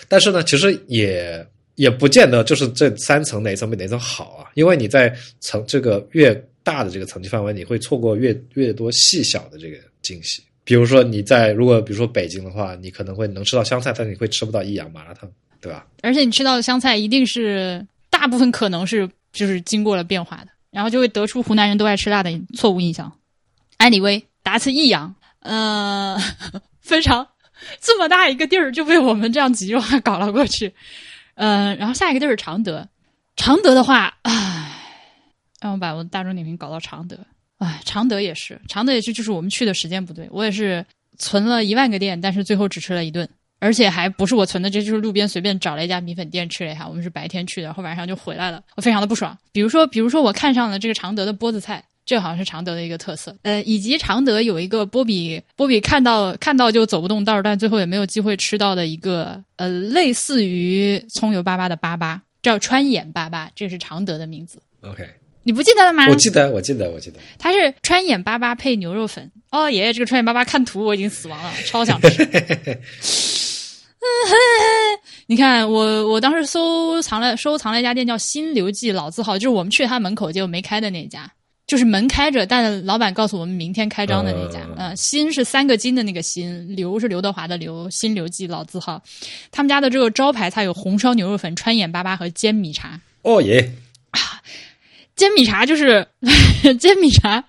[0.08, 1.46] 但是呢，其实也
[1.76, 6.34] 也不见得就是这三层哪层比哪层好啊，因为你在层这个越
[6.64, 10.42] 大的这个层级范围，你会错过越越多细小的这个惊喜。
[10.64, 15.30] 比如说你在如果比如说北京的话，你可能会能吃到湘菜，但你会吃不到益阳麻辣烫，
[15.62, 15.86] 对吧？
[16.02, 23.12] 而且你吃到的湘菜一定是大部分可能是就是经过了变化的，然后就会得出湖南人都爱吃辣的错误印象。
[23.78, 26.18] Anyway，达次益阳，呃，
[26.82, 27.28] 非常
[27.80, 30.74] 这么大一个地儿就被我们这样几句话搞了过去。
[31.36, 32.88] 呃，然后下一个就是常德，
[33.36, 34.72] 常德的话，唉，
[35.62, 37.18] 让我把我的大众点评搞到常德，
[37.60, 40.86] 唉，常德也是，常德也是，就是我们去的时间不对，我也是
[41.18, 43.30] 存了一万个店，但是最后只吃了一顿，
[43.60, 49.38] 而且还不是我存的，这就是路边随便找了一家米粉店吃了一下，我们是白天去的，然后晚上就回来了，我非常的不爽。
[49.52, 51.84] 比如说，比如说我看上了这个常德的波子菜。
[52.06, 64.62] 这好像是常德的一个特色，呃，以及常德有一个波比，波比看到看到就走不动道，但最后也没有机会吃到的一个，呃，类似于葱油粑粑的粑粑，叫川眼粑粑，这是常德的名字。
[64.82, 65.04] OK，
[65.42, 66.08] 你不记得了吗？
[66.08, 69.32] 我记得，我记得，我记得，它是川眼粑粑配牛肉粉。
[69.50, 72.28] 哦爷，这个川眼粑粑看图我已经死亡了，超想吃。
[75.28, 81.28] 你看，我我当时收藏了收藏了一家店叫新刘记老字号，就是我们去他门口结果没开的那家，
[81.68, 84.60] 就是门开着，但老板告诉我们明天开张的那家。
[84.78, 89.02] 嗯、呃，新是三个金的那个新，刘是刘德华的刘，新刘记老字号。
[89.52, 93.00] 他们家的这个招牌菜有红烧牛肉粉、川眼粑粑和煎米茶。
[93.24, 93.72] 哦耶！
[95.16, 96.06] 煎米茶就是
[96.78, 97.44] 煎米茶，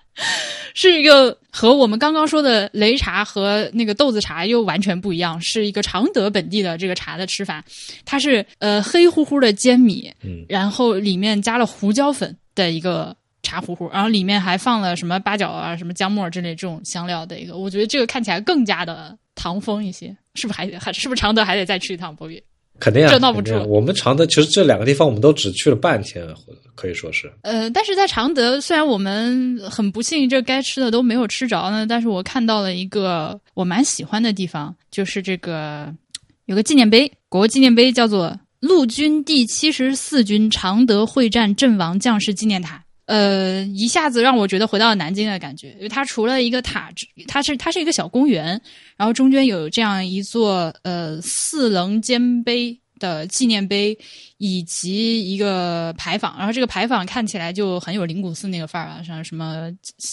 [0.73, 7.63] 是一个和我们刚刚说的擂茶和那个豆子茶又完全不一样，是一个常德本地的这个茶的吃法。
[8.05, 13.13] 它是呃黑乎乎的煎米，嗯，然后里面加了胡椒粉的一个
[13.47, 17.57] 茶糊糊，然后里面还放了什么八角啊、什么姜末之类这种香料的一个。
[17.57, 22.43] 我觉得这个看起来更加的唐风一些，是不是还还是不是常德还得再去一趟博越？
[22.79, 26.23] 肯定啊，这闹不住我们常德其实这两个地方我们都只去了半天，
[26.75, 27.31] 可以说是。
[27.41, 35.91] 呃，但是在常德，虽然我们很不幸这该吃的都没有吃着呢，但是我看到了一个我蛮喜欢的地方，就是这个
[36.45, 42.83] 有个纪念碑，国纪念碑叫做陆军第七十四军常德会战阵亡将士纪念塔。
[43.07, 46.91] 呃，一下子让我觉得回到了南京的感觉，因为它除了一个塔，
[47.25, 48.61] 它是它是一个小公园，
[48.97, 53.97] 然后中间有这样一座呃四棱尖碑的纪念碑，
[54.37, 59.71] 以及一个牌坊，然后这个牌坊看起来就很有灵谷寺那个范儿啊，像什么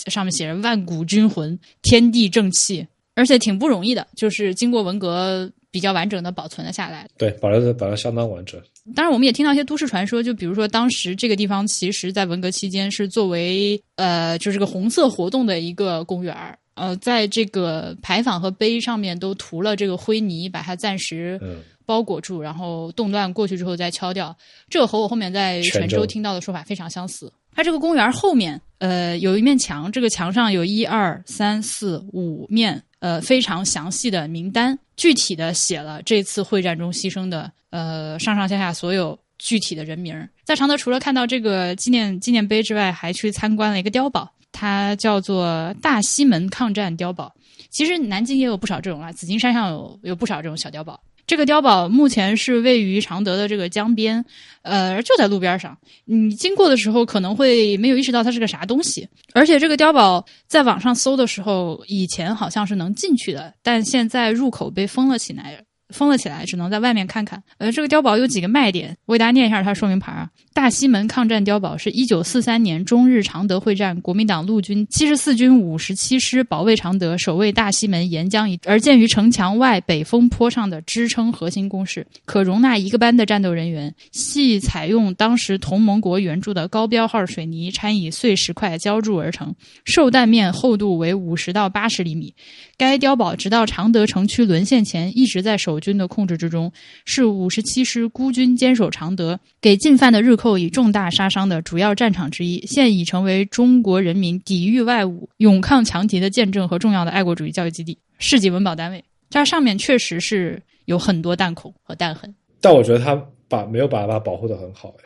[0.09, 7.09] 上面写着“万古军魂，天地正气”，而且挺不容易的，就是经过文革比较完整的保存了下来。
[7.16, 8.61] 对，保留的保留相当完整。
[8.95, 16.59] 当然，我们也听到一些都市传说，就比如说当时这个地方其实在文革期间是作为呃就是个红色活动的一个公园儿。
[16.74, 24.36] 呃，在这个牌坊和碑上面都涂了这个灰泥，把它暂时嗯包裹住，然后动乱过去之后再敲掉。
[24.69, 27.32] 这个和我后面在泉州听到的说法非常相似。
[27.55, 40.27] 它这个公园后面，呃，有一面墙，这个墙上有一二三四五面，呃，非常详细的名单，具体的写了这次会战中牺牲的，呃，上上下下所有具体的人名儿。
[40.43, 47.31] 在常德，除了看到这个纪念纪念碑之外，还去参观了一个碉堡，它叫做大西门抗战碉堡。
[47.69, 50.99] 其实南京也有不少这种啊，紫金山上有有不少这种小碉堡。
[51.27, 54.25] 这个碉堡目前是位于常德的这个江边，
[54.63, 55.77] 呃，就在路边上。
[56.05, 67.43] 你经过的时候可能会没有意识到它是个啥东西，而且这个碉堡在网上搜的时候，以前好像是能进去的，但现在入口被封了起来，封了起来，只能在外面看看。
[67.59, 70.29] 呃，这个碉堡有几个卖点，我给大家念一下它说明牌啊。
[70.55, 83.93] 大西门抗战碉堡是一九四三年中日常德会战，国民党陆军七十四军五十七师保卫常德，守卫大西门沿江一，而建于城墙外北风坡上的支撑核心工事，可容纳一个班的战斗人员。
[84.13, 89.53] 系采用当时同盟国援助的高标号水泥掺以碎石块浇筑而成，
[89.85, 92.33] 受弹面厚度为五十到八十厘米。
[92.79, 96.73] 该碉堡直到常德城区沦陷前一直在守军的控制之中，
[97.05, 102.62] 是五十七师孤军坚守常德，给进犯的日寇寇以重大杀伤的主要战场之一。
[102.66, 109.03] 现已成为中国人民抵御外侮、勇抗强敌的见证和重要的爱国主义教育基地、市级文保单位。
[109.31, 115.05] 这上面确实是有很多弹孔和弹痕，但我觉得他把没有把它保护的很好哎。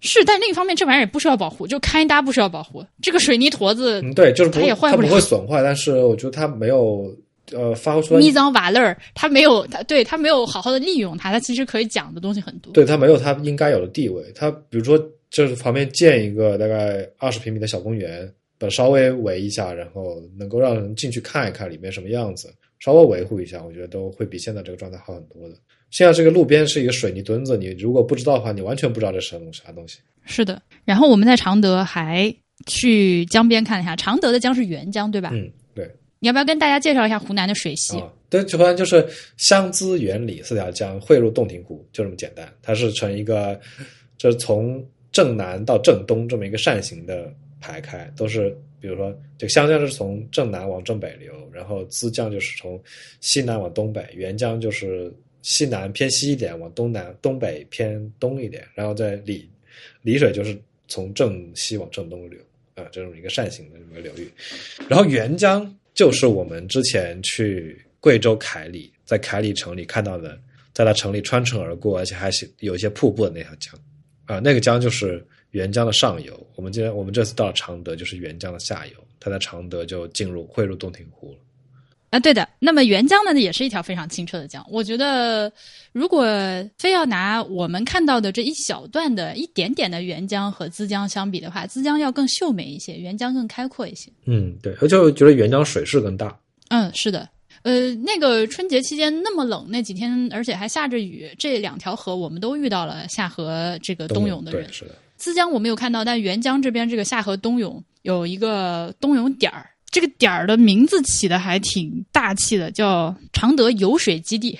[0.00, 2.84] 是，但另一方面，这玩意儿也不需要保护，就开搭不需要保护。
[3.00, 7.14] 这个水泥坨子，嗯，对，就是它也坏它不会损坏，但是我觉得它没有
[7.52, 12.72] 呃发挥出来密脏瓦勒儿，他没有，他对他没有好好的利用它，他其实可以讲的东西很多。
[12.72, 14.22] 对他没有他应该有的地位。
[14.34, 14.98] 他比如说，
[15.30, 25.54] 就是旁边建一个大概二十平米的小公园，把稍微围一下，然后能够让人进去看一看里面什么样子，稍微维护一下，我觉得都会比现在这个状态好很多的。
[25.90, 29.98] 现在这个路边是一个水泥墩子，你如果不知道的话，你完全不知道这是什么啥东西。
[30.24, 30.62] 是的。
[30.84, 32.32] 然后我们在常德还
[32.66, 35.30] 去江边看了一下，常德的江是沅江，对吧？
[35.32, 35.52] 嗯，对。
[36.20, 38.00] 你要不要跟大家介绍一下湖南的水系？
[38.28, 39.06] 对，湖南就是
[39.38, 42.46] 湘资沅里四条江汇入洞庭湖，就这么简单。
[42.62, 43.58] 它是呈一个，
[44.18, 52.80] 就是从正南到正东这么一个扇形的排开，都是比如说这个湘江是从正南往正北流，然后资江就是从
[53.20, 59.48] 西南往东北，沅江就是西南偏西一点，往东南东北偏东一点，然后在里
[60.02, 60.56] 里水就是
[60.86, 62.38] 从正西往正东流
[62.74, 64.30] 啊，这种一个扇形的这么个流域。
[64.86, 70.40] 然后沅江就是我们之前去贵州凯里，在凯里城里看到的，
[70.72, 73.78] 在它城里穿城而过，而且还是有一些瀑布的那条江
[74.24, 75.22] 啊，那个江就是
[75.52, 76.46] 沅江的上游。
[76.54, 81.38] 我们今天我们这次到了常德，就是沅江的下游，它在常德就进入汇入洞庭湖了。
[82.10, 82.48] 啊，对的。
[82.58, 84.64] 那么沅江呢，也是一条非常清澈的江。
[84.68, 85.50] 我觉得，
[85.92, 86.24] 如果
[86.76, 94.10] 非要拿我们看到的这一小段的一点点的沅江和资江相比的话，资江要更秀美一些，沅江更开阔一些。
[94.26, 96.36] 嗯，对，而且我觉得沅江水势更大。
[96.68, 97.28] 嗯，是的。
[97.62, 104.72] 呃，那个春节期间那么冷，那几天而且还下着雨，这两条河我们都遇到了下河这个冬泳的人对，。
[104.72, 104.94] 是的。
[105.16, 114.58] 资江我没有看到，但沅江这边这个下河冬泳有一个冬泳点儿，这个点儿的名字起的还挺大气的，叫常德游水基地，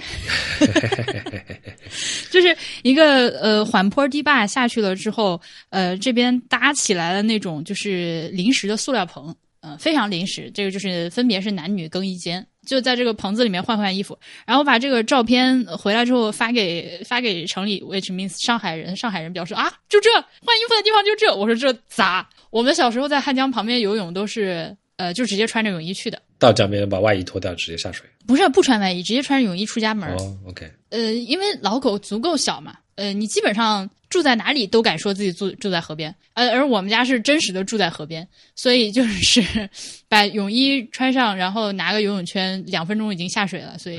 [2.30, 5.40] 就是一个呃缓坡堤坝下去了之后，
[5.70, 12.46] 呃这边搭起来了那种就是临时的塑料棚，嗯、非常临时，这个就是分别是男女更衣间。
[12.66, 14.16] 就在这个棚子里面换换衣服，
[14.46, 18.94] 然后把这个照片回来之后发给发给城里，which means 上海人。
[18.94, 21.34] 上海人表示啊，就这换衣服的地方就这。
[21.34, 22.28] 我说这咋？
[22.50, 28.06] 我们小时候在汉江旁边游泳都是呃，就直接穿着泳衣去的，到江边把外衣脱掉，直接下水。
[28.26, 30.10] 不是不穿外衣，直接穿着泳衣出家门。
[30.16, 39.42] 哦，OK，呃，因为老狗足够小嘛，呃，你基本上住在哪里都敢说自己住住在河边，呃，而我们家是真实的住在河边，所以就是
[40.06, 43.98] 把泳衣穿上，然后拿个游泳圈，两分钟已经下水了，所以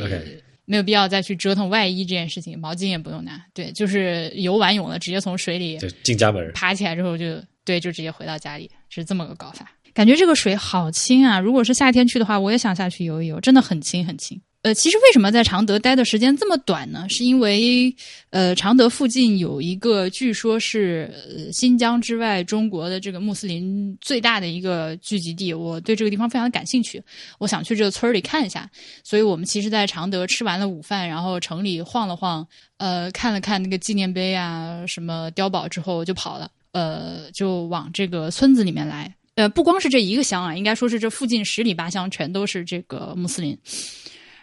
[0.65, 6.51] 没有必要再去折腾外衣这件事情，毛巾也不用拿，对，就是游完泳了，直接从水里就进家门。
[6.53, 9.71] 爬起来之后就对，就直接回到家里，是这么个搞法。
[9.93, 11.39] 感觉这个水好清啊！
[11.39, 14.39] 如果是夏天去的话，我也想下去游一游，真的很清很清。
[14.63, 17.03] 呃，其实为什么在常德待的时间这么短呢？
[17.09, 17.93] 是因为
[18.29, 27.01] 呃，常德附近有一个据说是、呃、新疆之外中国的这个穆斯林最大的一个聚集地，我对这个地方非常感兴趣，
[27.39, 28.69] 我想去这个村里看一下。
[29.03, 32.47] 所以我们其实，在常德吃完了午饭，然后城里晃了晃，
[32.77, 39.11] 呃，看了看那个纪念碑啊，什么碉堡之后就跑了，呃，就往这个村子里面来。
[39.35, 43.57] 呃，不光是这一个乡啊，应该说是这附近十里八乡全都是这个穆斯林。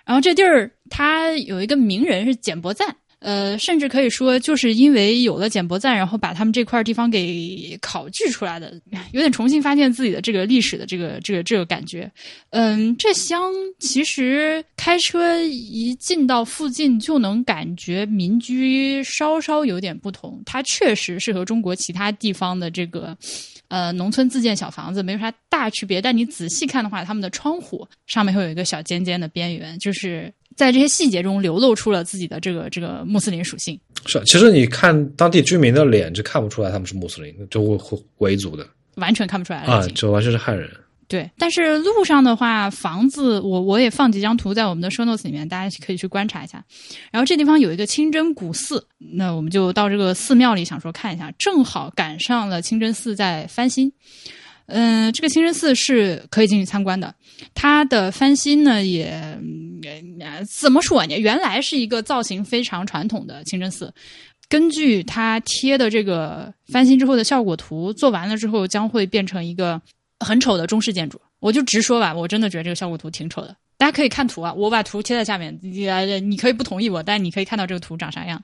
[0.06, 8.72] 然后这地儿它有一个名人是简伯赞，呃，甚至可以说就是因为有了简伯赞，然后把他们这块地方给考据出来的，
[9.12, 12.10] 有点重新发现自己的这个历史的这个这个这个感觉。
[12.48, 23.14] 嗯，这乡其实开车一进到附近就能感觉民居稍稍有点不同，它确实是和中国其他地方的这个。
[23.68, 33.78] 呃，农村自建小房子没有啥大区别，但你仔细看的话，他们的窗户上面会有一个小尖尖的边缘，就是在这些细节中流露出了自己的这个这个穆斯林属性。
[34.06, 37.78] 是，其实你看当地居民的脸，就看不出来他们是穆斯林，就维
[38.18, 38.66] 维族的
[38.96, 39.88] 完全看不出来啊，了。
[39.90, 40.70] 就完全是汉人。
[41.08, 46.62] 对，但是路上的话，房子我我也放几张图在我们的 show notes 里面，大家可以去观察一下。
[47.10, 53.90] 然后这地方有一个清真古寺，那我们就到这个寺庙里想说看一下，正好赶上了清真寺在翻新。
[54.66, 57.14] 嗯，这个清真寺是可以进去参观的。
[57.54, 59.10] 它的翻新呢，也
[60.20, 61.18] 呃怎么说呢？
[61.18, 63.90] 原来是一个造型非常传统的清真寺，
[64.46, 69.80] 根据它贴的这个翻新之后的效果图做完了之后，将会变成一个
[70.20, 71.20] 很丑的中式建筑。
[71.40, 73.56] 我就直说吧，我真的觉得这个效果图挺丑的。
[73.76, 75.88] 大家可以看图啊，我把图贴在下面，你
[76.20, 78.42] 你可以不同意我，但你可以看到这个图长啥样。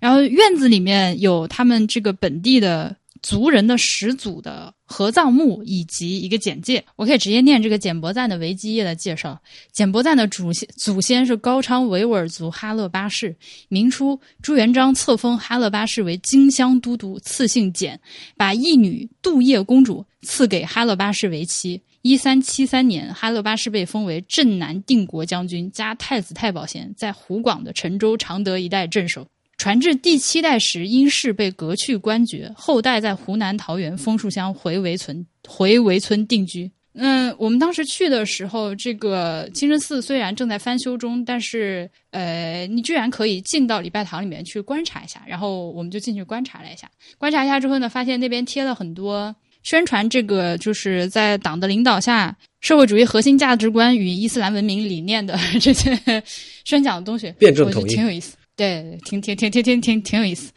[0.00, 2.96] 然后院子里面有他们这个本地的。
[3.22, 9.40] 族人的始祖的合葬墓以及一个简介，我可以直接念这个简伯赞的维基页的介绍。
[9.72, 13.34] 简伯赞的祖先祖先是高昌维吾尔族哈勒巴氏。
[13.68, 17.98] 明初朱元璋册封哈勒巴氏为荆襄都督，赐姓简，
[18.36, 21.80] 把义女杜叶公主赐给哈勒巴氏为妻。
[22.02, 29.26] 一三七三年，哈勒巴氏被封为镇南定国将军加太子太保衔，在湖广的陈州、常德一带镇守。
[29.62, 36.68] 传至第七代时，因氏被革去官爵，后代在湖南桃源枫树乡回围村回围村定居。
[36.94, 45.22] 嗯，我们当时去的时候，这个清真寺虽然正在翻修中，但是呃，你居然可以进到礼拜堂里面去观察一下。
[45.28, 49.32] 然后我们就进去观察了一下，观察一下之后呢，发现那边贴了很多
[49.62, 55.96] 宣传这个就是在党的领导下，社会主义核心价值观与伊斯兰文明理念的这些
[56.66, 58.36] 宣讲的东西，辩证统一，挺有意思。
[58.54, 60.52] 对，挺挺挺挺挺挺挺有意思，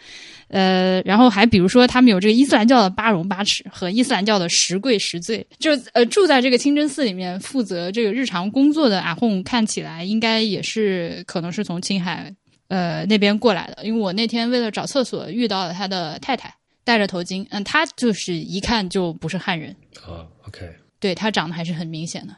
[0.50, 12.36] 呃，然后还比如说，他们有这个伊斯兰教的八荣八耻和伊斯兰教的十跪十罪，就呃住在这个清真寺里面负责这个日常工作的阿訇，看起来应该也是可能是从青海
[12.68, 16.54] 呃那边过来的，因为我那天为了找厕所遇到了他的太太，
[16.84, 19.74] 戴着头巾，嗯，他就是一看就不是汉人
[20.06, 20.70] 啊，OK，
[21.00, 22.36] 对他长得还是很明显的。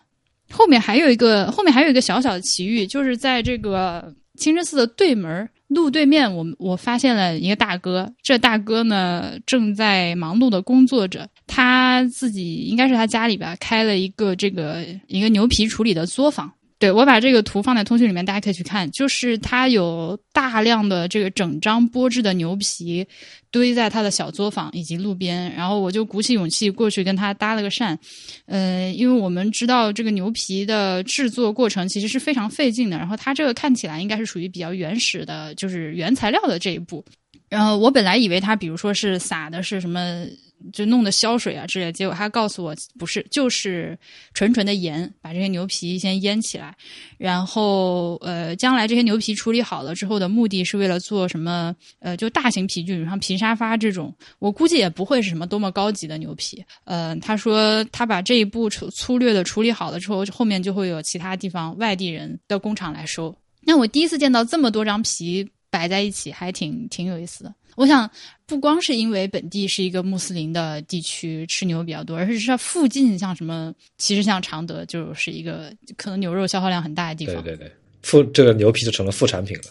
[0.51, 4.13] 后面还有一个，后面还有一个小小的奇遇，就是在这个。
[4.37, 8.13] 清真寺的对门路对面，我我发现了一个大哥。
[8.23, 11.27] 这大哥呢，正在忙碌的工作着。
[11.45, 16.49] 他自己应该是他家里边开了一个这个一个牛皮处理的作坊。
[16.79, 18.89] 对我把这个图放在通讯里面，大家可以去看。
[18.91, 23.03] 就是他有大量的这个整张剥制的牛皮
[23.49, 27.97] 堆在他的小作坊以及路边，然后我就鼓起勇气过去跟他搭了个讪。
[28.45, 37.03] 呃，因为我们知道这个牛皮的制作过程其实是非常费劲的，然后他这个看起来应该是属于比较原始的，就是原材料的这一步。
[37.49, 40.25] 然后我本来以为他比如说是撒的是什么。
[40.73, 43.97] 就弄的消水啊之类，结果他告诉我不是，就是
[44.33, 46.75] 纯纯的盐，把这些牛皮先腌起来，
[47.17, 51.75] 然后呃，将来这些牛皮处理好了之后的目的是为了做什么？
[51.99, 56.63] 呃，就大型皮具，比如像皮沙发这种，我估计也不会是什么多么高级的牛皮。
[56.85, 63.35] 呃，他说他把这一步粗粗略的处理好了之后，后面就会有其他地方外地人的工厂来收。
[63.61, 67.53] 那我第一次见到这么多张皮摆在一起，还挺挺有意思的。
[67.75, 68.09] 我想，
[68.47, 77.35] 不光是因为本地是一个穆斯林的地区，吃牛比较多，而是它附近像什么，其实像常德就是一个可能牛肉消耗量很大的地方。
[77.43, 77.71] 对对对，
[78.01, 79.63] 副这个牛皮就成了副产品了。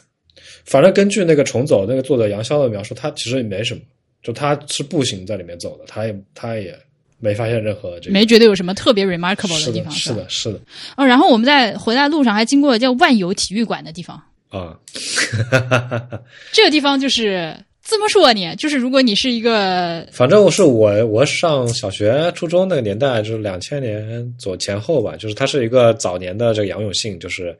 [0.65, 3.81] 反正根据那个重走那个作者杨潇的描述，他其实也没什么，
[4.23, 6.79] 就他是步行在里面走的，他也他也
[7.19, 9.91] 没发现任何这个，没觉得有什么特别 remarkable 的地方。
[9.91, 10.61] 是的，是的。
[10.97, 14.23] 哦，然后我们在回来路上还经过叫万有体育馆的地方
[14.57, 14.79] 啊，
[16.53, 17.57] 这个地方就是。
[17.89, 27.57] 这么说呢，就是如果你是一个，反正我是我，我上小学、初中那个年代，就是两千年左前后吧，就是它是一个早年的这个杨永信，就是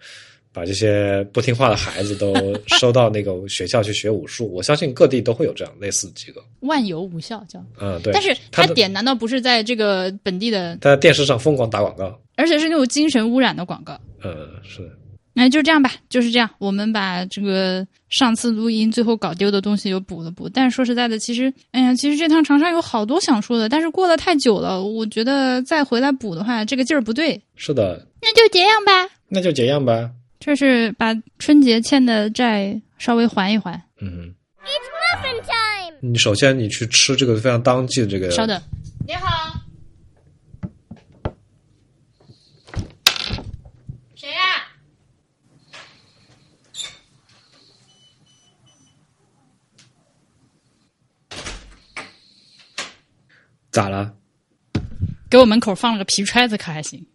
[0.53, 2.35] 把这些不听话的孩子都
[2.67, 4.53] 收到那个学校去学武术。
[4.53, 6.43] 我相信各地都会有这样类似机构。
[6.63, 8.13] 万有武校叫，嗯，对。
[8.13, 10.77] 但是他点难道不是在这个本地的？
[10.81, 13.97] 他在电视上疯狂打广告，而且是那种精神污染的广告。
[14.25, 14.89] 嗯，是的。
[15.39, 16.49] 那就这样吧，就是这样。
[16.57, 20.49] 我们把这个上次录音最后搞丢的东西又补了补。
[20.49, 27.39] 但是说实在的，其实，哎呀，其实这趟长沙有好多想说的，但是过了太久了，我觉得再回来补的话，这个劲儿不对。
[27.55, 28.93] 是的，那就这样吧。
[29.29, 30.11] 那就这样吧。
[30.41, 33.79] 这是把春节欠的债稍微还一还。
[34.01, 34.33] 嗯。
[34.65, 34.89] It's
[35.21, 35.97] muffin time。
[36.01, 38.31] 你首先你去吃这个非常当季的这个。
[38.31, 38.59] 稍等。
[39.07, 39.61] 你好。
[53.77, 54.11] 咋了？
[55.29, 57.05] 给我门口放了个皮揣子，可还行？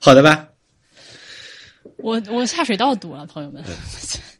[0.00, 0.48] 好的吧。
[1.98, 3.62] 我我下水道堵了，朋友们。